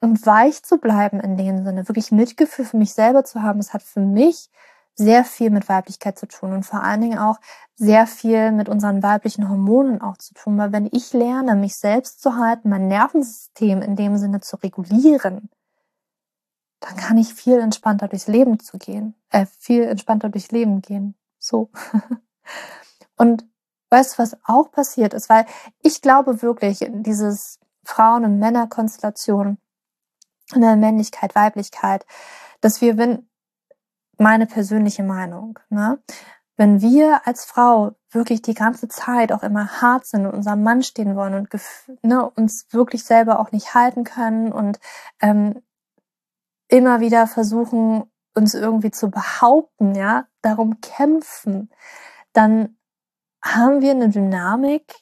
und 0.01 0.27
weich 0.27 0.63
zu 0.63 0.77
bleiben 0.79 1.21
in 1.21 1.37
dem 1.39 1.65
Sinne, 1.65 1.89
wirklich 1.89 2.13
Mitgefühl 2.13 2.67
für 2.67 2.77
mich 2.77 2.93
selber 2.93 3.25
zu 3.25 3.43
haben, 3.43 3.59
das 3.59 3.73
hat 3.73 3.83
für 3.83 4.01
mich 4.01 4.51
sehr 4.97 5.25
viel 5.25 5.51
mit 5.51 5.69
Weiblichkeit 5.69 6.19
zu 6.19 6.27
tun 6.27 6.53
und 6.53 6.65
vor 6.65 6.83
allen 6.83 7.03
Dingen 7.03 7.19
auch 7.19 7.39
sehr 7.75 8.07
viel 8.07 8.51
mit 8.51 8.69
unseren 8.69 9.03
weiblichen 9.03 9.49
Hormonen 9.49 10.01
auch 10.01 10.17
zu 10.17 10.33
tun, 10.33 10.57
weil 10.57 10.73
wenn 10.73 10.89
ich 10.91 11.13
lerne, 11.13 11.55
mich 11.55 11.77
selbst 11.77 12.23
zu 12.23 12.37
halten, 12.37 12.71
mein 12.71 12.89
Nervensystem 12.89 13.83
in 13.83 13.95
dem 13.95 14.17
Sinne 14.17 14.41
zu 14.41 14.57
regulieren, 14.57 15.51
dann 16.81 16.97
kann 16.97 17.19
ich 17.19 17.35
viel 17.35 17.59
entspannter 17.59 18.09
durchs 18.09 18.27
Leben 18.27 18.59
zu 18.59 18.79
gehen, 18.79 19.15
äh, 19.31 19.47
viel 19.59 19.83
entspannter 19.83 20.31
durchs 20.31 20.51
Leben 20.51 20.81
gehen. 20.81 21.15
So. 21.39 21.71
und 23.17 23.47
weißt 23.91 24.15
du, 24.15 24.23
was 24.23 24.37
auch 24.45 24.71
passiert 24.71 25.13
ist? 25.13 25.29
Weil 25.29 25.45
ich 25.83 26.01
glaube 26.01 26.41
wirklich, 26.41 26.87
dieses 26.89 27.61
Frauen- 27.85 28.25
und 28.25 28.39
Männerkonstellation, 28.39 29.59
in 30.55 30.61
der 30.61 30.77
Männlichkeit, 30.77 31.35
Weiblichkeit, 31.35 32.07
dass 32.61 32.81
wir, 32.81 32.97
wenn 32.97 33.29
meine 34.19 34.47
persönliche 34.47 35.03
Meinung. 35.03 35.59
Ne? 35.69 35.99
Wenn 36.57 36.81
wir 36.81 37.27
als 37.27 37.45
Frau 37.45 37.97
wirklich 38.11 38.43
die 38.43 38.55
ganze 38.55 38.89
Zeit 38.89 39.31
auch 39.33 39.43
immer 39.43 39.81
hart 39.81 40.07
sind 40.07 40.27
und 40.27 40.35
unserem 40.35 40.63
Mann 40.63 40.83
stehen 40.83 41.15
wollen 41.17 41.35
und 41.35 41.49
ne, 42.03 42.29
uns 42.31 42.67
wirklich 42.71 43.05
selber 43.05 43.41
auch 43.41 43.53
nicht 43.53 43.75
halten 43.75 44.05
können 44.05 44.53
und 44.53 44.79
ähm, 45.21 45.63
immer 46.69 47.01
wieder 47.01 47.27
versuchen, 47.27 48.11
uns 48.35 48.55
irgendwie 48.55 48.91
zu 48.91 49.11
behaupten, 49.11 49.95
ja, 49.95 50.27
darum 50.43 50.81
kämpfen, 50.81 51.71
dann 52.33 52.77
haben 53.43 53.81
wir 53.81 53.93
eine 53.93 54.09
Dynamik, 54.09 54.95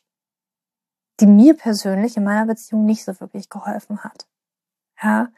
die 1.20 1.27
mir 1.27 1.57
persönlich 1.57 2.16
in 2.16 2.24
meiner 2.24 2.46
Beziehung 2.46 2.85
nicht 2.85 3.05
so 3.05 3.18
wirklich 3.20 3.48
geholfen 3.48 4.03
hat. 4.03 4.27
Ja, 5.03 5.29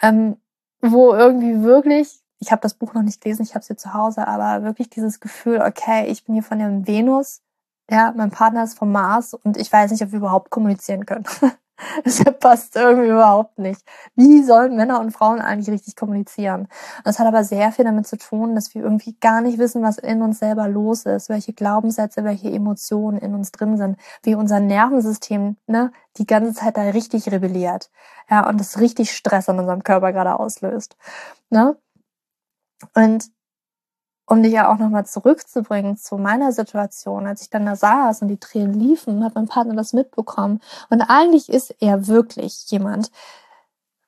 ähm, 0.00 0.40
wo 0.80 1.14
irgendwie 1.14 1.62
wirklich 1.62 2.22
ich 2.40 2.52
habe 2.52 2.62
das 2.62 2.74
Buch 2.74 2.94
noch 2.94 3.02
nicht 3.02 3.20
gelesen, 3.20 3.42
ich 3.42 3.50
habe 3.50 3.60
es 3.60 3.66
hier 3.66 3.76
zu 3.76 3.94
Hause, 3.94 4.26
aber 4.26 4.64
wirklich 4.64 4.90
dieses 4.90 5.20
Gefühl, 5.20 5.60
okay, 5.60 6.06
ich 6.06 6.24
bin 6.24 6.34
hier 6.34 6.44
von 6.44 6.58
der 6.58 6.86
Venus, 6.86 7.42
ja, 7.90 8.12
mein 8.16 8.30
Partner 8.30 8.64
ist 8.64 8.78
vom 8.78 8.92
Mars 8.92 9.34
und 9.34 9.56
ich 9.56 9.72
weiß 9.72 9.90
nicht, 9.90 10.02
ob 10.02 10.12
wir 10.12 10.18
überhaupt 10.18 10.50
kommunizieren 10.50 11.06
können. 11.06 11.24
Das 12.04 12.22
passt 12.40 12.76
irgendwie 12.76 13.08
überhaupt 13.08 13.58
nicht. 13.58 13.82
Wie 14.16 14.42
sollen 14.42 14.76
Männer 14.76 15.00
und 15.00 15.12
Frauen 15.12 15.40
eigentlich 15.40 15.70
richtig 15.70 15.94
kommunizieren? 15.94 16.68
Das 17.04 17.18
hat 17.18 17.26
aber 17.26 17.44
sehr 17.44 17.70
viel 17.72 17.84
damit 17.84 18.06
zu 18.06 18.18
tun, 18.18 18.54
dass 18.54 18.74
wir 18.74 18.82
irgendwie 18.82 19.16
gar 19.20 19.40
nicht 19.40 19.58
wissen, 19.58 19.82
was 19.82 19.98
in 19.98 20.22
uns 20.22 20.40
selber 20.40 20.68
los 20.68 21.06
ist, 21.06 21.28
welche 21.28 21.52
Glaubenssätze, 21.52 22.24
welche 22.24 22.50
Emotionen 22.50 23.18
in 23.18 23.34
uns 23.34 23.52
drin 23.52 23.76
sind, 23.76 23.96
wie 24.22 24.34
unser 24.34 24.60
Nervensystem 24.60 25.56
ne, 25.66 25.92
die 26.16 26.26
ganze 26.26 26.52
Zeit 26.52 26.76
da 26.76 26.82
richtig 26.82 27.30
rebelliert. 27.30 27.90
Ja, 28.28 28.48
und 28.48 28.58
das 28.58 28.80
richtig 28.80 29.12
Stress 29.12 29.48
in 29.48 29.58
unserem 29.58 29.84
Körper 29.84 30.12
gerade 30.12 30.38
auslöst. 30.38 30.96
Ne? 31.50 31.76
Und 32.94 33.30
um 34.28 34.42
dich 34.42 34.52
ja 34.52 34.70
auch 34.70 34.78
nochmal 34.78 35.06
zurückzubringen 35.06 35.96
zu 35.96 36.18
meiner 36.18 36.52
Situation, 36.52 37.26
als 37.26 37.42
ich 37.42 37.50
dann 37.50 37.66
da 37.66 37.76
saß 37.76 38.22
und 38.22 38.28
die 38.28 38.38
Tränen 38.38 38.74
liefen, 38.74 39.24
hat 39.24 39.34
mein 39.34 39.48
Partner 39.48 39.74
das 39.74 39.92
mitbekommen. 39.94 40.60
Und 40.90 41.00
eigentlich 41.02 41.48
ist 41.48 41.74
er 41.80 42.06
wirklich 42.06 42.66
jemand, 42.70 43.10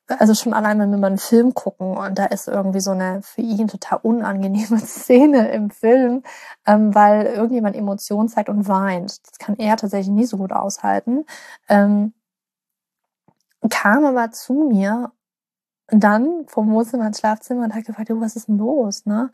also 0.07 0.35
schon 0.35 0.53
allein, 0.53 0.79
wenn 0.79 0.91
wir 0.91 0.97
mal 0.97 1.07
einen 1.07 1.17
Film 1.17 1.53
gucken 1.53 1.97
und 1.97 2.19
da 2.19 2.25
ist 2.25 2.47
irgendwie 2.47 2.81
so 2.81 2.91
eine 2.91 3.21
für 3.23 3.41
ihn 3.41 3.67
total 3.67 3.99
unangenehme 4.03 4.77
Szene 4.79 5.51
im 5.51 5.71
Film, 5.71 6.23
ähm, 6.67 6.93
weil 6.93 7.25
irgendjemand 7.25 7.75
Emotionen 7.75 8.29
zeigt 8.29 8.49
und 8.49 8.67
weint. 8.67 9.27
Das 9.27 9.39
kann 9.39 9.57
er 9.57 9.77
tatsächlich 9.77 10.13
nie 10.13 10.25
so 10.25 10.37
gut 10.37 10.51
aushalten. 10.51 11.25
Ähm, 11.67 12.13
kam 13.69 14.05
aber 14.05 14.31
zu 14.31 14.53
mir 14.53 15.11
dann 15.99 16.45
vom 16.47 16.71
Wohnzimmer 16.71 17.07
ins 17.07 17.19
Schlafzimmer 17.19 17.63
und 17.63 17.75
hat 17.75 17.85
gefragt, 17.85 18.09
du, 18.09 18.21
was 18.21 18.35
ist 18.35 18.47
denn 18.47 18.57
los, 18.57 19.05
ne? 19.05 19.31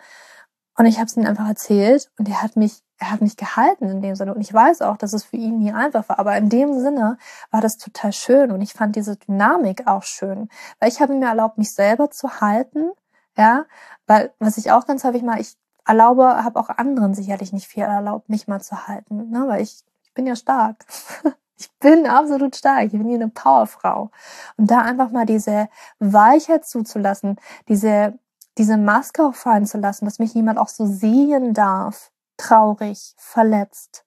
Und 0.78 0.86
ich 0.86 0.98
habe 0.98 1.08
es 1.08 1.18
ihm 1.18 1.26
einfach 1.26 1.48
erzählt 1.48 2.12
und 2.20 2.30
er 2.30 2.44
hat 2.44 2.56
mich, 2.56 2.84
er 3.00 3.12
hat 3.12 3.22
mich 3.22 3.36
gehalten 3.36 3.90
in 3.90 4.02
dem 4.02 4.16
Sinne. 4.16 4.36
Und 4.36 4.42
ich 4.42 4.54
weiß 4.54 4.84
auch, 4.84 4.98
dass 4.98 5.14
es 5.14 5.24
für 5.24 5.38
ihn 5.38 5.58
nie 5.58 5.72
einfach 5.74 6.08
war. 6.08 6.20
Aber 6.20 6.38
in 6.38 6.50
dem 6.50 6.80
Sinne 6.80 7.18
war 7.50 7.62
das 7.62 7.78
total 7.78 8.14
schön 8.14 8.52
und 8.52 8.62
ich 8.62 8.74
fand 8.74 8.96
diese 8.96 9.18
Dynamik 9.18 9.88
auch 9.88 10.04
schön. 10.04 10.50
Weil 10.80 10.90
ich 10.90 11.02
habe 11.02 11.16
mir 11.16 11.28
erlaubt, 11.28 11.58
mich 11.58 11.74
selber 11.74 12.12
zu 12.12 12.42
halten, 12.42 12.92
ja, 13.36 13.66
weil 14.06 14.32
was 14.40 14.58
ich 14.58 14.72
auch 14.72 14.86
ganz 14.86 15.04
häufig 15.04 15.24
mal, 15.24 15.42
ich 15.42 15.58
erlaube, 15.86 16.44
habe 16.44 16.60
auch 16.60 16.70
anderen 16.70 17.16
sicherlich 17.16 17.54
nicht 17.54 17.68
viel 17.68 17.84
erlaubt, 17.84 18.30
mich 18.30 18.48
mal 18.48 18.62
zu 18.62 18.88
halten, 18.88 19.32
ne? 19.32 19.46
Weil 19.48 19.62
ich, 19.62 19.84
ich 20.04 20.14
bin 20.14 20.28
ja 20.28 20.36
stark. 20.36 20.86
Ich 21.58 21.72
bin 21.80 22.06
absolut 22.06 22.56
stark. 22.56 22.86
Ich 22.86 22.92
bin 22.92 23.06
hier 23.06 23.16
eine 23.16 23.30
Powerfrau. 23.30 24.12
Und 24.58 24.70
da 24.70 24.82
einfach 24.82 25.12
mal 25.12 25.26
diese 25.26 25.70
Weichheit 26.00 26.66
zuzulassen, 26.66 27.38
diese, 27.68 28.18
diese 28.58 28.78
Maske 28.78 29.24
auch 29.26 29.36
fallen 29.36 29.66
zu 29.66 29.78
lassen, 29.78 30.06
dass 30.06 30.20
mich 30.20 30.34
jemand 30.34 30.60
auch 30.60 30.68
so 30.68 30.86
sehen 30.86 31.54
darf, 31.54 32.12
traurig, 32.38 33.16
verletzt, 33.18 34.06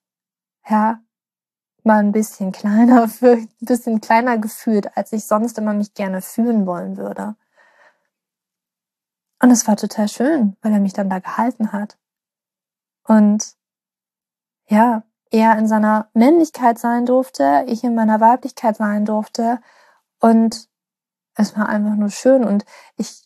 ja, 0.69 1.01
mal 1.83 1.99
ein 1.99 2.11
bisschen 2.11 2.51
kleiner, 2.51 3.07
für, 3.09 3.33
ein 3.33 3.49
bisschen 3.59 4.01
kleiner 4.01 4.37
gefühlt, 4.37 4.95
als 4.97 5.11
ich 5.11 5.25
sonst 5.25 5.57
immer 5.57 5.73
mich 5.73 5.93
gerne 5.93 6.21
fühlen 6.21 6.65
wollen 6.65 6.97
würde. 6.97 7.35
Und 9.41 9.51
es 9.51 9.67
war 9.67 9.75
total 9.75 10.07
schön, 10.07 10.55
weil 10.61 10.71
er 10.71 10.79
mich 10.79 10.93
dann 10.93 11.09
da 11.09 11.19
gehalten 11.19 11.71
hat. 11.73 11.97
Und 13.03 13.55
ja, 14.67 15.03
er 15.31 15.57
in 15.57 15.67
seiner 15.67 16.09
Männlichkeit 16.13 16.77
sein 16.77 17.05
durfte, 17.05 17.65
ich 17.67 17.83
in 17.83 17.95
meiner 17.95 18.19
Weiblichkeit 18.19 18.75
sein 18.75 19.05
durfte. 19.05 19.59
Und 20.19 20.69
es 21.35 21.57
war 21.57 21.69
einfach 21.69 21.95
nur 21.95 22.09
schön. 22.09 22.43
Und 22.43 22.65
ich, 22.97 23.23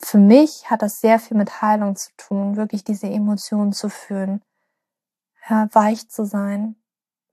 für 0.00 0.18
mich 0.18 0.70
hat 0.70 0.82
das 0.82 1.00
sehr 1.00 1.18
viel 1.18 1.36
mit 1.36 1.62
Heilung 1.62 1.96
zu 1.96 2.10
tun, 2.16 2.56
wirklich 2.56 2.82
diese 2.82 3.06
Emotionen 3.06 3.72
zu 3.72 3.90
fühlen. 3.90 4.42
Ja, 5.48 5.68
weich 5.72 6.08
zu 6.08 6.24
sein, 6.24 6.76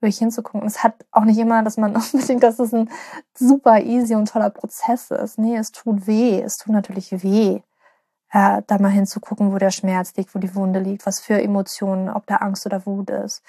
wirklich 0.02 0.20
hinzugucken. 0.20 0.68
Es 0.68 0.84
hat 0.84 1.06
auch 1.12 1.24
nicht 1.24 1.38
immer, 1.40 1.64
dass 1.64 1.78
man 1.78 1.96
unbedingt, 2.14 2.44
dass 2.44 2.60
es 2.60 2.74
ein 2.74 2.90
super 3.34 3.80
easy 3.82 4.16
und 4.16 4.30
toller 4.30 4.50
Prozess 4.50 5.12
ist. 5.12 5.38
Nee, 5.40 5.56
es 5.58 5.72
tut 5.72 6.06
weh. 6.08 6.42
Es 6.42 6.58
tut 6.58 6.74
natürlich 6.74 7.12
weh 7.24 7.62
äh, 8.32 8.62
da 8.68 8.78
mal 8.80 8.90
hinzugucken, 8.90 9.54
wo 9.54 9.58
der 9.58 9.72
Schmerz 9.72 10.14
liegt, 10.16 10.36
wo 10.36 10.40
die 10.40 10.54
Wunde 10.56 10.80
liegt, 10.80 11.06
was 11.06 11.20
für 11.20 11.42
Emotionen, 11.42 12.10
ob 12.10 12.26
da 12.28 12.38
Angst 12.38 12.66
oder 12.66 12.86
Wut 12.86 13.10
ist. 13.10 13.42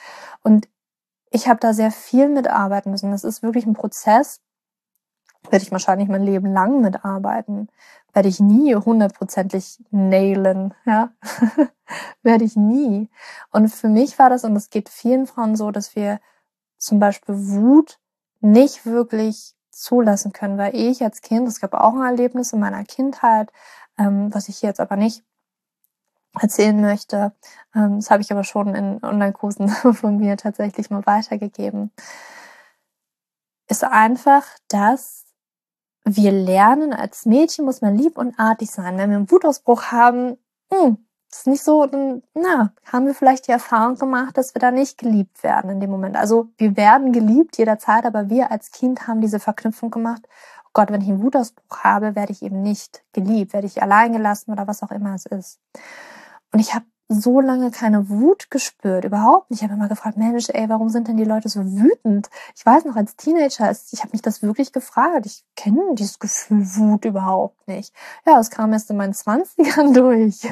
Und 0.42 0.68
ich 1.30 1.48
habe 1.48 1.60
da 1.60 1.72
sehr 1.74 1.90
viel 1.90 2.28
mitarbeiten 2.28 2.90
müssen. 2.90 3.10
Das 3.10 3.24
ist 3.24 3.42
wirklich 3.42 3.66
ein 3.66 3.74
Prozess, 3.74 4.40
werde 5.50 5.62
ich 5.62 5.72
wahrscheinlich 5.72 6.08
mein 6.08 6.22
Leben 6.22 6.52
lang 6.52 6.80
mitarbeiten, 6.80 7.68
werde 8.12 8.28
ich 8.28 8.40
nie 8.40 8.74
hundertprozentig 8.74 9.82
nailen, 9.90 10.74
ja, 10.84 11.10
werde 12.22 12.44
ich 12.44 12.56
nie. 12.56 13.08
Und 13.50 13.68
für 13.68 13.88
mich 13.88 14.18
war 14.18 14.30
das, 14.30 14.44
und 14.44 14.56
es 14.56 14.70
geht 14.70 14.88
vielen 14.88 15.26
Frauen 15.26 15.56
so, 15.56 15.70
dass 15.70 15.94
wir 15.94 16.20
zum 16.78 16.98
Beispiel 16.98 17.34
Wut 17.36 17.98
nicht 18.40 18.86
wirklich 18.86 19.54
zulassen 19.70 20.32
können, 20.32 20.58
weil 20.58 20.74
ich 20.74 21.02
als 21.02 21.20
Kind, 21.20 21.46
es 21.48 21.60
gab 21.60 21.74
auch 21.74 21.94
ein 21.94 22.02
Erlebnis 22.02 22.52
in 22.52 22.60
meiner 22.60 22.84
Kindheit, 22.84 23.52
ähm, 23.98 24.32
was 24.34 24.48
ich 24.48 24.62
jetzt 24.62 24.80
aber 24.80 24.96
nicht 24.96 25.22
erzählen 26.40 26.80
möchte. 26.80 27.32
Ähm, 27.74 27.96
das 27.96 28.10
habe 28.10 28.22
ich 28.22 28.30
aber 28.30 28.44
schon 28.44 28.74
in 28.74 29.02
Online-Kursen 29.02 29.68
von 29.94 30.18
mir 30.18 30.36
tatsächlich 30.36 30.90
mal 30.90 31.04
weitergegeben. 31.06 31.90
Ist 33.68 33.84
einfach, 33.84 34.44
dass 34.68 35.26
wir 36.04 36.32
lernen, 36.32 36.92
als 36.92 37.26
Mädchen 37.26 37.64
muss 37.64 37.82
man 37.82 37.96
lieb 37.96 38.16
und 38.16 38.38
artig 38.38 38.70
sein. 38.70 38.96
Wenn 38.96 39.10
wir 39.10 39.16
einen 39.16 39.30
Wutausbruch 39.30 39.84
haben, 39.92 40.38
hm, 40.72 40.98
ist 41.30 41.46
nicht 41.46 41.62
so, 41.62 41.84
dann, 41.84 42.22
na, 42.32 42.72
haben 42.90 43.06
wir 43.06 43.14
vielleicht 43.14 43.48
die 43.48 43.52
Erfahrung 43.52 43.96
gemacht, 43.96 44.38
dass 44.38 44.54
wir 44.54 44.60
da 44.60 44.70
nicht 44.70 44.96
geliebt 44.96 45.42
werden 45.42 45.70
in 45.70 45.80
dem 45.80 45.90
Moment. 45.90 46.16
Also 46.16 46.48
wir 46.56 46.76
werden 46.76 47.12
geliebt 47.12 47.58
jederzeit, 47.58 48.06
aber 48.06 48.30
wir 48.30 48.50
als 48.50 48.70
Kind 48.70 49.06
haben 49.06 49.20
diese 49.20 49.38
Verknüpfung 49.38 49.90
gemacht, 49.90 50.22
Gott, 50.78 50.92
wenn 50.92 51.00
ich 51.00 51.08
einen 51.08 51.24
Wutausbruch 51.24 51.80
habe, 51.80 52.14
werde 52.14 52.30
ich 52.30 52.40
eben 52.40 52.62
nicht 52.62 53.02
geliebt, 53.12 53.52
werde 53.52 53.66
ich 53.66 53.82
allein 53.82 54.12
gelassen 54.12 54.52
oder 54.52 54.68
was 54.68 54.84
auch 54.84 54.92
immer 54.92 55.12
es 55.12 55.26
ist. 55.26 55.58
Und 56.52 56.60
ich 56.60 56.72
habe 56.72 56.84
so 57.08 57.40
lange 57.40 57.72
keine 57.72 58.08
Wut 58.08 58.48
gespürt, 58.48 59.04
überhaupt 59.04 59.50
nicht. 59.50 59.60
Ich 59.60 59.64
habe 59.64 59.74
immer 59.74 59.88
gefragt, 59.88 60.16
Mensch, 60.16 60.50
ey, 60.50 60.68
warum 60.68 60.88
sind 60.88 61.08
denn 61.08 61.16
die 61.16 61.24
Leute 61.24 61.48
so 61.48 61.64
wütend? 61.64 62.30
Ich 62.54 62.64
weiß 62.64 62.84
noch, 62.84 62.94
als 62.94 63.16
Teenager, 63.16 63.68
ich 63.72 64.00
habe 64.02 64.10
mich 64.12 64.22
das 64.22 64.40
wirklich 64.40 64.70
gefragt. 64.70 65.26
Ich 65.26 65.42
kenne 65.56 65.80
dieses 65.94 66.20
Gefühl 66.20 66.64
Wut 66.76 67.04
überhaupt 67.04 67.66
nicht. 67.66 67.92
Ja, 68.24 68.38
es 68.38 68.50
kam 68.50 68.72
erst 68.72 68.88
in 68.90 68.98
meinen 68.98 69.14
Zwanzigern 69.14 69.92
durch, 69.94 70.46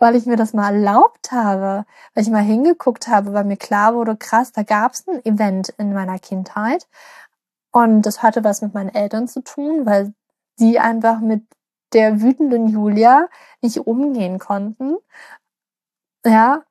weil 0.00 0.16
ich 0.16 0.26
mir 0.26 0.36
das 0.36 0.54
mal 0.54 0.74
erlaubt 0.74 1.30
habe, 1.30 1.86
weil 2.14 2.24
ich 2.24 2.30
mal 2.30 2.42
hingeguckt 2.42 3.06
habe, 3.06 3.32
weil 3.32 3.44
mir 3.44 3.58
klar 3.58 3.94
wurde, 3.94 4.16
krass, 4.16 4.50
da 4.50 4.64
gab 4.64 4.94
es 4.94 5.06
ein 5.06 5.24
Event 5.24 5.68
in 5.78 5.92
meiner 5.92 6.18
Kindheit 6.18 6.88
und 7.72 8.02
das 8.02 8.22
hatte 8.22 8.44
was 8.44 8.62
mit 8.62 8.74
meinen 8.74 8.94
Eltern 8.94 9.28
zu 9.28 9.42
tun, 9.42 9.86
weil 9.86 10.14
sie 10.56 10.78
einfach 10.78 11.20
mit 11.20 11.44
der 11.92 12.20
wütenden 12.20 12.68
Julia 12.68 13.28
nicht 13.62 13.78
umgehen 13.86 14.38
konnten. 14.38 14.96
Ja, 16.24 16.62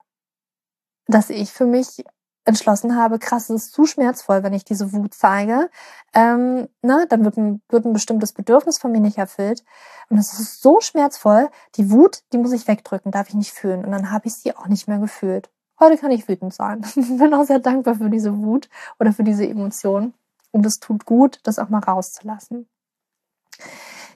dass 1.08 1.30
ich 1.30 1.52
für 1.52 1.66
mich 1.66 2.04
entschlossen 2.46 2.96
habe, 2.96 3.20
krass, 3.20 3.50
es 3.50 3.66
ist 3.66 3.74
zu 3.74 3.86
schmerzvoll, 3.86 4.44
wenn 4.44 4.54
ich 4.54 4.64
diese 4.64 4.94
Wut 4.94 5.14
zeige. 5.14 5.70
Ähm, 6.14 6.70
ne, 6.82 7.06
dann 7.10 7.26
wird 7.26 7.38
ein, 7.38 7.62
wird 7.70 7.86
ein 7.86 7.94
bestimmtes 7.94 8.34
Bedürfnis 8.34 8.78
von 8.78 8.92
mir 8.92 9.00
nicht 9.00 9.18
erfüllt. 9.18 9.64
Und 10.10 10.20
es 10.20 10.40
ist 10.40 10.62
so 10.62 10.80
schmerzvoll, 10.80 11.50
die 11.76 11.90
Wut, 11.90 12.22
die 12.32 12.38
muss 12.38 12.52
ich 12.52 12.68
wegdrücken, 12.68 13.12
darf 13.12 13.30
ich 13.30 13.36
nicht 13.36 13.52
fühlen. 13.52 13.84
Und 13.84 13.92
dann 13.92 14.12
habe 14.12 14.28
ich 14.28 14.36
sie 14.36 14.56
auch 14.56 14.68
nicht 14.68 14.88
mehr 14.88 15.00
gefühlt. 15.00 15.50
Heute 15.80 15.98
kann 15.98 16.12
ich 16.12 16.28
wütend 16.28 16.54
sein. 16.54 16.82
Bin 16.96 17.34
auch 17.34 17.46
sehr 17.46 17.60
dankbar 17.60 17.96
für 17.96 18.10
diese 18.10 18.38
Wut 18.38 18.70
oder 19.00 19.12
für 19.12 19.24
diese 19.24 19.48
Emotion. 19.48 20.14
Und 20.56 20.66
es 20.66 20.80
tut 20.80 21.04
gut, 21.04 21.42
das 21.44 21.60
auch 21.60 21.68
mal 21.68 21.80
rauszulassen. 21.80 22.70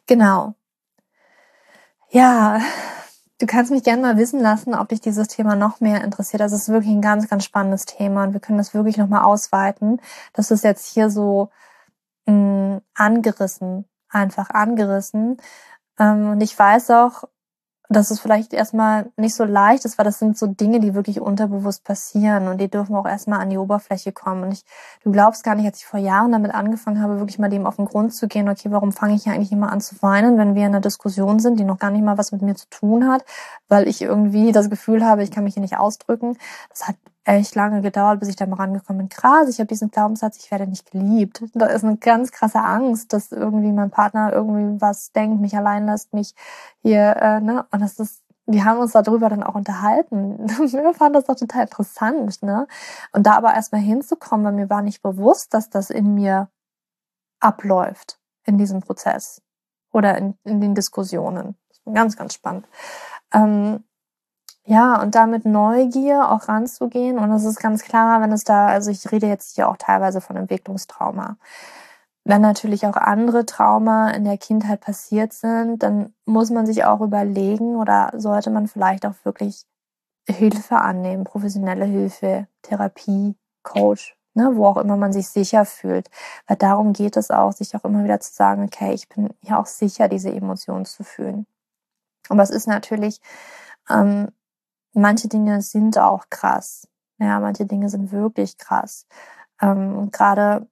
Genau. 0.07 0.55
Ja, 2.11 2.61
du 3.39 3.45
kannst 3.45 3.71
mich 3.71 3.83
gerne 3.83 4.01
mal 4.01 4.17
wissen 4.17 4.39
lassen, 4.39 4.73
ob 4.73 4.87
dich 4.87 5.01
dieses 5.01 5.27
Thema 5.27 5.57
noch 5.57 5.81
mehr 5.81 6.01
interessiert. 6.01 6.39
Das 6.39 6.53
ist 6.53 6.69
wirklich 6.69 6.93
ein 6.93 7.01
ganz, 7.01 7.27
ganz 7.27 7.43
spannendes 7.43 7.83
Thema 7.83 8.23
und 8.23 8.31
wir 8.31 8.39
können 8.39 8.57
das 8.57 8.73
wirklich 8.73 8.95
noch 8.95 9.09
mal 9.09 9.23
ausweiten. 9.23 9.99
Das 10.31 10.49
ist 10.49 10.63
jetzt 10.63 10.85
hier 10.93 11.09
so 11.09 11.49
mh, 12.25 12.77
mm, 12.77 12.81
angerissen, 12.93 13.83
einfach 14.07 14.49
angerissen. 14.49 15.41
Ähm, 15.99 16.29
und 16.29 16.41
ich 16.41 16.57
weiß 16.57 16.91
auch, 16.91 17.25
dass 17.91 18.11
es 18.11 18.19
vielleicht 18.19 18.53
erstmal 18.53 19.11
nicht 19.17 19.33
so 19.33 19.43
leicht 19.43 19.83
ist, 19.83 19.97
weil 19.97 20.05
das 20.05 20.19
sind 20.19 20.37
so 20.37 20.45
Dinge, 20.45 20.79
die 20.79 20.93
wirklich 20.93 21.19
unterbewusst 21.19 21.83
passieren 21.83 22.47
und 22.47 22.61
die 22.61 22.69
dürfen 22.69 22.95
auch 22.95 23.07
erstmal 23.07 23.39
an 23.39 23.49
die 23.49 23.57
Oberfläche 23.57 24.11
kommen. 24.11 24.43
Und 24.43 24.51
ich, 24.51 24.63
du 25.03 25.11
glaubst 25.11 25.43
gar 25.43 25.55
nicht, 25.55 25.65
als 25.65 25.79
ich 25.79 25.85
vor 25.87 25.99
Jahren 25.99 26.31
damit 26.31 26.53
angefangen 26.53 27.01
habe, 27.01 27.17
wirklich 27.17 27.39
mal 27.39 27.49
dem 27.49 27.65
auf 27.65 27.77
den 27.77 27.85
Grund 27.85 28.13
zu 28.13 28.27
gehen, 28.27 28.47
okay, 28.47 28.69
warum 28.69 28.91
fange 28.91 29.15
ich 29.15 29.27
eigentlich 29.27 29.51
immer 29.51 29.71
an 29.71 29.81
zu 29.81 29.95
weinen, 30.03 30.37
wenn 30.37 30.53
wir 30.53 30.61
in 30.61 30.69
einer 30.69 30.81
Diskussion 30.81 31.39
sind, 31.39 31.59
die 31.59 31.63
noch 31.63 31.79
gar 31.79 31.89
nicht 31.89 32.03
mal 32.03 32.19
was 32.19 32.31
mit 32.31 32.43
mir 32.43 32.53
zu 32.55 32.69
tun 32.69 33.09
hat, 33.09 33.25
weil 33.69 33.87
ich 33.87 34.03
irgendwie 34.03 34.51
das 34.51 34.69
Gefühl 34.69 35.03
habe, 35.03 35.23
ich 35.23 35.31
kann 35.31 35.43
mich 35.43 35.55
hier 35.55 35.61
nicht 35.61 35.77
ausdrücken. 35.77 36.37
Das 36.69 36.87
hat 36.87 36.95
echt 37.25 37.55
lange 37.55 37.81
gedauert, 37.81 38.19
bis 38.19 38.29
ich 38.29 38.35
da 38.35 38.45
mal 38.45 38.55
rangekommen 38.55 38.99
bin. 38.99 39.09
Krass, 39.09 39.49
ich 39.49 39.59
habe 39.59 39.67
diesen 39.67 39.91
Glaubenssatz, 39.91 40.37
ich 40.37 40.51
werde 40.51 40.67
nicht 40.67 40.91
geliebt. 40.91 41.43
Da 41.53 41.67
ist 41.67 41.83
eine 41.83 41.97
ganz 41.97 42.31
krasse 42.31 42.59
Angst, 42.59 43.13
dass 43.13 43.31
irgendwie 43.31 43.71
mein 43.71 43.91
Partner 43.91 44.33
irgendwie 44.33 44.81
was 44.81 45.11
denkt, 45.11 45.41
mich 45.41 45.55
allein 45.55 45.85
lässt, 45.85 46.13
mich 46.13 46.33
hier, 46.81 47.15
äh, 47.17 47.41
ne? 47.41 47.65
Und 47.71 47.81
das 47.81 47.99
ist, 47.99 48.23
wir 48.45 48.65
haben 48.65 48.79
uns 48.79 48.93
darüber 48.93 49.29
dann 49.29 49.43
auch 49.43 49.55
unterhalten. 49.55 50.39
wir 50.47 50.93
fanden 50.93 51.13
das 51.13 51.29
auch 51.29 51.35
total 51.35 51.63
interessant, 51.63 52.41
ne? 52.41 52.67
Und 53.11 53.25
da 53.25 53.33
aber 53.33 53.53
erstmal 53.53 53.81
hinzukommen, 53.81 54.45
weil 54.45 54.53
mir 54.53 54.69
war 54.69 54.81
nicht 54.81 55.01
bewusst, 55.01 55.53
dass 55.53 55.69
das 55.69 55.89
in 55.89 56.15
mir 56.15 56.49
abläuft, 57.39 58.19
in 58.45 58.57
diesem 58.57 58.81
Prozess 58.81 59.41
oder 59.91 60.17
in, 60.17 60.35
in 60.43 60.61
den 60.61 60.75
Diskussionen. 60.75 61.55
Ganz, 61.85 62.17
ganz 62.17 62.33
spannend. 62.33 62.67
Ähm, 63.33 63.83
ja, 64.69 65.01
und 65.01 65.15
damit 65.15 65.45
Neugier 65.45 66.29
auch 66.29 66.47
ranzugehen. 66.47 67.17
Und 67.17 67.31
es 67.31 67.43
ist 67.43 67.59
ganz 67.59 67.83
klar, 67.83 68.21
wenn 68.21 68.31
es 68.31 68.43
da, 68.43 68.67
also 68.67 68.91
ich 68.91 69.11
rede 69.11 69.25
jetzt 69.27 69.55
hier 69.55 69.67
auch 69.67 69.77
teilweise 69.77 70.21
von 70.21 70.35
Entwicklungstrauma. 70.35 71.37
Wenn 72.23 72.41
natürlich 72.41 72.85
auch 72.85 72.95
andere 72.95 73.47
Trauma 73.47 74.11
in 74.11 74.25
der 74.25 74.37
Kindheit 74.37 74.81
passiert 74.81 75.33
sind, 75.33 75.81
dann 75.81 76.13
muss 76.25 76.51
man 76.51 76.67
sich 76.67 76.85
auch 76.85 77.01
überlegen 77.01 77.77
oder 77.77 78.11
sollte 78.15 78.51
man 78.51 78.67
vielleicht 78.67 79.07
auch 79.07 79.15
wirklich 79.23 79.65
Hilfe 80.27 80.77
annehmen, 80.77 81.23
professionelle 81.23 81.85
Hilfe, 81.85 82.47
Therapie, 82.61 83.35
Coach, 83.63 84.15
ne, 84.35 84.51
wo 84.53 84.67
auch 84.67 84.77
immer 84.77 84.97
man 84.97 85.13
sich 85.13 85.29
sicher 85.29 85.65
fühlt. 85.65 86.11
Weil 86.47 86.57
darum 86.57 86.93
geht 86.93 87.17
es 87.17 87.31
auch, 87.31 87.53
sich 87.53 87.75
auch 87.75 87.85
immer 87.85 88.03
wieder 88.03 88.19
zu 88.19 88.33
sagen, 88.33 88.65
okay, 88.65 88.93
ich 88.93 89.09
bin 89.09 89.33
ja 89.41 89.59
auch 89.59 89.65
sicher, 89.65 90.07
diese 90.09 90.31
Emotionen 90.31 90.85
zu 90.85 91.03
fühlen. 91.03 91.47
Aber 92.29 92.43
es 92.43 92.51
ist 92.51 92.67
natürlich 92.67 93.19
ähm, 93.89 94.29
manche 94.93 95.27
Dinge 95.27 95.61
sind 95.61 95.97
auch 95.97 96.25
krass. 96.29 96.87
Ja, 97.19 97.39
manche 97.39 97.65
Dinge 97.65 97.89
sind 97.89 98.11
wirklich 98.11 98.57
krass. 98.57 99.05
Ähm, 99.61 100.09
Gerade 100.11 100.67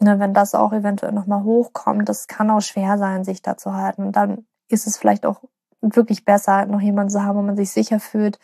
ne, 0.00 0.18
wenn 0.18 0.34
das 0.34 0.54
auch 0.54 0.72
eventuell 0.72 1.12
nochmal 1.12 1.44
hochkommt, 1.44 2.08
das 2.08 2.26
kann 2.26 2.50
auch 2.50 2.60
schwer 2.60 2.98
sein, 2.98 3.24
sich 3.24 3.42
da 3.42 3.56
zu 3.56 3.74
halten. 3.74 4.04
Und 4.06 4.16
dann 4.16 4.46
ist 4.68 4.86
es 4.86 4.96
vielleicht 4.96 5.26
auch 5.26 5.42
wirklich 5.80 6.24
besser, 6.24 6.66
noch 6.66 6.80
jemanden 6.80 7.10
zu 7.10 7.22
haben, 7.22 7.38
wo 7.38 7.42
man 7.42 7.56
sich 7.56 7.70
sicher 7.70 8.00
fühlt. 8.00 8.38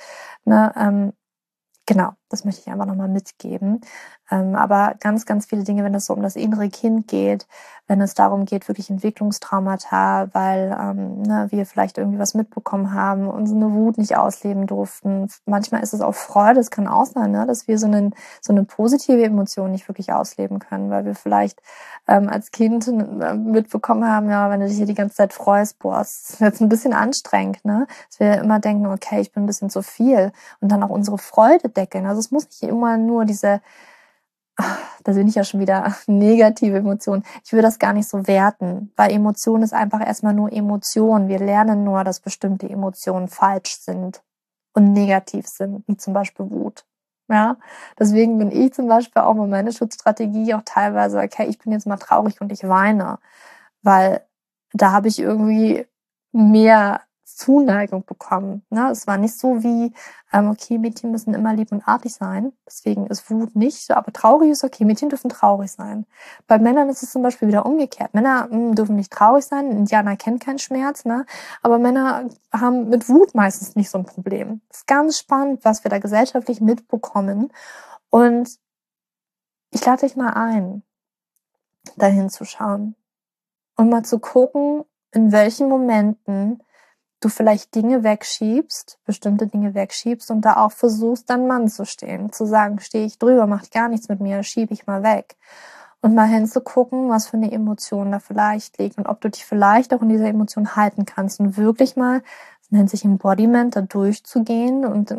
Ne, 0.45 0.73
ähm, 0.77 1.13
genau. 1.87 2.13
Das 2.29 2.45
möchte 2.45 2.63
ich 2.63 2.73
einfach 2.73 2.87
nochmal 2.87 3.09
mitgeben. 3.09 3.81
Ähm, 4.31 4.57
aber 4.57 4.95
ganz, 4.99 5.27
ganz 5.27 5.47
viele 5.47 5.63
Dinge, 5.63 5.85
wenn 5.85 5.95
es 5.95 6.07
so 6.07 6.15
um 6.15 6.23
das 6.23 6.35
innere 6.37 6.69
Kind 6.69 7.07
geht, 7.07 7.47
wenn 7.87 8.01
es 8.01 8.15
darum 8.15 8.45
geht, 8.45 8.67
wirklich 8.67 8.91
Entwicklungstraumata, 8.91 10.29
weil 10.33 10.77
ähm, 10.79 11.23
ne, 11.23 11.47
wir 11.51 11.67
vielleicht 11.67 11.99
irgendwie 11.99 12.19
was 12.19 12.35
mitbekommen 12.35 12.93
haben, 12.93 13.29
unsere 13.29 13.73
Wut 13.73 13.99
nicht 13.99 14.17
ausleben 14.17 14.67
durften. 14.67 15.29
Manchmal 15.45 15.83
ist 15.85 15.95
es 15.95 16.01
auch 16.01 16.15
Freude, 16.15 16.59
es 16.59 16.73
kann 16.73 16.89
auch 16.89 17.07
sein, 17.07 17.31
ne, 17.31 17.47
dass 17.47 17.69
wir 17.69 17.79
so, 17.79 17.87
einen, 17.87 18.15
so 18.41 18.53
eine 18.53 18.65
positive 18.65 19.23
Emotion 19.23 19.71
nicht 19.71 19.87
wirklich 19.89 20.13
ausleben 20.13 20.59
können, 20.59 20.91
weil 20.91 21.05
wir 21.05 21.15
vielleicht 21.15 21.63
ähm, 22.09 22.29
als 22.29 22.51
Kind 22.51 22.89
äh, 22.89 23.35
mitbekommen 23.35 24.09
haben, 24.09 24.29
ja, 24.31 24.51
wenn 24.51 24.61
du 24.61 24.67
dich 24.67 24.77
hier 24.77 24.87
die 24.87 24.95
ganze 24.95 25.17
Zeit 25.17 25.33
freust, 25.33 25.79
boah, 25.79 26.01
es 26.01 26.31
ist 26.31 26.41
jetzt 26.41 26.61
ein 26.61 26.69
bisschen 26.69 26.93
anstrengend, 26.93 27.65
ne? 27.65 27.87
Dass 28.09 28.21
wir 28.21 28.39
immer 28.39 28.59
denken, 28.59 28.87
okay, 28.87 29.21
ich 29.21 29.33
bin 29.33 29.45
ein 29.45 29.47
bisschen 29.47 29.71
zu 29.71 29.83
viel 29.83 30.33
und 30.61 30.73
dann 30.73 30.83
auch 30.83 30.91
unsere 30.91 31.19
Freude 31.19 31.69
deckeln. 31.69 32.07
Also 32.07 32.16
es 32.19 32.31
muss 32.31 32.45
nicht 32.47 32.63
immer 32.63 32.97
nur 32.97 33.25
diese 33.25 33.61
da 35.05 35.13
bin 35.13 35.29
ich 35.29 35.35
ja 35.35 35.45
schon 35.45 35.61
wieder 35.61 35.95
negative 36.07 36.79
Emotionen. 36.79 37.25
Ich 37.45 37.53
würde 37.53 37.63
das 37.63 37.79
gar 37.79 37.93
nicht 37.93 38.09
so 38.09 38.27
werten, 38.27 38.93
weil 38.97 39.13
Emotion 39.13 39.63
ist 39.63 39.75
einfach 39.75 40.05
erstmal 40.05 40.35
nur 40.35 40.53
Emotion. 40.53 41.29
Wir 41.29 41.39
lernen 41.39 41.85
nur, 41.85 42.05
dass 42.05 42.21
bestimmte 42.21 42.69
Emotionen 42.69 43.29
falsch 43.29 43.79
sind 43.79 44.23
und 44.73 44.93
negativ 44.93 45.47
sind, 45.47 45.87
wie 45.87 45.97
zum 45.97 46.15
Beispiel 46.15 46.51
Wut. 46.51 46.85
Ja, 47.29 47.57
deswegen 47.99 48.39
bin 48.39 48.53
ich 48.53 48.73
zum 48.73 48.87
Beispiel 48.87 49.23
auch 49.23 49.35
mit 49.35 49.51
meiner 49.51 49.73
Schutzstrategie 49.73 50.55
auch 50.55 50.63
teilweise, 50.65 51.19
okay, 51.19 51.47
ich 51.47 51.59
bin 51.59 51.73
jetzt 51.73 51.87
mal 51.87 51.97
traurig 51.97 52.41
und 52.41 52.53
ich 52.53 52.63
weine, 52.69 53.19
weil 53.83 54.25
da 54.73 54.93
habe 54.93 55.09
ich 55.09 55.19
irgendwie 55.19 55.87
mehr 56.33 57.01
Zuneigung 57.37 58.05
bekommen. 58.07 58.65
Ne? 58.71 58.89
Es 58.91 59.07
war 59.07 59.19
nicht 59.19 59.39
so 59.39 59.63
wie, 59.63 59.93
ähm, 60.33 60.49
okay, 60.49 60.79
Mädchen 60.79 61.11
müssen 61.11 61.35
immer 61.35 61.53
lieb 61.55 61.71
und 61.71 61.87
artig 61.87 62.15
sein. 62.15 62.53
Deswegen 62.67 63.07
ist 63.07 63.31
Wut 63.31 63.55
nicht, 63.55 63.91
aber 63.91 64.11
traurig 64.13 64.51
ist 64.51 64.65
okay. 64.65 64.87
Mädchen 64.87 65.11
dürfen 65.11 65.29
traurig 65.29 65.71
sein. 65.71 66.07
Bei 66.47 66.59
Männern 66.59 66.89
ist 66.89 67.03
es 67.03 67.13
zum 67.13 67.23
Beispiel 67.23 67.49
wieder 67.49 67.67
umgekehrt. 67.67 68.15
Männer 68.15 68.47
mh, 68.47 68.53
hm, 68.53 68.75
dürfen 68.75 68.97
nicht 68.97 69.13
traurig 69.13 69.45
sein. 69.45 69.71
Indianer 69.71 70.17
kennen 70.17 70.39
keinen 70.39 70.59
Schmerz, 70.59 71.05
ne? 71.05 71.27
Aber 71.63 71.79
Männer 71.79 72.29
haben 72.53 72.89
mit 72.89 73.09
Wut 73.09 73.35
meistens 73.35 73.77
nicht 73.77 73.91
so 73.91 73.99
ein 73.99 74.07
Problem. 74.07 74.63
Ist 74.71 74.87
ganz 74.87 75.19
spannend, 75.19 75.63
was 75.63 75.85
wir 75.85 75.91
da 75.91 75.99
gesellschaftlich 75.99 76.63
mitbekommen. 76.63 77.53
Und 78.09 78.59
ich 79.71 79.85
lade 79.85 80.07
dich 80.07 80.17
mal 80.17 80.31
ein, 80.31 80.83
dahin 81.97 82.31
zu 82.31 82.47
schauen 82.47 82.95
und 83.77 83.91
mal 83.91 84.05
zu 84.05 84.21
gucken, 84.21 84.85
in 85.13 85.33
welchen 85.33 85.69
Momenten 85.69 86.63
du 87.27 87.31
vielleicht 87.31 87.75
Dinge 87.75 88.05
wegschiebst, 88.05 88.99
bestimmte 89.05 89.47
Dinge 89.47 89.75
wegschiebst 89.75 90.31
und 90.31 90.43
da 90.43 90.65
auch 90.65 90.73
versuchst, 90.73 91.29
dann 91.29 91.47
Mann 91.47 91.69
zu 91.69 91.85
stehen, 91.85 92.33
zu 92.33 92.47
sagen, 92.47 92.79
stehe 92.79 93.05
ich 93.05 93.19
drüber, 93.19 93.47
macht 93.47 93.73
gar 93.73 93.89
nichts 93.89 94.09
mit 94.09 94.21
mir, 94.21 94.43
schiebe 94.43 94.73
ich 94.73 94.87
mal 94.87 95.03
weg. 95.03 95.37
Und 96.03 96.15
mal 96.15 96.29
hinzugucken, 96.29 97.09
was 97.09 97.27
für 97.27 97.37
eine 97.37 97.51
Emotion 97.51 98.13
da 98.13 98.21
vielleicht 98.21 98.79
liegt 98.79 98.99
und 98.99 99.07
ob 99.07 99.21
du 99.21 99.29
dich 99.29 99.45
vielleicht 99.45 99.93
auch 99.93 100.03
in 100.03 100.09
dieser 100.09 100.29
Emotion 100.29 100.77
halten 100.77 101.05
kannst 101.05 101.41
und 101.41 101.57
wirklich 101.57 101.97
mal, 101.97 102.23
das 102.61 102.71
nennt 102.71 102.91
sich 102.91 103.05
Embodiment, 103.05 103.75
da 103.75 103.81
durchzugehen 103.81 104.85
und 104.85 105.11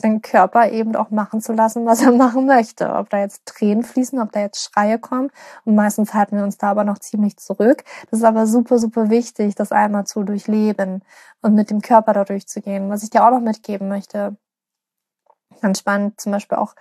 den 0.00 0.22
Körper 0.22 0.70
eben 0.70 0.96
auch 0.96 1.10
machen 1.10 1.40
zu 1.40 1.52
lassen, 1.52 1.86
was 1.86 2.02
er 2.02 2.12
machen 2.16 2.46
möchte. 2.46 2.94
Ob 2.94 3.10
da 3.10 3.18
jetzt 3.18 3.46
Tränen 3.46 3.84
fließen, 3.84 4.20
ob 4.20 4.32
da 4.32 4.40
jetzt 4.40 4.62
Schreie 4.62 4.98
kommen. 4.98 5.30
Und 5.64 5.74
meistens 5.74 6.14
halten 6.14 6.36
wir 6.36 6.44
uns 6.44 6.58
da 6.58 6.70
aber 6.70 6.84
noch 6.84 6.98
ziemlich 6.98 7.36
zurück. 7.36 7.84
Das 8.10 8.20
ist 8.20 8.24
aber 8.24 8.46
super, 8.46 8.78
super 8.78 9.10
wichtig, 9.10 9.54
das 9.54 9.72
einmal 9.72 10.06
zu 10.06 10.22
durchleben 10.22 11.02
und 11.42 11.54
mit 11.54 11.70
dem 11.70 11.80
Körper 11.80 12.12
da 12.12 12.24
durchzugehen. 12.24 12.90
Was 12.90 13.02
ich 13.02 13.10
dir 13.10 13.24
auch 13.24 13.30
noch 13.30 13.40
mitgeben 13.40 13.88
möchte, 13.88 14.36
ganz 15.60 15.78
spannend, 15.78 16.20
zum 16.20 16.32
Beispiel 16.32 16.58
auch 16.58 16.74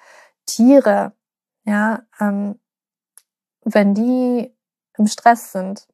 Tiere, 0.45 1.13
ja, 1.65 2.01
ähm, 2.19 2.59
wenn 3.63 3.93
die 3.93 4.53
im 4.97 5.07
Stress 5.07 5.51
sind, 5.51 5.87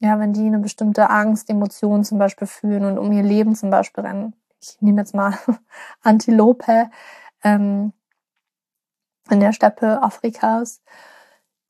ja, 0.00 0.18
wenn 0.20 0.32
die 0.32 0.46
eine 0.46 0.58
bestimmte 0.58 1.10
Angst, 1.10 1.50
Emotion 1.50 2.04
zum 2.04 2.18
Beispiel 2.18 2.46
fühlen 2.46 2.84
und 2.84 2.98
um 2.98 3.10
ihr 3.12 3.22
Leben 3.22 3.54
zum 3.54 3.70
Beispiel 3.70 4.04
rennen, 4.04 4.34
ich 4.60 4.80
nehme 4.80 5.00
jetzt 5.00 5.14
mal 5.14 5.38
Antilope 6.02 6.90
ähm, 7.44 7.92
in 9.30 9.40
der 9.40 9.52
Steppe 9.52 10.02
Afrikas, 10.02 10.82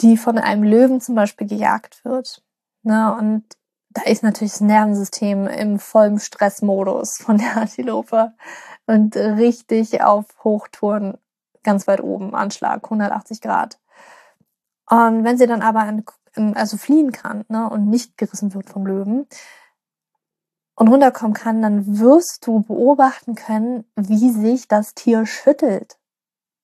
die 0.01 0.17
von 0.17 0.39
einem 0.39 0.63
Löwen 0.63 1.01
zum 1.01 1.15
Beispiel 1.15 1.47
gejagt 1.47 2.05
wird. 2.05 2.43
Ne? 2.83 3.15
Und 3.19 3.45
da 3.91 4.03
ist 4.03 4.23
natürlich 4.23 4.53
das 4.53 4.61
Nervensystem 4.61 5.47
im 5.47 5.79
vollen 5.79 6.21
Stressmodus 6.21 7.19
von 7.19 7.39
der 7.39 7.57
Antilope 7.57 8.35
und 8.87 9.17
richtig 9.17 10.03
auf 10.03 10.27
Hochtouren 10.45 11.19
ganz 11.63 11.87
weit 11.87 12.01
oben, 12.01 12.35
Anschlag 12.35 12.85
180 12.85 13.41
Grad. 13.41 13.79
Und 14.89 15.25
wenn 15.25 15.37
sie 15.37 15.47
dann 15.47 15.63
aber 15.63 15.87
in, 16.35 16.57
also 16.57 16.77
fliehen 16.77 17.13
kann 17.13 17.45
ne, 17.49 17.69
und 17.69 17.89
nicht 17.89 18.17
gerissen 18.17 18.55
wird 18.55 18.71
vom 18.71 18.87
Löwen, 18.87 19.27
und 20.79 20.87
runterkommen 20.87 21.35
kann, 21.35 21.61
dann 21.61 21.99
wirst 21.99 22.47
du 22.47 22.61
beobachten 22.61 23.35
können, 23.35 23.85
wie 23.97 24.31
sich 24.31 24.69
das 24.69 24.95
Tier 24.95 25.27
schüttelt. 25.27 25.99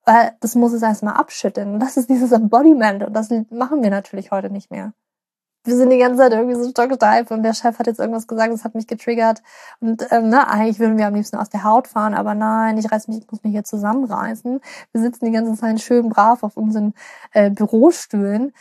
Weil 0.05 0.37
das 0.41 0.55
muss 0.55 0.73
es 0.73 0.83
erstmal 0.83 1.15
abschütteln. 1.15 1.81
Das 1.81 1.97
ist 1.97 2.09
dieses 2.09 2.31
Embodiment. 2.31 3.03
Und 3.03 3.13
das 3.13 3.31
machen 3.51 3.83
wir 3.83 3.91
natürlich 3.91 4.31
heute 4.31 4.51
nicht 4.51 4.71
mehr. 4.71 4.93
Wir 5.65 5.77
sind 5.77 5.91
die 5.91 5.99
ganze 5.99 6.19
Zeit 6.19 6.33
irgendwie 6.33 6.63
so 6.63 6.71
stocksteif 6.71 7.31
und 7.31 7.43
der 7.43 7.55
Chef 7.55 7.79
hat 7.79 7.87
jetzt 7.87 7.99
irgendwas 7.99 8.29
gesagt, 8.29 8.53
das 8.53 8.65
hat 8.65 8.75
mich 8.75 8.87
getriggert. 8.87 9.43
Und 9.81 10.07
ähm, 10.11 10.29
na, 10.29 10.47
eigentlich 10.47 10.79
würden 10.79 10.99
wir 10.99 11.07
am 11.07 11.15
liebsten 11.15 11.39
aus 11.39 11.49
der 11.49 11.65
Haut 11.65 11.89
fahren, 11.89 12.15
aber 12.15 12.35
nein, 12.35 12.79
ich 12.79 12.93
reiß 12.93 13.09
mich, 13.09 13.19
ich 13.19 13.31
muss 13.31 13.43
mich 13.43 13.53
hier 13.53 13.65
zusammenreißen. 13.65 14.61
Wir 14.93 15.01
sitzen 15.01 15.25
die 15.25 15.33
ganze 15.33 15.59
Zeit 15.59 15.81
schön 15.81 16.11
brav 16.11 16.43
auf 16.43 16.57
unseren 16.59 16.93
äh, 17.33 17.51
Bürostühlen 17.51 18.53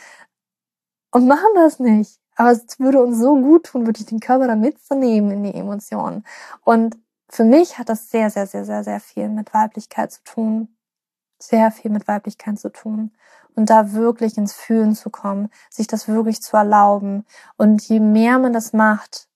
und 1.12 1.28
machen 1.28 1.50
das 1.54 1.78
nicht. 1.78 2.18
Aber 2.36 2.50
es 2.50 2.78
würde 2.78 3.02
uns 3.02 3.18
so 3.18 3.36
gut 3.36 3.66
tun, 3.66 3.86
wirklich 3.86 4.06
den 4.06 4.20
Körper 4.20 4.46
da 4.46 4.56
mitzunehmen 4.56 5.30
in 5.30 5.42
die 5.44 5.54
Emotionen. 5.54 6.24
Und 6.62 6.96
für 7.28 7.44
mich 7.44 7.78
hat 7.78 7.88
das 7.88 8.10
sehr, 8.10 8.30
sehr, 8.30 8.46
sehr, 8.46 8.64
sehr, 8.64 8.84
sehr 8.84 9.00
viel 9.00 9.28
mit 9.28 9.54
Weiblichkeit 9.54 10.12
zu 10.12 10.22
tun. 10.24 10.76
Sehr 11.38 11.70
viel 11.70 11.90
mit 11.90 12.06
Weiblichkeit 12.08 12.58
zu 12.58 12.70
tun. 12.70 13.12
Und 13.54 13.70
da 13.70 13.92
wirklich 13.92 14.36
ins 14.36 14.52
Fühlen 14.52 14.94
zu 14.94 15.10
kommen, 15.10 15.48
sich 15.70 15.86
das 15.86 16.08
wirklich 16.08 16.42
zu 16.42 16.56
erlauben. 16.56 17.24
Und 17.56 17.82
je 17.88 18.00
mehr 18.00 18.38
man 18.38 18.52
das 18.52 18.72
macht, 18.72 19.28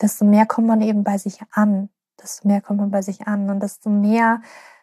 desto 0.00 0.24
mehr 0.24 0.46
kommt 0.46 0.66
man 0.66 0.80
eben 0.80 1.04
bei 1.04 1.18
sich 1.18 1.40
an. 1.52 1.90
Desto 2.20 2.48
mehr 2.48 2.60
kommt 2.60 2.80
man 2.80 2.90
bei 2.90 3.02
sich 3.02 3.26
an. 3.26 3.50
Und 3.50 3.60
desto 3.60 3.90
mehr 3.90 4.42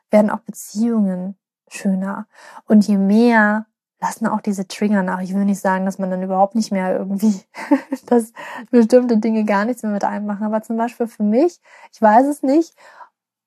werden 0.10 0.30
auch 0.30 0.40
Beziehungen 0.40 1.38
schöner. 1.70 2.28
Und 2.66 2.88
je 2.88 2.98
mehr 2.98 3.66
lassen 4.00 4.28
auch 4.28 4.42
diese 4.42 4.68
Trigger 4.68 5.04
nach. 5.04 5.22
Ich 5.22 5.34
will 5.34 5.46
nicht 5.46 5.60
sagen, 5.60 5.86
dass 5.86 5.98
man 5.98 6.12
dann 6.12 6.24
überhaupt 6.24 6.56
nicht 6.56 6.72
mehr 6.72 6.98
irgendwie, 6.98 7.42
dass 8.06 8.32
bestimmte 8.72 9.18
Dinge 9.18 9.44
gar 9.44 9.66
nichts 9.66 9.84
mehr 9.84 9.92
mit 9.92 10.04
einem 10.04 10.26
machen. 10.26 10.46
Aber 10.46 10.62
zum 10.62 10.78
Beispiel 10.78 11.08
für 11.08 11.24
mich, 11.24 11.60
ich 11.92 12.02
weiß 12.02 12.28
es 12.28 12.44
nicht, 12.44 12.76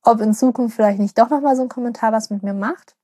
ob 0.02 0.20
in 0.20 0.34
Zukunft 0.34 0.76
vielleicht 0.76 0.98
nicht 0.98 1.18
doch 1.18 1.30
nochmal 1.30 1.56
so 1.56 1.62
ein 1.62 1.68
Kommentar 1.68 2.12
was 2.12 2.30
mit 2.30 2.42
mir 2.42 2.54
macht. 2.54 2.96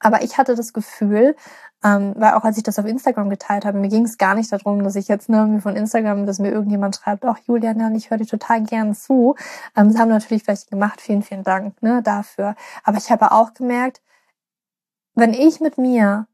Aber 0.00 0.22
ich 0.22 0.38
hatte 0.38 0.54
das 0.54 0.72
Gefühl, 0.72 1.36
ähm, 1.84 2.14
weil 2.16 2.34
auch 2.34 2.44
als 2.44 2.56
ich 2.56 2.62
das 2.62 2.78
auf 2.78 2.86
Instagram 2.86 3.30
geteilt 3.30 3.64
habe, 3.64 3.78
mir 3.78 3.88
ging 3.88 4.04
es 4.04 4.18
gar 4.18 4.34
nicht 4.34 4.50
darum, 4.52 4.82
dass 4.82 4.96
ich 4.96 5.08
jetzt 5.08 5.28
ne, 5.28 5.46
mir 5.46 5.60
von 5.60 5.76
Instagram, 5.76 6.26
dass 6.26 6.38
mir 6.38 6.50
irgendjemand 6.50 6.96
schreibt, 6.96 7.24
ach 7.24 7.38
Julian, 7.46 7.94
ich 7.94 8.10
höre 8.10 8.18
dir 8.18 8.26
total 8.26 8.62
gern 8.62 8.94
zu. 8.94 9.34
Ähm, 9.76 9.90
das 9.92 9.98
haben 10.00 10.08
natürlich 10.08 10.44
vielleicht 10.44 10.70
gemacht, 10.70 11.00
vielen, 11.00 11.22
vielen 11.22 11.44
Dank 11.44 11.82
ne, 11.82 12.02
dafür. 12.02 12.54
Aber 12.84 12.98
ich 12.98 13.10
habe 13.10 13.32
auch 13.32 13.54
gemerkt, 13.54 14.02
wenn 15.14 15.34
ich 15.34 15.60
mit 15.60 15.76
mir 15.78 16.26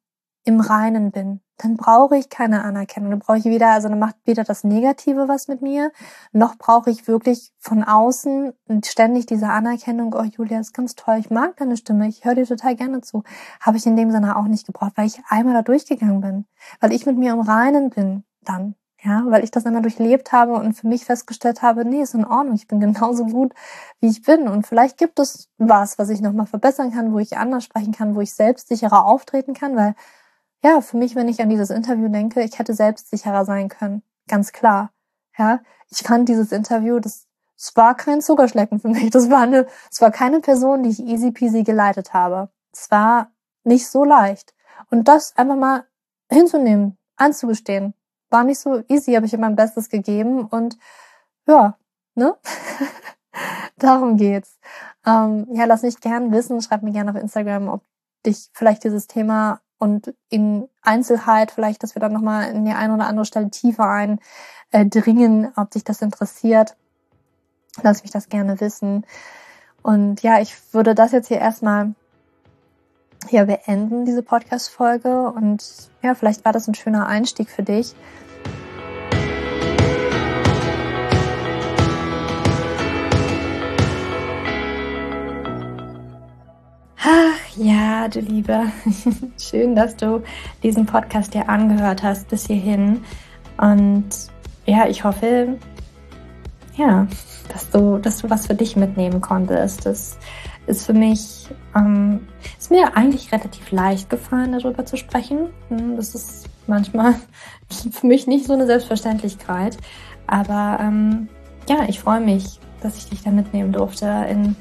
im 0.46 0.60
Reinen 0.60 1.10
bin, 1.10 1.40
dann 1.58 1.76
brauche 1.76 2.16
ich 2.16 2.28
keine 2.28 2.62
Anerkennung. 2.62 3.10
Dann 3.10 3.18
brauche 3.18 3.38
ich 3.38 3.44
wieder, 3.44 3.70
also 3.70 3.88
dann 3.88 3.98
macht 3.98 4.14
weder 4.24 4.44
das 4.44 4.62
Negative 4.62 5.26
was 5.26 5.48
mit 5.48 5.60
mir, 5.60 5.90
noch 6.32 6.56
brauche 6.56 6.88
ich 6.90 7.08
wirklich 7.08 7.52
von 7.58 7.82
außen 7.82 8.52
ständig 8.84 9.26
diese 9.26 9.48
Anerkennung, 9.48 10.14
oh 10.14 10.22
Julia, 10.22 10.60
ist 10.60 10.72
ganz 10.72 10.94
toll, 10.94 11.16
ich 11.18 11.30
mag 11.30 11.56
deine 11.56 11.76
Stimme, 11.76 12.06
ich 12.08 12.24
höre 12.24 12.36
dir 12.36 12.46
total 12.46 12.76
gerne 12.76 13.00
zu. 13.00 13.24
Habe 13.60 13.76
ich 13.76 13.86
in 13.86 13.96
dem 13.96 14.12
Sinne 14.12 14.36
auch 14.36 14.44
nicht 14.44 14.66
gebraucht, 14.66 14.92
weil 14.94 15.06
ich 15.06 15.20
einmal 15.28 15.54
da 15.54 15.62
durchgegangen 15.62 16.20
bin, 16.20 16.46
weil 16.80 16.92
ich 16.92 17.06
mit 17.06 17.18
mir 17.18 17.32
im 17.32 17.40
Reinen 17.40 17.90
bin 17.90 18.24
dann. 18.42 18.76
Ja, 19.02 19.24
weil 19.26 19.44
ich 19.44 19.50
das 19.50 19.66
einmal 19.66 19.82
durchlebt 19.82 20.32
habe 20.32 20.54
und 20.54 20.72
für 20.72 20.88
mich 20.88 21.04
festgestellt 21.04 21.62
habe, 21.62 21.84
nee, 21.84 22.00
ist 22.02 22.14
in 22.14 22.24
Ordnung, 22.24 22.54
ich 22.56 22.66
bin 22.66 22.80
genauso 22.80 23.26
gut, 23.26 23.52
wie 24.00 24.08
ich 24.08 24.22
bin. 24.22 24.48
Und 24.48 24.66
vielleicht 24.66 24.96
gibt 24.96 25.18
es 25.20 25.48
was, 25.58 25.98
was 25.98 26.08
ich 26.08 26.20
nochmal 26.20 26.46
verbessern 26.46 26.92
kann, 26.92 27.12
wo 27.12 27.18
ich 27.18 27.36
anders 27.36 27.62
sprechen 27.64 27.92
kann, 27.92 28.16
wo 28.16 28.20
ich 28.20 28.32
selbstsicherer 28.32 29.04
auftreten 29.04 29.54
kann, 29.54 29.76
weil 29.76 29.94
ja, 30.62 30.80
für 30.80 30.96
mich, 30.96 31.14
wenn 31.14 31.28
ich 31.28 31.40
an 31.40 31.48
dieses 31.48 31.70
Interview 31.70 32.08
denke, 32.08 32.42
ich 32.42 32.58
hätte 32.58 32.74
selbstsicherer 32.74 33.44
sein 33.44 33.68
können. 33.68 34.02
Ganz 34.28 34.52
klar. 34.52 34.90
Ja, 35.38 35.60
ich 35.90 35.98
fand 35.98 36.28
dieses 36.28 36.52
Interview, 36.52 36.98
das, 36.98 37.26
es 37.56 37.76
war 37.76 37.94
kein 37.96 38.20
Zuckerschlecken 38.20 38.80
für 38.80 38.88
mich. 38.88 39.10
Das 39.10 39.30
war 39.30 39.40
eine, 39.40 39.66
es 39.90 40.00
war 40.00 40.10
keine 40.10 40.40
Person, 40.40 40.82
die 40.82 40.90
ich 40.90 41.00
easy 41.00 41.30
peasy 41.30 41.62
geleitet 41.62 42.14
habe. 42.14 42.50
Es 42.72 42.90
war 42.90 43.30
nicht 43.64 43.88
so 43.88 44.04
leicht. 44.04 44.54
Und 44.90 45.08
das 45.08 45.36
einfach 45.36 45.56
mal 45.56 45.84
hinzunehmen, 46.30 46.98
anzugestehen, 47.16 47.94
war 48.30 48.44
nicht 48.44 48.60
so 48.60 48.82
easy, 48.88 49.14
habe 49.14 49.26
ich 49.26 49.34
immer 49.34 49.46
mein 49.46 49.56
Bestes 49.56 49.88
gegeben 49.88 50.46
und 50.46 50.76
ja, 51.46 51.78
ne? 52.14 52.36
Darum 53.76 54.16
geht's. 54.16 54.58
Ähm, 55.04 55.46
ja, 55.52 55.64
lass 55.66 55.82
mich 55.82 56.00
gern 56.00 56.32
wissen, 56.32 56.60
schreib 56.60 56.82
mir 56.82 56.92
gerne 56.92 57.10
auf 57.10 57.16
Instagram, 57.16 57.68
ob 57.68 57.84
dich 58.24 58.48
vielleicht 58.52 58.84
dieses 58.84 59.06
Thema 59.06 59.60
und 59.78 60.14
in 60.28 60.68
Einzelheit 60.82 61.50
vielleicht, 61.50 61.82
dass 61.82 61.94
wir 61.94 62.00
dann 62.00 62.12
nochmal 62.12 62.50
in 62.50 62.64
die 62.64 62.72
eine 62.72 62.94
oder 62.94 63.06
andere 63.06 63.26
Stelle 63.26 63.50
tiefer 63.50 63.88
eindringen, 64.72 65.44
äh, 65.44 65.50
ob 65.56 65.70
dich 65.70 65.84
das 65.84 66.02
interessiert. 66.02 66.76
Lass 67.82 68.02
mich 68.02 68.10
das 68.10 68.28
gerne 68.28 68.60
wissen. 68.60 69.04
Und 69.82 70.22
ja, 70.22 70.40
ich 70.40 70.54
würde 70.72 70.94
das 70.94 71.12
jetzt 71.12 71.28
hier 71.28 71.38
erstmal 71.38 71.94
hier 73.28 73.44
beenden, 73.44 74.04
diese 74.04 74.22
Podcast-Folge. 74.22 75.30
Und 75.30 75.90
ja, 76.02 76.14
vielleicht 76.14 76.44
war 76.44 76.52
das 76.52 76.68
ein 76.68 76.74
schöner 76.74 77.06
Einstieg 77.06 77.50
für 77.50 77.62
dich. 77.62 77.94
Ja, 87.56 88.08
du 88.08 88.20
Liebe. 88.20 88.64
Schön, 89.40 89.74
dass 89.74 89.96
du 89.96 90.22
diesen 90.62 90.86
Podcast 90.86 91.34
dir 91.34 91.48
angehört 91.48 92.02
hast 92.02 92.28
bis 92.28 92.46
hierhin. 92.46 93.04
Und 93.58 94.08
ja, 94.66 94.86
ich 94.88 95.04
hoffe, 95.04 95.58
ja, 96.76 97.06
dass 97.48 97.70
du, 97.70 97.98
dass 97.98 98.18
du 98.18 98.30
was 98.30 98.46
für 98.46 98.54
dich 98.54 98.76
mitnehmen 98.76 99.20
konntest. 99.20 99.86
Das 99.86 100.18
ist 100.66 100.84
für 100.84 100.92
mich, 100.92 101.48
ähm, 101.74 102.26
ist 102.58 102.70
mir 102.70 102.96
eigentlich 102.96 103.32
relativ 103.32 103.70
leicht 103.70 104.10
gefallen, 104.10 104.52
darüber 104.52 104.84
zu 104.84 104.96
sprechen. 104.96 105.48
Hm, 105.68 105.96
das 105.96 106.14
ist 106.14 106.48
manchmal 106.66 107.14
für 107.90 108.06
mich 108.06 108.26
nicht 108.26 108.46
so 108.46 108.52
eine 108.52 108.66
Selbstverständlichkeit. 108.66 109.78
Aber 110.26 110.78
ähm, 110.80 111.28
ja, 111.68 111.84
ich 111.88 112.00
freue 112.00 112.20
mich, 112.20 112.60
dass 112.82 112.98
ich 112.98 113.08
dich 113.08 113.22
da 113.22 113.30
mitnehmen 113.30 113.72
durfte 113.72 114.26
in 114.28 114.56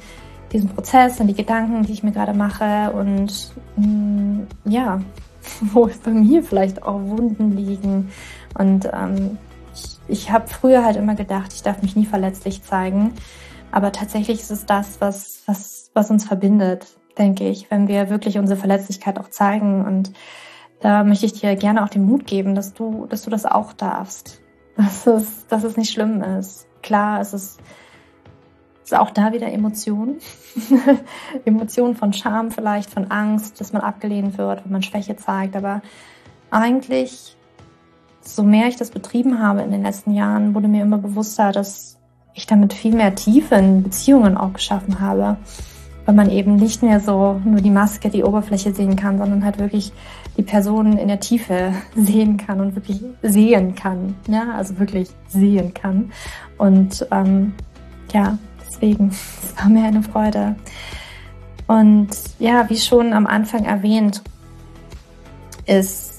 diesen 0.52 0.70
Prozess, 0.70 1.20
in 1.20 1.28
die 1.28 1.34
Gedanken, 1.34 1.84
die 1.84 1.93
ich 1.93 2.04
mir 2.04 2.12
gerade 2.12 2.34
mache 2.34 2.91
und 2.91 3.54
mh, 3.76 3.84
hm, 3.86 4.48
ja, 4.66 5.02
wo 5.62 5.88
es 5.88 5.98
bei 5.98 6.12
mir 6.12 6.43
vielleicht 6.43 6.84
auch 6.84 7.00
Wunden 7.02 7.56
liegen. 7.56 8.10
Und 8.58 8.89
ähm, 8.93 9.38
ich, 9.74 9.98
ich 10.08 10.32
habe 10.32 10.48
früher 10.48 10.84
halt 10.84 10.96
immer 10.96 11.16
gedacht, 11.16 11.54
ich 11.54 11.64
darf 11.64 11.82
mich 11.82 11.96
nie 11.96 12.06
verletzlich 12.06 12.64
zeigen. 12.64 13.14
Aber 13.72 13.91
tatsächlich 13.91 14.39
ist 14.39 14.52
es 14.52 14.66
das, 14.66 15.02
was, 15.02 15.43
was, 15.48 15.91
was 15.93 16.10
uns 16.10 16.26
verbindet, 16.26 16.88
denke 17.18 17.48
ich, 17.50 17.70
wenn 17.70 17.88
wir 17.88 18.10
wirklich 18.10 18.38
unsere 18.38 18.60
Verletzlichkeit 18.60 19.20
auch 19.20 19.30
zeigen. 19.30 19.84
Und 19.84 20.14
da 20.80 21.04
möchte 21.04 21.26
ich 21.26 21.34
dir 21.34 21.56
gerne 21.56 21.84
auch 21.84 21.89
den 21.89 22.06
Mut 22.06 22.26
geben, 22.26 22.56
dass 22.56 22.74
du, 22.74 23.06
dass 23.08 23.24
du 23.24 23.30
das 23.30 23.46
auch 23.46 23.74
darfst. 23.74 24.41
Dass 24.78 25.08
es, 25.08 25.48
dass 25.48 25.64
es 25.64 25.78
nicht 25.78 25.93
schlimm 25.93 26.22
ist. 26.22 26.68
Klar, 26.82 27.22
es 27.22 27.34
ist, 27.34 27.62
ist 28.86 28.95
auch 28.95 29.09
da 29.09 29.33
wieder 29.33 29.51
Emotionen. 29.51 30.19
Emotionen 31.45 31.95
von 31.95 32.13
Scham 32.13 32.51
vielleicht, 32.51 32.91
von 32.91 33.09
Angst, 33.09 33.59
dass 33.59 33.73
man 33.73 33.81
abgelehnt 33.81 34.38
wird, 34.38 34.63
wenn 34.63 34.71
man 34.71 34.83
Schwäche 34.83 35.15
zeigt. 35.15 35.55
Aber 35.55 35.81
eigentlich, 36.51 37.36
so 38.21 38.43
mehr 38.43 38.67
ich 38.67 38.75
das 38.75 38.91
betrieben 38.91 39.39
habe 39.39 39.63
in 39.63 39.71
den 39.71 39.81
letzten 39.81 40.13
Jahren, 40.13 40.53
wurde 40.53 40.67
mir 40.67 40.83
immer 40.83 40.99
bewusster, 40.99 41.51
dass 41.51 41.97
ich 42.36 42.45
damit 42.45 42.73
viel 42.73 42.93
mehr 42.95 43.15
Tiefe 43.15 43.55
in 43.55 43.81
Beziehungen 43.81 44.38
auch 44.38 44.53
geschaffen 44.53 44.99
habe, 44.99 45.38
weil 46.05 46.15
man 46.15 46.29
eben 46.29 46.55
nicht 46.55 46.83
mehr 46.83 46.99
so 46.99 47.41
nur 47.43 47.61
die 47.61 47.71
Maske, 47.71 48.09
die 48.09 48.23
Oberfläche 48.23 48.71
sehen 48.71 48.95
kann, 48.95 49.17
sondern 49.17 49.43
halt 49.43 49.57
wirklich 49.57 49.93
die 50.38 50.43
Person 50.43 50.97
in 50.97 51.07
der 51.07 51.19
Tiefe 51.19 51.73
sehen 51.95 52.38
kann 52.38 52.59
und 52.59 52.75
wirklich 52.75 53.01
sehen 53.23 53.73
kann, 53.73 54.13
ja, 54.27 54.53
also 54.53 54.77
wirklich 54.77 55.09
sehen 55.27 55.73
kann. 55.73 56.11
Und 56.59 57.07
ähm, 57.09 57.53
ja, 58.13 58.38
deswegen, 58.86 59.09
es 59.09 59.57
war 59.57 59.69
mir 59.69 59.83
eine 59.83 60.03
Freude. 60.03 60.55
Und 61.67 62.09
ja, 62.39 62.69
wie 62.69 62.77
schon 62.77 63.13
am 63.13 63.25
Anfang 63.25 63.65
erwähnt, 63.65 64.21
ist 65.65 66.14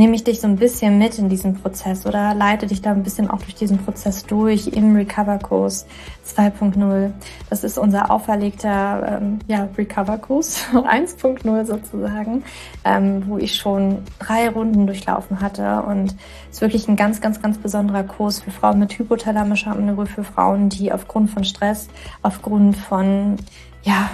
nehme 0.00 0.16
ich 0.16 0.24
dich 0.24 0.40
so 0.40 0.48
ein 0.48 0.56
bisschen 0.56 0.96
mit 0.96 1.18
in 1.18 1.28
diesen 1.28 1.60
Prozess 1.60 2.06
oder 2.06 2.32
leite 2.32 2.66
dich 2.66 2.80
da 2.80 2.90
ein 2.90 3.02
bisschen 3.02 3.28
auch 3.28 3.42
durch 3.42 3.54
diesen 3.54 3.76
Prozess 3.76 4.24
durch 4.24 4.68
im 4.68 4.96
Recover-Kurs 4.96 5.86
2.0. 6.26 7.10
Das 7.50 7.64
ist 7.64 7.76
unser 7.76 8.10
auferlegter 8.10 9.20
ähm, 9.20 9.40
ja, 9.46 9.68
Recover-Kurs 9.76 10.64
1.0 10.72 11.64
sozusagen, 11.66 12.44
ähm, 12.82 13.24
wo 13.26 13.36
ich 13.36 13.56
schon 13.56 13.98
drei 14.18 14.48
Runden 14.48 14.86
durchlaufen 14.86 15.42
hatte 15.42 15.82
und 15.82 16.16
es 16.48 16.56
ist 16.56 16.60
wirklich 16.62 16.88
ein 16.88 16.96
ganz, 16.96 17.20
ganz, 17.20 17.42
ganz 17.42 17.58
besonderer 17.58 18.04
Kurs 18.04 18.40
für 18.40 18.50
Frauen 18.50 18.78
mit 18.78 18.98
hypothalamischer 18.98 19.72
Amenorrhoe, 19.72 20.06
für 20.06 20.24
Frauen, 20.24 20.70
die 20.70 20.94
aufgrund 20.94 21.30
von 21.30 21.44
Stress, 21.44 21.88
aufgrund 22.22 22.74
von 22.74 23.36
ja, 23.82 24.08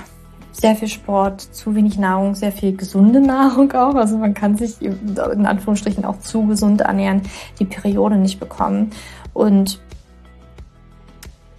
sehr 0.59 0.75
viel 0.75 0.89
Sport, 0.89 1.41
zu 1.41 1.75
wenig 1.75 1.99
Nahrung, 1.99 2.35
sehr 2.35 2.53
viel 2.53 2.75
gesunde 2.75 3.21
Nahrung 3.21 3.73
auch. 3.73 3.95
Also 3.95 4.17
man 4.17 4.33
kann 4.33 4.57
sich 4.57 4.81
in 4.81 5.47
Anführungsstrichen 5.47 6.05
auch 6.05 6.19
zu 6.21 6.47
gesund 6.47 6.81
ernähren, 6.81 7.23
die 7.59 7.67
Periode 7.67 8.17
nicht 8.17 8.41
bekommen. 8.41 8.91
Und 9.35 9.81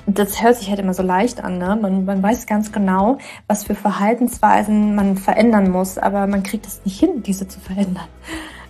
das 0.07 0.41
hört 0.41 0.55
sich 0.55 0.69
halt 0.69 0.79
immer 0.79 0.93
so 0.93 1.03
leicht 1.03 1.43
an. 1.43 1.59
Ne? 1.59 1.77
Man, 1.79 2.05
man 2.05 2.23
weiß 2.23 2.47
ganz 2.47 2.71
genau, 2.71 3.19
was 3.47 3.65
für 3.65 3.75
Verhaltensweisen 3.75 4.95
man 4.95 5.17
verändern 5.17 5.69
muss, 5.69 5.97
aber 5.97 6.25
man 6.25 6.41
kriegt 6.43 6.65
es 6.65 6.81
nicht 6.85 6.99
hin, 6.99 7.21
diese 7.23 7.47
zu 7.47 7.59
verändern. 7.59 8.07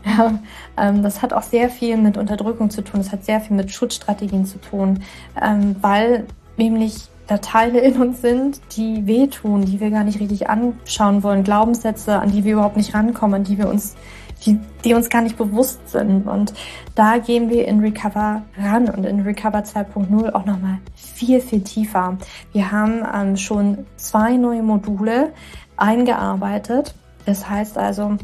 Ja, 0.05 0.39
ähm, 0.77 1.03
das 1.03 1.21
hat 1.21 1.33
auch 1.33 1.41
sehr 1.41 1.69
viel 1.69 1.97
mit 1.97 2.15
Unterdrückung 2.15 2.69
zu 2.69 2.81
tun. 2.81 3.01
Das 3.01 3.11
hat 3.11 3.25
sehr 3.25 3.41
viel 3.41 3.57
mit 3.57 3.71
Schutzstrategien 3.71 4.45
zu 4.45 4.57
tun, 4.61 5.03
ähm, 5.41 5.75
weil 5.81 6.27
nämlich 6.55 7.09
da 7.27 7.37
Teile 7.37 7.79
in 7.79 8.01
uns 8.01 8.21
sind, 8.21 8.61
die 8.75 9.05
wehtun, 9.05 9.65
die 9.65 9.79
wir 9.79 9.91
gar 9.91 10.05
nicht 10.05 10.19
richtig 10.19 10.49
anschauen 10.49 11.23
wollen, 11.23 11.43
Glaubenssätze, 11.43 12.19
an 12.19 12.31
die 12.31 12.45
wir 12.45 12.53
überhaupt 12.53 12.77
nicht 12.77 12.93
rankommen, 12.93 13.35
an 13.35 13.43
die 13.43 13.57
wir 13.57 13.67
uns, 13.67 13.95
die, 14.45 14.59
die 14.85 14.93
uns 14.93 15.09
gar 15.09 15.21
nicht 15.21 15.37
bewusst 15.37 15.89
sind. 15.89 16.27
Und 16.27 16.53
da 16.95 17.17
gehen 17.17 17.49
wir 17.49 17.67
in 17.67 17.81
Recover 17.81 18.43
ran 18.57 18.89
und 18.89 19.03
in 19.05 19.19
Recover 19.21 19.59
2.0 19.59 20.33
auch 20.33 20.45
nochmal 20.45 20.77
viel, 20.95 21.41
viel 21.41 21.61
tiefer. 21.61 22.17
Wir 22.53 22.71
haben 22.71 23.03
ähm, 23.13 23.35
schon 23.35 23.85
zwei 23.97 24.37
neue 24.37 24.63
Module 24.63 25.33
eingearbeitet. 25.75 26.95
Das 27.25 27.49
heißt 27.49 27.77
also, 27.77 28.17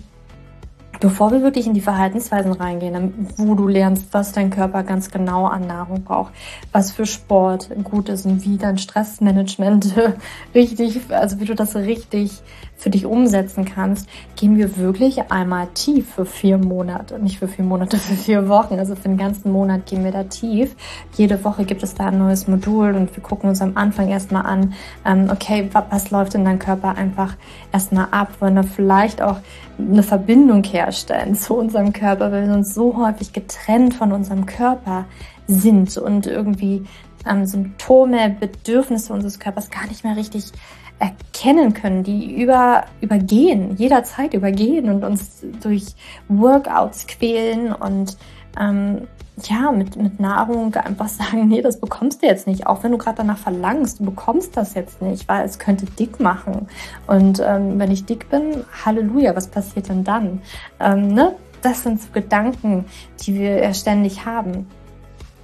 Bevor 1.03 1.33
wir 1.33 1.41
wirklich 1.41 1.67
in 1.67 1.73
die 1.73 1.81
Verhaltensweisen 1.81 2.53
reingehen, 2.53 3.27
wo 3.35 3.55
du 3.55 3.67
lernst, 3.67 4.07
was 4.13 4.31
dein 4.31 4.49
Körper 4.49 4.83
ganz 4.83 5.11
genau 5.11 5.47
an 5.47 5.67
Nahrung 5.67 6.05
braucht, 6.05 6.31
was 6.71 6.93
für 6.93 7.05
Sport 7.05 7.69
gut 7.83 8.07
ist 8.07 8.25
und 8.25 8.45
wie 8.45 8.55
dein 8.55 8.77
Stressmanagement 8.77 9.95
richtig, 10.55 11.01
also 11.09 11.41
wie 11.41 11.45
du 11.45 11.55
das 11.55 11.75
richtig 11.75 12.41
für 12.77 12.89
dich 12.89 13.05
umsetzen 13.05 13.65
kannst, 13.65 14.07
gehen 14.37 14.57
wir 14.57 14.77
wirklich 14.77 15.29
einmal 15.29 15.67
tief 15.73 16.09
für 16.09 16.25
vier 16.25 16.57
Monate. 16.57 17.19
Nicht 17.19 17.39
für 17.39 17.49
vier 17.49 17.65
Monate, 17.65 17.97
für 17.99 18.15
vier 18.15 18.47
Wochen. 18.47 18.79
Also 18.79 18.95
für 18.95 19.09
den 19.09 19.17
ganzen 19.17 19.51
Monat 19.51 19.85
gehen 19.85 20.05
wir 20.05 20.11
da 20.11 20.23
tief. 20.23 20.73
Jede 21.17 21.43
Woche 21.43 21.65
gibt 21.65 21.83
es 21.83 21.95
da 21.95 22.05
ein 22.05 22.17
neues 22.17 22.47
Modul 22.47 22.95
und 22.95 23.13
wir 23.13 23.23
gucken 23.23 23.49
uns 23.49 23.61
am 23.61 23.75
Anfang 23.75 24.07
erstmal 24.07 24.45
an, 24.45 24.73
ähm, 25.05 25.29
okay, 25.29 25.69
was 25.89 26.11
läuft 26.11 26.35
in 26.35 26.45
deinem 26.45 26.59
Körper 26.59 26.95
einfach 26.95 27.35
erstmal 27.73 28.07
ab, 28.11 28.29
wollen 28.39 28.55
da 28.55 28.63
vielleicht 28.63 29.21
auch 29.21 29.39
eine 29.77 30.03
Verbindung 30.03 30.63
herstellen 30.63 31.35
zu 31.35 31.55
unserem 31.55 31.93
Körper, 31.93 32.31
weil 32.31 32.47
wir 32.47 32.53
uns 32.53 32.73
so 32.73 32.95
häufig 32.97 33.33
getrennt 33.33 33.93
von 33.93 34.11
unserem 34.11 34.45
Körper 34.45 35.05
sind 35.47 35.97
und 35.97 36.27
irgendwie 36.27 36.83
ähm, 37.27 37.45
Symptome, 37.45 38.35
Bedürfnisse 38.39 39.13
unseres 39.13 39.39
Körpers 39.39 39.69
gar 39.69 39.87
nicht 39.87 40.03
mehr 40.03 40.15
richtig 40.15 40.51
erkennen 40.99 41.73
können, 41.73 42.03
die 42.03 42.35
über, 42.35 42.85
übergehen, 43.01 43.75
jederzeit 43.75 44.33
übergehen 44.33 44.89
und 44.89 45.03
uns 45.03 45.43
durch 45.61 45.95
Workouts 46.29 47.07
quälen 47.07 47.73
und 47.73 48.17
ähm, 48.59 49.07
ja, 49.41 49.71
mit, 49.71 49.95
mit 49.95 50.19
Nahrung 50.19 50.73
einfach 50.75 51.07
sagen, 51.09 51.47
nee, 51.47 51.61
das 51.61 51.79
bekommst 51.79 52.21
du 52.21 52.27
jetzt 52.27 52.47
nicht. 52.47 52.67
Auch 52.67 52.83
wenn 52.83 52.91
du 52.91 52.97
gerade 52.97 53.17
danach 53.17 53.37
verlangst, 53.37 53.99
du 53.99 54.05
bekommst 54.05 54.55
das 54.57 54.73
jetzt 54.73 55.01
nicht, 55.01 55.27
weil 55.27 55.45
es 55.45 55.59
könnte 55.59 55.85
dick 55.85 56.19
machen. 56.19 56.67
Und 57.07 57.41
ähm, 57.45 57.79
wenn 57.79 57.91
ich 57.91 58.05
dick 58.05 58.29
bin, 58.29 58.63
Halleluja, 58.85 59.35
was 59.35 59.47
passiert 59.47 59.89
denn 59.89 60.03
dann? 60.03 60.41
Ähm, 60.79 61.07
ne? 61.09 61.35
Das 61.61 61.83
sind 61.83 62.01
so 62.01 62.09
Gedanken, 62.11 62.85
die 63.21 63.35
wir 63.35 63.63
ja 63.63 63.73
ständig 63.73 64.25
haben. 64.25 64.67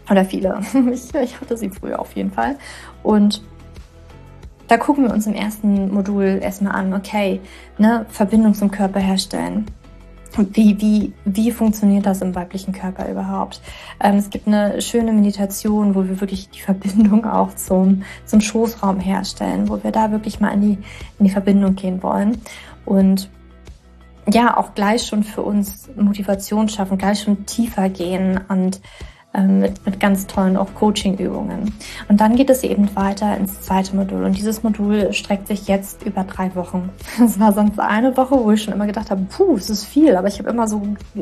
Oder 0.10 0.26
viele. 0.26 0.60
Ich, 0.92 1.14
ich 1.14 1.40
hatte 1.40 1.56
sie 1.56 1.70
früher 1.70 2.00
auf 2.00 2.14
jeden 2.14 2.32
Fall. 2.32 2.58
Und 3.04 3.42
da 4.68 4.78
gucken 4.78 5.06
wir 5.06 5.14
uns 5.14 5.26
im 5.26 5.34
ersten 5.34 5.92
Modul 5.92 6.40
erstmal 6.42 6.74
an, 6.74 6.94
okay, 6.94 7.42
ne, 7.78 8.06
Verbindung 8.10 8.54
zum 8.54 8.70
Körper 8.70 9.00
herstellen. 9.00 9.66
Wie, 10.38 10.80
wie, 10.80 11.14
wie 11.26 11.52
funktioniert 11.52 12.06
das 12.06 12.22
im 12.22 12.36
weiblichen 12.36 12.72
Körper 12.72 13.10
überhaupt? 13.10 13.62
Ähm, 14.00 14.16
es 14.18 14.30
gibt 14.30 14.48
eine 14.48 14.82
schöne 14.82 15.12
Meditation, 15.12 15.96
wo 15.96 16.04
wir 16.04 16.22
wirklich 16.22 16.50
die 16.50 16.62
Verbindung 16.62 17.26
auch 17.26 17.56
zum, 17.56 18.04
zum 18.26 18.40
Schoßraum 18.40 19.00
herstellen, 19.00 19.70
wo 19.70 19.84
wir 19.84 19.92
da 19.92 20.12
wirklich 20.12 20.40
mal 20.40 20.54
in 20.54 20.62
die, 20.62 20.78
in 21.18 21.26
die 21.26 21.32
Verbindung 21.32 21.76
gehen 21.76 22.04
wollen. 22.04 22.38
Und 22.86 23.30
ja, 24.32 24.58
auch 24.58 24.76
gleich 24.76 25.08
schon 25.08 25.24
für 25.24 25.42
uns 25.42 25.90
Motivation 25.96 26.70
schaffen, 26.70 26.98
gleich 26.98 27.22
schon 27.22 27.46
tiefer 27.46 27.90
gehen 27.90 28.40
und 28.48 28.82
mit, 29.38 29.86
mit 29.86 30.00
ganz 30.00 30.26
tollen 30.26 30.58
auch 30.58 30.74
Coaching-Übungen. 30.74 31.74
Und 32.08 32.20
dann 32.20 32.36
geht 32.36 32.50
es 32.50 32.64
eben 32.64 32.96
weiter 32.96 33.38
ins 33.38 33.62
zweite 33.62 33.96
Modul. 33.96 34.24
Und 34.24 34.36
dieses 34.36 34.64
Modul 34.64 35.14
streckt 35.14 35.48
sich 35.48 35.68
jetzt 35.68 36.04
über 36.04 36.24
drei 36.24 36.54
Wochen. 36.56 36.90
Es 37.24 37.40
war 37.40 37.54
sonst 37.54 37.80
eine 37.80 38.18
Woche, 38.18 38.44
wo 38.44 38.52
ich 38.52 38.64
schon 38.64 38.74
immer 38.74 38.88
gedacht 38.88 39.12
habe, 39.12 39.22
puh, 39.30 39.56
es 39.56 39.70
ist 39.70 39.86
viel. 39.86 40.16
Aber 40.16 40.28
ich 40.28 40.40
habe 40.40 40.50
immer 40.50 40.68
so 40.68 40.82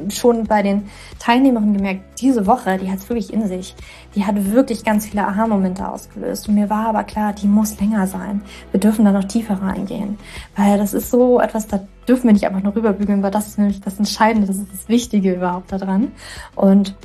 schon 0.09 0.45
bei 0.45 0.61
den 0.61 0.87
Teilnehmerinnen 1.19 1.75
gemerkt, 1.75 2.21
diese 2.21 2.45
Woche, 2.45 2.77
die 2.77 2.89
hat 2.89 2.99
es 2.99 3.09
wirklich 3.09 3.33
in 3.33 3.47
sich. 3.47 3.75
Die 4.15 4.25
hat 4.25 4.51
wirklich 4.51 4.85
ganz 4.85 5.07
viele 5.07 5.27
Aha-Momente 5.27 5.87
ausgelöst. 5.87 6.47
Und 6.47 6.55
mir 6.55 6.69
war 6.69 6.87
aber 6.87 7.03
klar, 7.03 7.33
die 7.33 7.47
muss 7.47 7.79
länger 7.79 8.07
sein. 8.07 8.41
Wir 8.71 8.79
dürfen 8.79 9.03
da 9.03 9.11
noch 9.11 9.25
tiefer 9.25 9.61
reingehen. 9.61 10.17
Weil 10.55 10.77
das 10.77 10.93
ist 10.93 11.11
so 11.11 11.41
etwas, 11.41 11.67
da 11.67 11.81
dürfen 12.07 12.27
wir 12.27 12.33
nicht 12.33 12.47
einfach 12.47 12.63
nur 12.63 12.75
rüberbügeln, 12.75 13.21
weil 13.21 13.31
das 13.31 13.47
ist 13.47 13.57
nämlich 13.57 13.81
das 13.81 13.99
Entscheidende, 13.99 14.47
das 14.47 14.57
ist 14.57 14.71
das 14.71 14.87
Wichtige 14.87 15.33
überhaupt 15.33 15.73
daran. 15.73 16.13
Und 16.55 16.95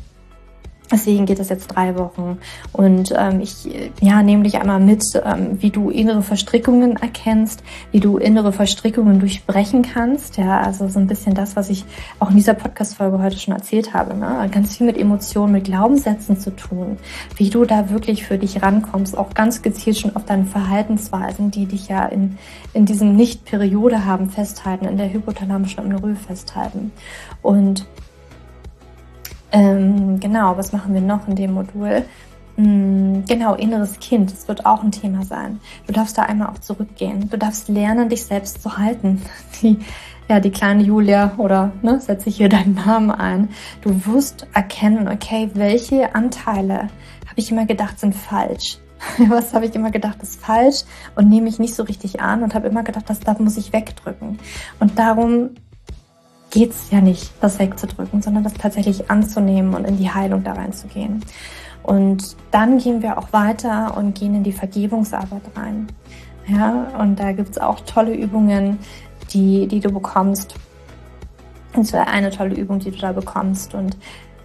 Deswegen 0.93 1.25
geht 1.25 1.39
es 1.39 1.49
jetzt 1.49 1.69
drei 1.69 1.97
Wochen. 1.97 2.39
Und 2.73 3.13
ähm, 3.17 3.41
ich 3.41 3.69
ja, 4.01 4.23
nehme 4.23 4.45
dich 4.45 4.61
einmal 4.61 4.79
mit, 4.79 5.05
ähm, 5.25 5.61
wie 5.61 5.71
du 5.71 5.89
innere 5.89 6.23
Verstrickungen 6.23 6.97
erkennst, 6.97 7.63
wie 7.91 8.01
du 8.01 8.19
innere 8.19 8.53
Verstrickungen 8.53 9.19
durchbrechen 9.19 9.83
kannst. 9.83 10.37
Ja, 10.37 10.61
also 10.61 10.89
so 10.89 10.99
ein 10.99 11.07
bisschen 11.07 11.35
das, 11.35 11.57
was 11.57 11.71
ich 11.71 11.85
auch 12.19 12.31
in 12.31 12.37
dieser 12.37 12.55
Podcast-Folge 12.55 13.23
heute 13.23 13.39
schon 13.39 13.55
erzählt 13.55 13.95
habe. 13.95 14.15
Ne? 14.15 14.49
Ganz 14.53 14.77
viel 14.77 14.87
mit 14.87 14.99
Emotionen, 14.99 15.53
mit 15.53 15.65
Glaubenssätzen 15.65 16.39
zu 16.39 16.55
tun. 16.55 16.99
Wie 17.37 17.49
du 17.49 17.65
da 17.65 17.89
wirklich 17.91 18.25
für 18.25 18.37
dich 18.37 18.63
rankommst, 18.63 19.17
auch 19.17 19.33
ganz 19.35 19.63
gezielt 19.63 19.99
schon 19.99 20.15
auf 20.15 20.27
deine 20.27 20.45
Verhaltensweisen, 20.45 21.51
die 21.51 21.67
dich 21.67 21.89
ja 21.89 22.05
in, 22.05 22.37
in 22.75 22.85
diesem 22.85 23.17
Nicht-Periode 23.17 24.05
haben 24.05 24.29
festhalten, 24.29 24.85
in 24.85 24.99
der 24.99 25.13
hypothalamischen 25.13 25.81
Amenorrhoe 25.81 26.17
festhalten. 26.17 26.93
Und 27.41 27.87
ähm, 29.53 30.19
genau, 30.19 30.57
was 30.57 30.73
machen 30.73 30.95
wir 30.95 31.01
noch 31.01 31.29
in 31.29 31.37
dem 31.37 31.53
Modul? 31.53 32.05
Hm, 32.57 33.25
genau, 33.27 33.55
inneres 33.55 33.99
Kind, 33.99 34.31
das 34.31 34.47
wird 34.49 34.67
auch 34.67 34.83
ein 34.83 34.93
Thema 34.93 35.25
sein. 35.25 35.61
Du 35.87 35.93
darfst 35.93 36.19
da 36.19 36.23
einmal 36.23 36.49
auch 36.49 36.59
zurückgehen. 36.59 37.31
Du 37.31 37.39
darfst 37.39 37.69
lernen, 37.69 38.09
dich 38.09 38.25
selbst 38.25 38.63
zu 38.63 38.77
halten. 38.77 39.23
Die, 39.63 39.79
ja, 40.29 40.41
die 40.41 40.51
kleine 40.51 40.83
Julia 40.83 41.35
oder 41.37 41.73
ne, 41.83 42.01
setze 42.01 42.29
ich 42.29 42.37
hier 42.37 42.49
deinen 42.49 42.75
Namen 42.75 43.11
ein. 43.11 43.49
Du 43.83 44.07
wirst 44.07 44.47
erkennen, 44.55 45.09
okay, 45.09 45.51
welche 45.55 46.15
Anteile 46.15 46.89
habe 47.29 47.37
ich 47.37 47.51
immer 47.51 47.67
gedacht 47.67 47.99
sind 47.99 48.15
falsch. 48.15 48.79
Was 49.29 49.53
habe 49.53 49.67
ich 49.67 49.75
immer 49.75 49.91
gedacht 49.91 50.23
ist 50.23 50.41
falsch 50.41 50.85
und 51.17 51.29
nehme 51.29 51.49
ich 51.49 51.59
nicht 51.59 51.75
so 51.75 51.83
richtig 51.83 52.21
an 52.21 52.43
und 52.43 52.55
habe 52.55 52.69
immer 52.69 52.85
gedacht, 52.85 53.11
das, 53.11 53.21
das 53.21 53.39
muss 53.41 53.57
ich 53.57 53.73
wegdrücken. 53.73 54.39
Und 54.79 54.99
darum 54.99 55.51
geht's 56.53 56.91
ja 56.91 57.01
nicht, 57.01 57.33
das 57.41 57.59
wegzudrücken, 57.59 58.23
sondern 58.23 58.45
das 58.45 58.55
tatsächlich 58.55 59.11
anzunehmen 59.11 59.75
und 59.75 59.85
in 59.85 59.97
die 59.97 60.11
Heilung 60.11 60.45
da 60.45 60.53
reinzugehen. 60.53 61.25
Und 61.83 62.37
dann 62.53 62.79
gehen 62.79 63.03
wir 63.03 63.19
auch 63.19 63.33
weiter 63.33 63.97
und 63.97 64.15
gehen 64.15 64.35
in 64.35 64.45
die 64.45 64.53
Vergebungsarbeit 64.53 65.43
rein. 65.57 65.89
Ja, 66.47 66.89
und 66.99 67.19
da 67.19 67.33
gibt's 67.33 67.59
auch 67.59 67.81
tolle 67.81 68.15
Übungen, 68.15 68.79
die, 69.33 69.67
die 69.67 69.81
du 69.81 69.91
bekommst. 69.91 70.55
Und 71.75 71.87
zwar 71.87 72.07
eine 72.07 72.31
tolle 72.31 72.55
Übung, 72.55 72.79
die 72.79 72.91
du 72.91 72.99
da 72.99 73.13
bekommst 73.13 73.75
und 73.75 73.97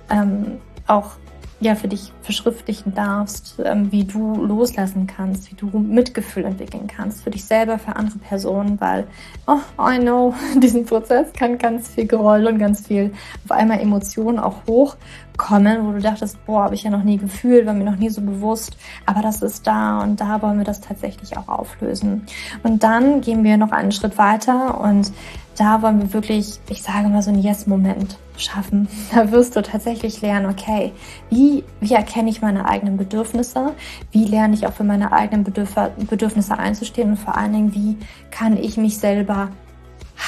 ähm, 0.09 0.59
auch 0.87 1.11
ja 1.59 1.75
für 1.75 1.87
dich 1.87 2.13
verschriftlichen 2.21 2.93
darfst, 2.93 3.55
ähm, 3.63 3.91
wie 3.91 4.03
du 4.03 4.45
loslassen 4.45 5.07
kannst, 5.07 5.49
wie 5.51 5.55
du 5.55 5.65
Mitgefühl 5.79 6.45
entwickeln 6.45 6.87
kannst 6.87 7.23
für 7.23 7.31
dich 7.31 7.45
selber, 7.45 7.79
für 7.79 7.95
andere 7.95 8.19
Personen, 8.19 8.79
weil, 8.79 9.07
oh, 9.47 9.59
I 9.81 9.97
know, 9.97 10.35
diesen 10.61 10.85
Prozess 10.85 11.33
kann 11.33 11.57
ganz 11.57 11.89
viel 11.89 12.05
Groll 12.05 12.45
und 12.45 12.59
ganz 12.59 12.85
viel 12.85 13.11
auf 13.45 13.51
einmal 13.51 13.79
Emotionen 13.79 14.37
auch 14.37 14.67
hochkommen, 14.67 15.87
wo 15.87 15.93
du 15.93 15.99
dachtest, 15.99 16.43
boah, 16.45 16.63
habe 16.65 16.75
ich 16.75 16.83
ja 16.83 16.91
noch 16.91 17.03
nie 17.03 17.17
gefühlt, 17.17 17.65
war 17.65 17.73
mir 17.73 17.85
noch 17.85 17.97
nie 17.97 18.09
so 18.09 18.21
bewusst, 18.21 18.77
aber 19.07 19.21
das 19.21 19.41
ist 19.41 19.65
da 19.65 20.01
und 20.01 20.21
da 20.21 20.41
wollen 20.43 20.59
wir 20.59 20.65
das 20.65 20.81
tatsächlich 20.81 21.37
auch 21.37 21.47
auflösen. 21.47 22.27
Und 22.61 22.83
dann 22.83 23.21
gehen 23.21 23.43
wir 23.43 23.57
noch 23.57 23.71
einen 23.71 23.91
Schritt 23.91 24.19
weiter 24.19 24.79
und 24.79 25.11
da 25.57 25.81
wollen 25.81 25.99
wir 25.99 26.13
wirklich, 26.13 26.59
ich 26.69 26.83
sage 26.83 27.07
mal 27.07 27.21
so 27.21 27.31
ein 27.31 27.39
Yes-Moment 27.39 28.17
schaffen. 28.37 28.87
Da 29.13 29.31
wirst 29.31 29.55
du 29.55 29.61
tatsächlich 29.61 30.21
lernen, 30.21 30.45
okay, 30.45 30.91
wie, 31.29 31.63
wie 31.81 31.93
erkenne 31.93 32.29
ich 32.29 32.41
meine 32.41 32.67
eigenen 32.67 32.97
Bedürfnisse? 32.97 33.73
Wie 34.11 34.25
lerne 34.25 34.53
ich 34.53 34.67
auch 34.67 34.73
für 34.73 34.83
meine 34.83 35.11
eigenen 35.11 35.43
Bedürf 35.43 35.73
Bedürfnisse 36.09 36.57
einzustehen? 36.57 37.11
Und 37.11 37.17
vor 37.17 37.35
allen 37.35 37.53
Dingen, 37.53 37.73
wie 37.73 37.97
kann 38.29 38.55
ich 38.55 38.77
mich 38.77 38.99
selber 38.99 39.49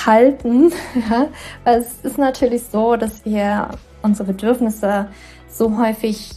halten? 0.05 0.71
Weil 1.63 1.80
es 1.80 1.93
ist 2.01 2.17
natürlich 2.17 2.63
so, 2.71 2.95
dass 2.95 3.23
wir 3.23 3.69
unsere 4.01 4.34
Bedürfnisse 4.34 5.09
so 5.47 5.77
häufig 5.77 6.32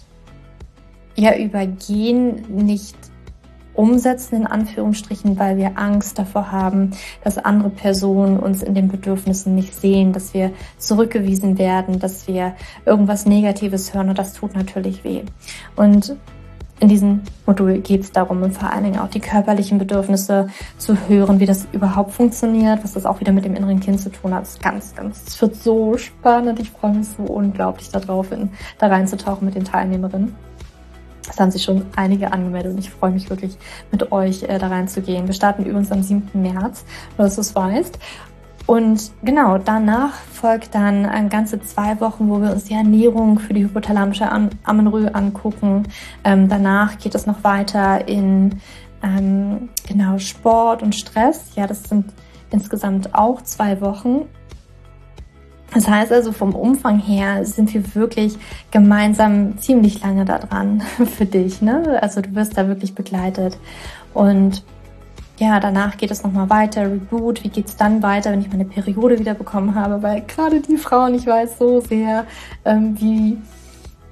ja 1.15 1.37
übergehen, 1.37 2.45
nicht 2.49 2.97
umsetzen, 3.75 4.37
in 4.37 4.47
Anführungsstrichen, 4.47 5.39
weil 5.39 5.57
wir 5.57 5.79
Angst 5.79 6.19
davor 6.19 6.53
haben, 6.53 6.93
dass 7.25 7.39
andere 7.39 7.71
Personen 7.71 8.39
uns 8.39 8.63
in 8.63 8.75
den 8.75 8.89
Bedürfnissen 8.89 9.55
nicht 9.55 9.75
sehen, 9.75 10.13
dass 10.13 10.35
wir 10.35 10.53
zurückgewiesen 10.79 11.59
werden, 11.59 11.99
dass 11.99 12.29
wir 12.29 12.55
irgendwas 12.85 13.27
Negatives 13.27 13.95
hören 13.95 14.09
und 14.11 14.19
das 14.19 14.35
tut 14.35 14.55
natürlich 14.55 15.05
weh. 15.05 15.23
Und 15.77 16.17
in 16.83 16.89
diesem 16.89 17.23
Modul 17.47 17.79
geht 17.79 18.01
es 18.01 18.11
darum, 18.11 18.43
und 18.43 18.59
vor 18.59 18.73
allen 18.73 18.83
Dingen 18.83 18.99
auch 18.99 19.09
die 19.09 19.21
körperlichen 19.21 19.79
Bedürfnisse 19.79 20.49
zu 20.79 20.97
hören, 21.09 21.39
wie 21.39 21.47
das 21.47 21.69
überhaupt 21.71 22.11
funktioniert, 22.11 22.83
was 22.83 22.95
das 22.95 23.07
auch 23.07 23.21
wieder 23.21 23.31
mit 23.31 23.45
dem 23.45 23.55
inneren 23.55 23.79
Kind 23.79 24.01
zu 24.01 24.11
tun 24.11 24.35
hat. 24.35 24.43
Das 24.43 24.55
ist 24.55 24.63
ganz, 24.63 24.93
ganz, 24.97 25.23
es 25.29 25.41
wird 25.41 25.55
so 25.55 25.97
spannend. 25.97 26.59
Ich 26.59 26.73
freue 26.73 26.95
mich 26.95 27.07
so 27.07 27.23
unglaublich 27.23 27.91
darauf, 27.91 28.33
in, 28.33 28.51
da 28.79 28.89
reinzutauchen 28.89 29.45
mit 29.45 29.55
den 29.55 29.63
Teilnehmerinnen. 29.63 30.35
Es 31.29 31.39
haben 31.39 31.51
sich 31.51 31.63
schon 31.63 31.87
einige 31.97 32.33
angemeldet 32.33 32.73
und 32.73 32.79
ich 32.79 32.91
freue 32.91 33.13
mich 33.13 33.31
wirklich 33.31 33.57
mit 33.91 34.13
euch 34.13 34.43
äh, 34.45 34.59
da 34.59 34.69
reinzugehen. 34.69 35.27
Wir 35.27 35.35
starten 35.35 35.65
übrigens 35.65 35.93
am 35.93 36.03
7. 36.03 36.31
März, 36.35 36.85
nur 37.17 37.27
dass 37.27 37.37
du 37.37 37.41
es 37.41 37.55
weißt. 37.55 37.99
Und 38.67 39.11
genau, 39.23 39.59
danach 39.59 40.15
folgt 40.15 40.75
dann 40.75 41.05
ein 41.05 41.29
ganze 41.29 41.61
zwei 41.61 42.01
Wochen, 42.01 42.29
wo 42.29 42.41
wir 42.41 42.53
uns 42.53 42.65
die 42.65 42.75
Ernährung 42.75 43.39
für 43.39 43.55
die 43.55 43.65
hypothalamische 43.65 44.31
Amenorrhoe 44.65 45.15
angucken. 45.15 45.89
Ähm, 46.25 46.49
danach 46.49 46.99
geht 46.99 47.15
es 47.15 47.27
noch 47.27 47.43
weiter 47.43 48.07
in 48.07 48.61
ähm, 49.03 49.69
genau 49.87 50.19
Sport 50.19 50.83
und 50.83 50.95
Stress. 50.95 51.53
Ja, 51.57 51.67
das 51.67 51.85
sind 51.85 52.13
insgesamt 52.51 53.15
auch 53.15 53.43
zwei 53.43 53.81
Wochen. 53.81 54.27
Das 55.75 55.89
heißt 55.89 56.13
also, 56.13 56.33
vom 56.33 56.55
Umfang 56.55 56.99
her 56.99 57.45
sind 57.45 57.73
wir 57.73 57.95
wirklich 57.95 58.37
gemeinsam 58.71 59.59
ziemlich 59.59 60.03
lange 60.03 60.25
da 60.25 60.39
dran 60.39 60.81
für 61.17 61.27
dich. 61.27 61.63
Ne? 61.63 61.99
Also 62.03 62.21
du 62.21 62.35
wirst 62.35 62.59
da 62.59 62.69
wirklich 62.69 62.95
begleitet. 62.95 63.57
Und 64.13 64.65
ja, 65.39 65.59
danach 65.61 65.97
geht 65.97 66.11
es 66.11 66.23
nochmal 66.23 66.51
weiter, 66.51 66.83
Reboot, 66.83 67.43
wie 67.43 67.49
geht's 67.49 67.77
dann 67.77 68.03
weiter, 68.03 68.31
wenn 68.31 68.43
ich 68.43 68.51
meine 68.51 68.65
Periode 68.65 69.19
wieder 69.19 69.35
bekommen 69.35 69.75
habe, 69.75 70.03
weil 70.03 70.21
gerade 70.23 70.61
die 70.61 70.77
Frauen, 70.77 71.15
ich 71.15 71.27
weiß 71.27 71.59
so 71.59 71.81
sehr, 71.81 72.27
ähm, 72.65 72.97
wie 73.01 73.39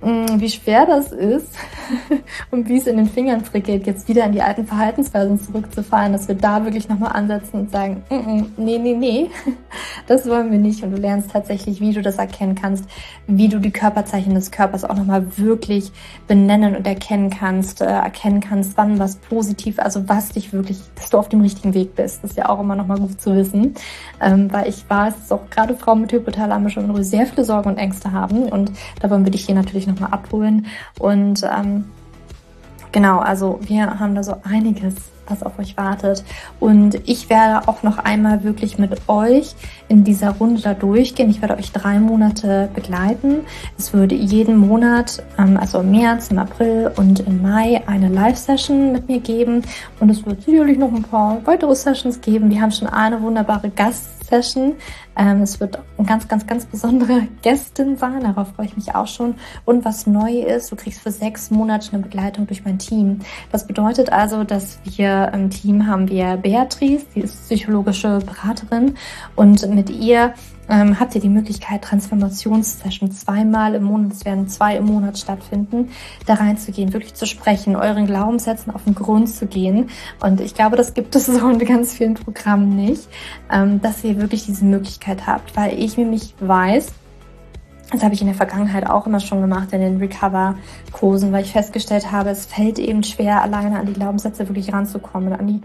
wie 0.03 0.49
schwer 0.49 0.87
das 0.87 1.13
ist 1.13 1.55
und 2.51 2.69
wie 2.69 2.79
es 2.79 2.87
in 2.87 2.97
den 2.97 3.07
Fingern 3.07 3.45
frickelt, 3.45 3.87
jetzt 3.87 4.09
wieder 4.09 4.25
in 4.25 4.33
die 4.33 4.41
alten 4.41 4.67
Verhaltensweisen 4.67 5.39
zurückzufahren, 5.39 6.13
dass 6.13 6.27
wir 6.27 6.35
da 6.35 6.65
wirklich 6.65 6.89
nochmal 6.89 7.13
ansetzen 7.13 7.61
und 7.61 7.71
sagen, 7.71 8.03
mm 8.09 8.15
-mm, 8.15 8.45
nee, 8.57 8.79
nee, 8.79 8.95
nee, 8.95 9.31
das 10.07 10.27
wollen 10.29 10.51
wir 10.51 10.59
nicht. 10.59 10.83
Und 10.83 10.93
du 10.93 10.97
lernst 10.97 11.31
tatsächlich, 11.31 11.81
wie 11.81 11.93
du 11.93 12.01
das 12.01 12.17
erkennen 12.17 12.55
kannst, 12.55 12.85
wie 13.27 13.49
du 13.49 13.59
die 13.59 13.71
Körperzeichen 13.71 14.35
des 14.35 14.51
Körpers 14.51 14.85
auch 14.85 14.97
nochmal 14.97 15.37
wirklich 15.37 15.93
benennen 16.27 16.77
und 16.77 16.87
erkennen 16.87 17.29
kannst, 17.29 17.83
äh, 17.83 17.85
erkennen 17.85 18.41
kannst, 18.41 18.79
wann 18.79 18.99
was 18.99 19.17
positiv, 19.17 19.79
also 19.79 20.09
was 20.09 20.31
dich 20.31 20.53
wirklich, 20.55 20.79
dass 20.95 21.11
du 21.11 21.19
auf 21.19 21.29
dem 21.29 21.43
richtigen 21.43 21.75
Weg 21.75 21.95
bist. 21.95 22.23
Das 22.23 22.31
ist 22.31 22.37
ja 22.39 22.49
auch 22.49 22.61
immer 22.61 22.75
nochmal 22.75 22.99
gut 22.99 23.21
zu 23.21 23.35
wissen, 23.35 23.75
ähm, 24.21 24.51
weil 24.51 24.69
ich 24.69 24.89
weiß, 24.89 25.15
dass 25.15 25.33
auch 25.33 25.51
gerade 25.51 25.75
Frauen 25.75 26.01
mit 26.01 26.13
hypothalamischer 26.13 26.81
Unruhe 26.81 27.05
sehr 27.05 27.27
viele 27.27 27.45
Sorgen 27.45 27.69
und 27.69 27.77
Ängste 27.77 28.13
haben 28.13 28.45
und 28.45 28.73
da 29.01 29.11
wollen 29.11 29.25
wir 29.25 29.31
dich 29.31 29.45
hier 29.45 29.55
natürlich 29.55 29.90
nochmal 29.91 30.11
abholen. 30.13 30.67
Und 30.99 31.43
ähm, 31.45 31.85
genau, 32.93 33.19
also 33.19 33.61
wir 33.63 33.99
haben 33.99 34.15
da 34.15 34.23
so 34.23 34.37
einiges, 34.43 34.95
was 35.27 35.43
auf 35.43 35.59
euch 35.59 35.77
wartet. 35.77 36.25
Und 36.59 37.09
ich 37.09 37.29
werde 37.31 37.69
auch 37.69 37.83
noch 37.83 37.99
einmal 37.99 38.45
wirklich 38.45 38.79
mit 38.79 39.09
euch 39.09 39.55
in 39.91 40.05
dieser 40.05 40.31
Runde 40.31 40.63
da 40.63 40.73
durchgehen. 40.73 41.29
Ich 41.31 41.43
werde 41.43 41.57
euch 41.59 41.73
drei 41.73 41.99
Monate 41.99 42.71
begleiten. 42.75 43.41
Es 43.77 43.93
würde 43.93 44.15
jeden 44.15 44.57
Monat, 44.57 45.23
ähm, 45.37 45.57
also 45.57 45.81
im 45.81 45.91
März, 45.91 46.31
im 46.31 46.39
April 46.39 46.93
und 46.97 47.21
im 47.21 47.43
Mai 47.43 47.83
eine 47.87 48.09
Live-Session 48.09 48.93
mit 48.93 49.09
mir 49.09 49.19
geben. 49.19 49.63
Und 49.99 50.09
es 50.09 50.25
wird 50.25 50.43
sicherlich 50.43 50.79
noch 50.79 50.93
ein 50.93 51.03
paar 51.03 51.39
weitere 51.45 51.75
Sessions 51.75 52.21
geben. 52.21 52.51
Wir 52.51 52.61
haben 52.61 52.71
schon 52.71 52.89
eine 52.89 53.21
wunderbare 53.21 53.69
Gast 53.71 54.21
Session. 54.31 54.77
Ähm, 55.17 55.43
es 55.43 55.61
wird 55.61 55.79
eine 55.99 56.07
ganz, 56.07 56.29
ganz, 56.29 56.47
ganz 56.47 56.65
besondere 56.65 57.27
Gästin 57.43 57.97
sein. 57.97 58.23
Darauf 58.23 58.49
freue 58.55 58.67
ich 58.67 58.77
mich 58.77 58.95
auch 58.95 59.09
schon. 59.09 59.35
Und 59.65 59.85
was 59.85 60.07
neu 60.07 60.41
ist, 60.41 60.71
du 60.73 60.77
kriegst 60.77 61.01
für 61.01 61.11
sechs 61.11 61.51
Monate 61.51 61.93
eine 61.93 62.03
Begleitung 62.03 62.47
durch 62.47 62.65
mein 62.65 62.79
Team. 62.79 63.19
Das 63.53 63.67
bedeutet 63.67 64.11
also, 64.13 64.45
dass 64.45 64.79
wir 64.85 65.31
im 65.35 65.51
Team 65.51 65.87
haben 65.87 66.09
wir 66.09 66.37
Beatrice, 66.37 67.05
die 67.15 67.21
ist 67.21 67.45
psychologische 67.45 68.21
Beraterin 68.21 68.95
und 69.37 69.69
mit 69.81 69.89
ihr 69.89 70.35
ähm, 70.69 71.01
habt 71.01 71.15
ihr 71.15 71.21
die 71.23 71.31
Möglichkeit, 71.31 71.83
Transformationssessions 71.83 73.21
zweimal 73.21 73.75
im 73.75 73.85
Monat, 73.85 74.13
es 74.13 74.25
werden 74.27 74.47
zwei 74.47 74.77
im 74.77 74.85
Monat 74.85 75.19
stattfinden, 75.19 75.89
da 76.27 76.35
reinzugehen, 76.35 76.93
wirklich 76.93 77.15
zu 77.15 77.27
sprechen, 77.27 77.77
euren 77.77 78.07
Glaubenssätzen 78.07 78.73
auf 78.73 78.85
den 78.85 78.95
Grund 78.95 79.31
zu 79.31 79.47
gehen. 79.47 79.89
Und 80.21 80.41
ich 80.41 80.55
glaube, 80.55 80.77
das 80.77 80.93
gibt 80.93 81.17
es 81.17 81.27
so 81.39 81.49
in 81.49 81.59
ganz 81.59 81.95
vielen 81.95 82.15
Programmen 82.15 82.77
nicht, 82.77 83.09
ähm, 83.51 83.81
dass 83.81 84.05
ihr 84.05 84.21
wirklich 84.21 84.45
diese 84.45 84.65
Möglichkeit 84.65 85.27
habt, 85.27 85.57
weil 85.57 85.79
ich 85.79 85.97
nämlich 85.97 86.35
weiß, 86.41 86.93
das 87.91 88.05
habe 88.05 88.15
ich 88.15 88.21
in 88.21 88.29
der 88.29 88.37
Vergangenheit 88.37 88.89
auch 88.89 89.07
immer 89.07 89.19
schon 89.19 89.41
gemacht 89.41 89.73
in 89.73 89.81
den 89.81 89.97
Recover-Kursen, 89.97 91.33
weil 91.33 91.43
ich 91.43 91.53
festgestellt 91.53 92.13
habe, 92.13 92.31
es 92.31 92.47
fällt 92.47 92.79
eben 92.79 93.03
schwer, 93.03 93.43
alleine 93.43 93.81
an 93.81 93.87
die 93.87 93.95
Glaubenssätze 93.95 94.47
wirklich 94.49 94.73
ranzukommen, 94.73 95.33
an 95.33 95.47
die 95.49 95.61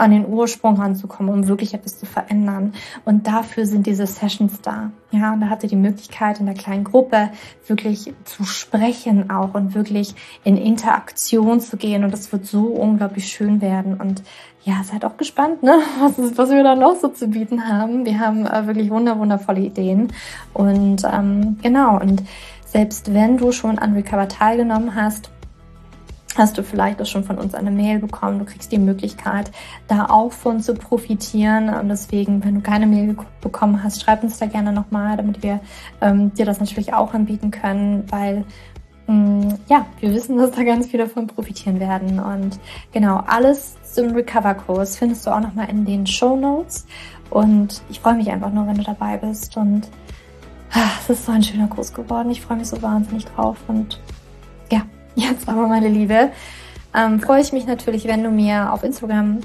an 0.00 0.10
den 0.10 0.26
Ursprung 0.26 0.76
ranzukommen, 0.76 1.32
um 1.32 1.46
wirklich 1.46 1.74
etwas 1.74 1.98
zu 1.98 2.06
verändern. 2.06 2.72
Und 3.04 3.26
dafür 3.26 3.66
sind 3.66 3.86
diese 3.86 4.06
Sessions 4.06 4.60
da. 4.62 4.90
Ja, 5.10 5.32
und 5.32 5.40
da 5.40 5.50
ihr 5.62 5.68
die 5.68 5.76
Möglichkeit, 5.76 6.40
in 6.40 6.46
der 6.46 6.54
kleinen 6.54 6.84
Gruppe 6.84 7.30
wirklich 7.66 8.12
zu 8.24 8.44
sprechen 8.44 9.30
auch 9.30 9.54
und 9.54 9.74
wirklich 9.74 10.14
in 10.44 10.56
Interaktion 10.56 11.60
zu 11.60 11.76
gehen. 11.76 12.04
Und 12.04 12.12
das 12.12 12.32
wird 12.32 12.46
so 12.46 12.66
unglaublich 12.66 13.26
schön 13.26 13.60
werden. 13.60 13.94
Und 13.94 14.22
ja, 14.64 14.82
seid 14.84 15.04
auch 15.04 15.16
gespannt, 15.16 15.62
ne? 15.62 15.78
was, 16.00 16.18
ist, 16.18 16.38
was 16.38 16.50
wir 16.50 16.62
da 16.62 16.74
noch 16.74 16.96
so 16.96 17.08
zu 17.08 17.28
bieten 17.28 17.68
haben. 17.68 18.04
Wir 18.04 18.20
haben 18.20 18.46
äh, 18.46 18.66
wirklich 18.66 18.90
wunder, 18.90 19.18
wundervolle 19.18 19.60
Ideen. 19.60 20.12
Und 20.54 21.02
ähm, 21.04 21.58
genau, 21.62 21.98
und 22.00 22.22
selbst 22.66 23.12
wenn 23.12 23.36
du 23.36 23.52
schon 23.52 23.78
an 23.78 23.94
Recover 23.94 24.28
teilgenommen 24.28 24.94
hast, 24.94 25.30
hast 26.36 26.56
du 26.56 26.62
vielleicht 26.62 27.00
auch 27.02 27.06
schon 27.06 27.24
von 27.24 27.38
uns 27.38 27.54
eine 27.54 27.70
Mail 27.70 27.98
bekommen. 27.98 28.38
Du 28.38 28.44
kriegst 28.44 28.70
die 28.70 28.78
Möglichkeit, 28.78 29.50
da 29.88 30.06
auch 30.06 30.32
von 30.32 30.60
zu 30.60 30.74
profitieren. 30.74 31.68
Und 31.74 31.88
deswegen, 31.88 32.44
wenn 32.44 32.56
du 32.56 32.60
keine 32.60 32.86
Mail 32.86 33.16
bekommen 33.40 33.82
hast, 33.82 34.02
schreib 34.02 34.22
uns 34.22 34.38
da 34.38 34.46
gerne 34.46 34.72
nochmal, 34.72 35.16
damit 35.16 35.42
wir 35.42 35.60
ähm, 36.00 36.32
dir 36.34 36.46
das 36.46 36.60
natürlich 36.60 36.94
auch 36.94 37.14
anbieten 37.14 37.50
können, 37.50 38.04
weil 38.10 38.44
mm, 39.08 39.54
ja, 39.68 39.86
wir 39.98 40.14
wissen, 40.14 40.38
dass 40.38 40.52
da 40.52 40.62
ganz 40.62 40.86
viele 40.86 41.04
davon 41.04 41.26
profitieren 41.26 41.80
werden. 41.80 42.20
Und 42.20 42.60
genau, 42.92 43.22
alles 43.26 43.76
zum 43.82 44.12
Recover-Kurs 44.12 44.96
findest 44.96 45.26
du 45.26 45.30
auch 45.30 45.40
nochmal 45.40 45.68
in 45.68 45.84
den 45.84 46.06
Show 46.06 46.36
Notes. 46.36 46.86
Und 47.28 47.82
ich 47.88 48.00
freue 48.00 48.14
mich 48.14 48.30
einfach 48.30 48.52
nur, 48.52 48.66
wenn 48.68 48.76
du 48.76 48.84
dabei 48.84 49.16
bist. 49.16 49.56
Und 49.56 49.88
ah, 50.72 50.90
es 51.00 51.10
ist 51.10 51.26
so 51.26 51.32
ein 51.32 51.42
schöner 51.42 51.66
Kurs 51.66 51.92
geworden. 51.92 52.30
Ich 52.30 52.40
freue 52.40 52.58
mich 52.58 52.68
so 52.68 52.80
wahnsinnig 52.82 53.24
drauf. 53.24 53.56
Und 53.66 54.00
ja, 54.70 54.82
Jetzt 55.20 55.50
aber, 55.50 55.68
meine 55.68 55.88
Liebe, 55.88 56.30
ähm, 56.96 57.20
freue 57.20 57.42
ich 57.42 57.52
mich 57.52 57.66
natürlich, 57.66 58.06
wenn 58.06 58.24
du 58.24 58.30
mir 58.30 58.72
auf 58.72 58.82
Instagram 58.82 59.40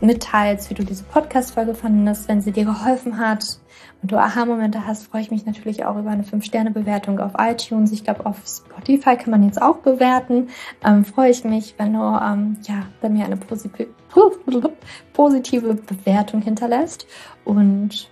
mitteilst, 0.00 0.70
wie 0.70 0.74
du 0.74 0.84
diese 0.84 1.02
Podcast-Folge 1.02 1.74
fandest, 1.74 2.28
wenn 2.28 2.40
sie 2.40 2.52
dir 2.52 2.64
geholfen 2.64 3.18
hat 3.18 3.58
und 4.02 4.12
du 4.12 4.18
Aha-Momente 4.18 4.86
hast, 4.86 5.08
freue 5.08 5.22
ich 5.22 5.32
mich 5.32 5.44
natürlich 5.44 5.84
auch 5.84 5.98
über 5.98 6.10
eine 6.10 6.22
5-Sterne-Bewertung 6.22 7.18
auf 7.18 7.32
iTunes. 7.38 7.90
Ich 7.90 8.04
glaube, 8.04 8.24
auf 8.24 8.36
Spotify 8.46 9.16
kann 9.16 9.32
man 9.32 9.42
jetzt 9.42 9.60
auch 9.60 9.78
bewerten. 9.78 10.48
Ähm, 10.84 11.04
freue 11.04 11.30
ich 11.30 11.42
mich, 11.42 11.74
wenn 11.76 11.94
du 11.94 11.98
ähm, 11.98 12.58
ja, 12.62 12.84
bei 13.00 13.08
mir 13.08 13.24
eine 13.24 13.36
positive, 13.36 13.88
positive 15.12 15.74
Bewertung 15.74 16.40
hinterlässt. 16.40 17.04
Und 17.44 18.08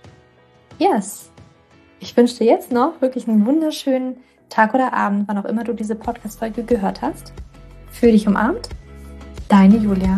yes, 0.79 1.31
ich 2.01 2.17
wünsche 2.17 2.39
dir 2.39 2.47
jetzt 2.47 2.73
noch 2.73 2.99
wirklich 2.99 3.25
einen 3.29 3.45
wunderschönen 3.45 4.17
Tag 4.55 4.73
oder 4.73 4.93
Abend, 4.93 5.27
wann 5.27 5.37
auch 5.37 5.43
immer 5.43 5.65
du 5.65 5.73
diese 5.73 5.95
Podcast-Folge 5.95 6.63
gehört 6.63 7.01
hast. 7.01 7.33
Für 7.91 8.09
dich 8.09 8.25
umarmt, 8.25 8.69
deine 9.49 9.75
Julia. 9.75 10.17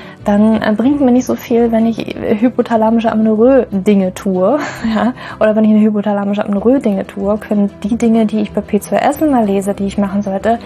dann 0.25 0.61
äh, 0.61 0.73
bringt 0.75 1.01
mir 1.01 1.11
nicht 1.11 1.25
so 1.25 1.35
viel, 1.35 1.71
wenn 1.71 1.85
ich 1.85 1.97
hypothalamische 1.97 3.11
Amenorrhoe 3.11 3.67
Dinge 3.71 4.13
tue, 4.13 4.59
ja, 4.95 5.13
oder 5.39 5.55
wenn 5.55 5.63
ich 5.63 5.71
eine 5.71 5.81
hypothalamische 5.81 6.43
Amenorrhoe 6.43 6.79
Dinge 6.79 7.07
tue, 7.07 7.37
können 7.37 7.69
die 7.83 7.97
Dinge, 7.97 8.25
die 8.25 8.41
ich 8.41 8.51
bei 8.51 8.61
P2S 8.61 9.27
mal 9.29 9.45
lese, 9.45 9.73
die 9.73 9.85
ich 9.85 9.97
machen 9.97 10.21
sollte, 10.21 10.59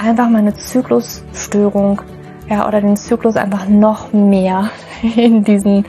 einfach 0.00 0.28
meine 0.28 0.54
Zyklusstörung, 0.54 2.02
ja, 2.48 2.66
oder 2.66 2.80
den 2.80 2.96
Zyklus 2.96 3.36
einfach 3.36 3.68
noch 3.68 4.12
mehr 4.12 4.70
in 5.16 5.44
diesen 5.44 5.84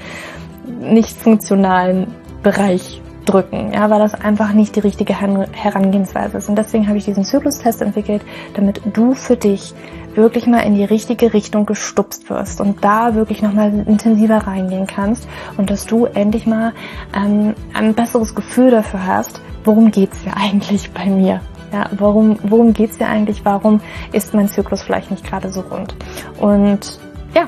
nicht 0.82 1.18
funktionalen 1.18 2.08
Bereich 2.42 3.02
drücken, 3.26 3.74
ja, 3.74 3.90
weil 3.90 4.00
das 4.00 4.14
einfach 4.14 4.54
nicht 4.54 4.76
die 4.76 4.82
richtige 4.82 5.20
Herangehensweise 5.20 6.38
ist. 6.38 6.50
Und 6.50 6.58
deswegen 6.58 6.88
habe 6.88 6.98
ich 6.98 7.06
diesen 7.06 7.24
Zyklustest 7.24 7.82
entwickelt, 7.82 8.24
damit 8.54 8.82
du 8.94 9.14
für 9.14 9.36
dich 9.36 9.74
wirklich 10.16 10.46
mal 10.48 10.60
in 10.60 10.76
die 10.76 10.84
richtige 10.84 11.34
Richtung 11.34 11.66
gestupst 11.66 12.30
wirst 12.30 12.62
und 12.62 12.84
da 12.84 13.16
wirklich 13.16 13.42
nochmal 13.42 13.74
intensiver 13.88 14.38
reingehen 14.38 14.88
kannst 14.88 15.28
und 15.58 15.70
dass 15.70 15.86
du 15.86 16.06
endlich 16.06 16.46
mal 16.46 16.74
ähm, 17.16 17.56
ein 17.74 17.94
besseres 17.94 18.36
Gefühl 18.36 18.72
dafür 18.72 19.06
hast, 19.06 19.42
worum 19.64 19.92
geht's 19.92 20.20
hier 20.22 20.38
eigentlich 20.38 20.92
bei 20.92 21.06
mir? 21.06 21.42
Ja, 21.72 21.90
warum, 21.98 22.38
worum 22.44 22.74
geht's 22.74 22.98
hier 22.98 23.08
eigentlich? 23.08 23.44
Warum 23.46 23.82
ist 24.12 24.36
mein 24.36 24.48
Zyklus 24.48 24.84
vielleicht 24.84 25.10
nicht 25.10 25.26
gerade 25.26 25.50
so 25.50 25.62
rund? 25.62 25.96
Und 26.40 27.00
ja, 27.34 27.48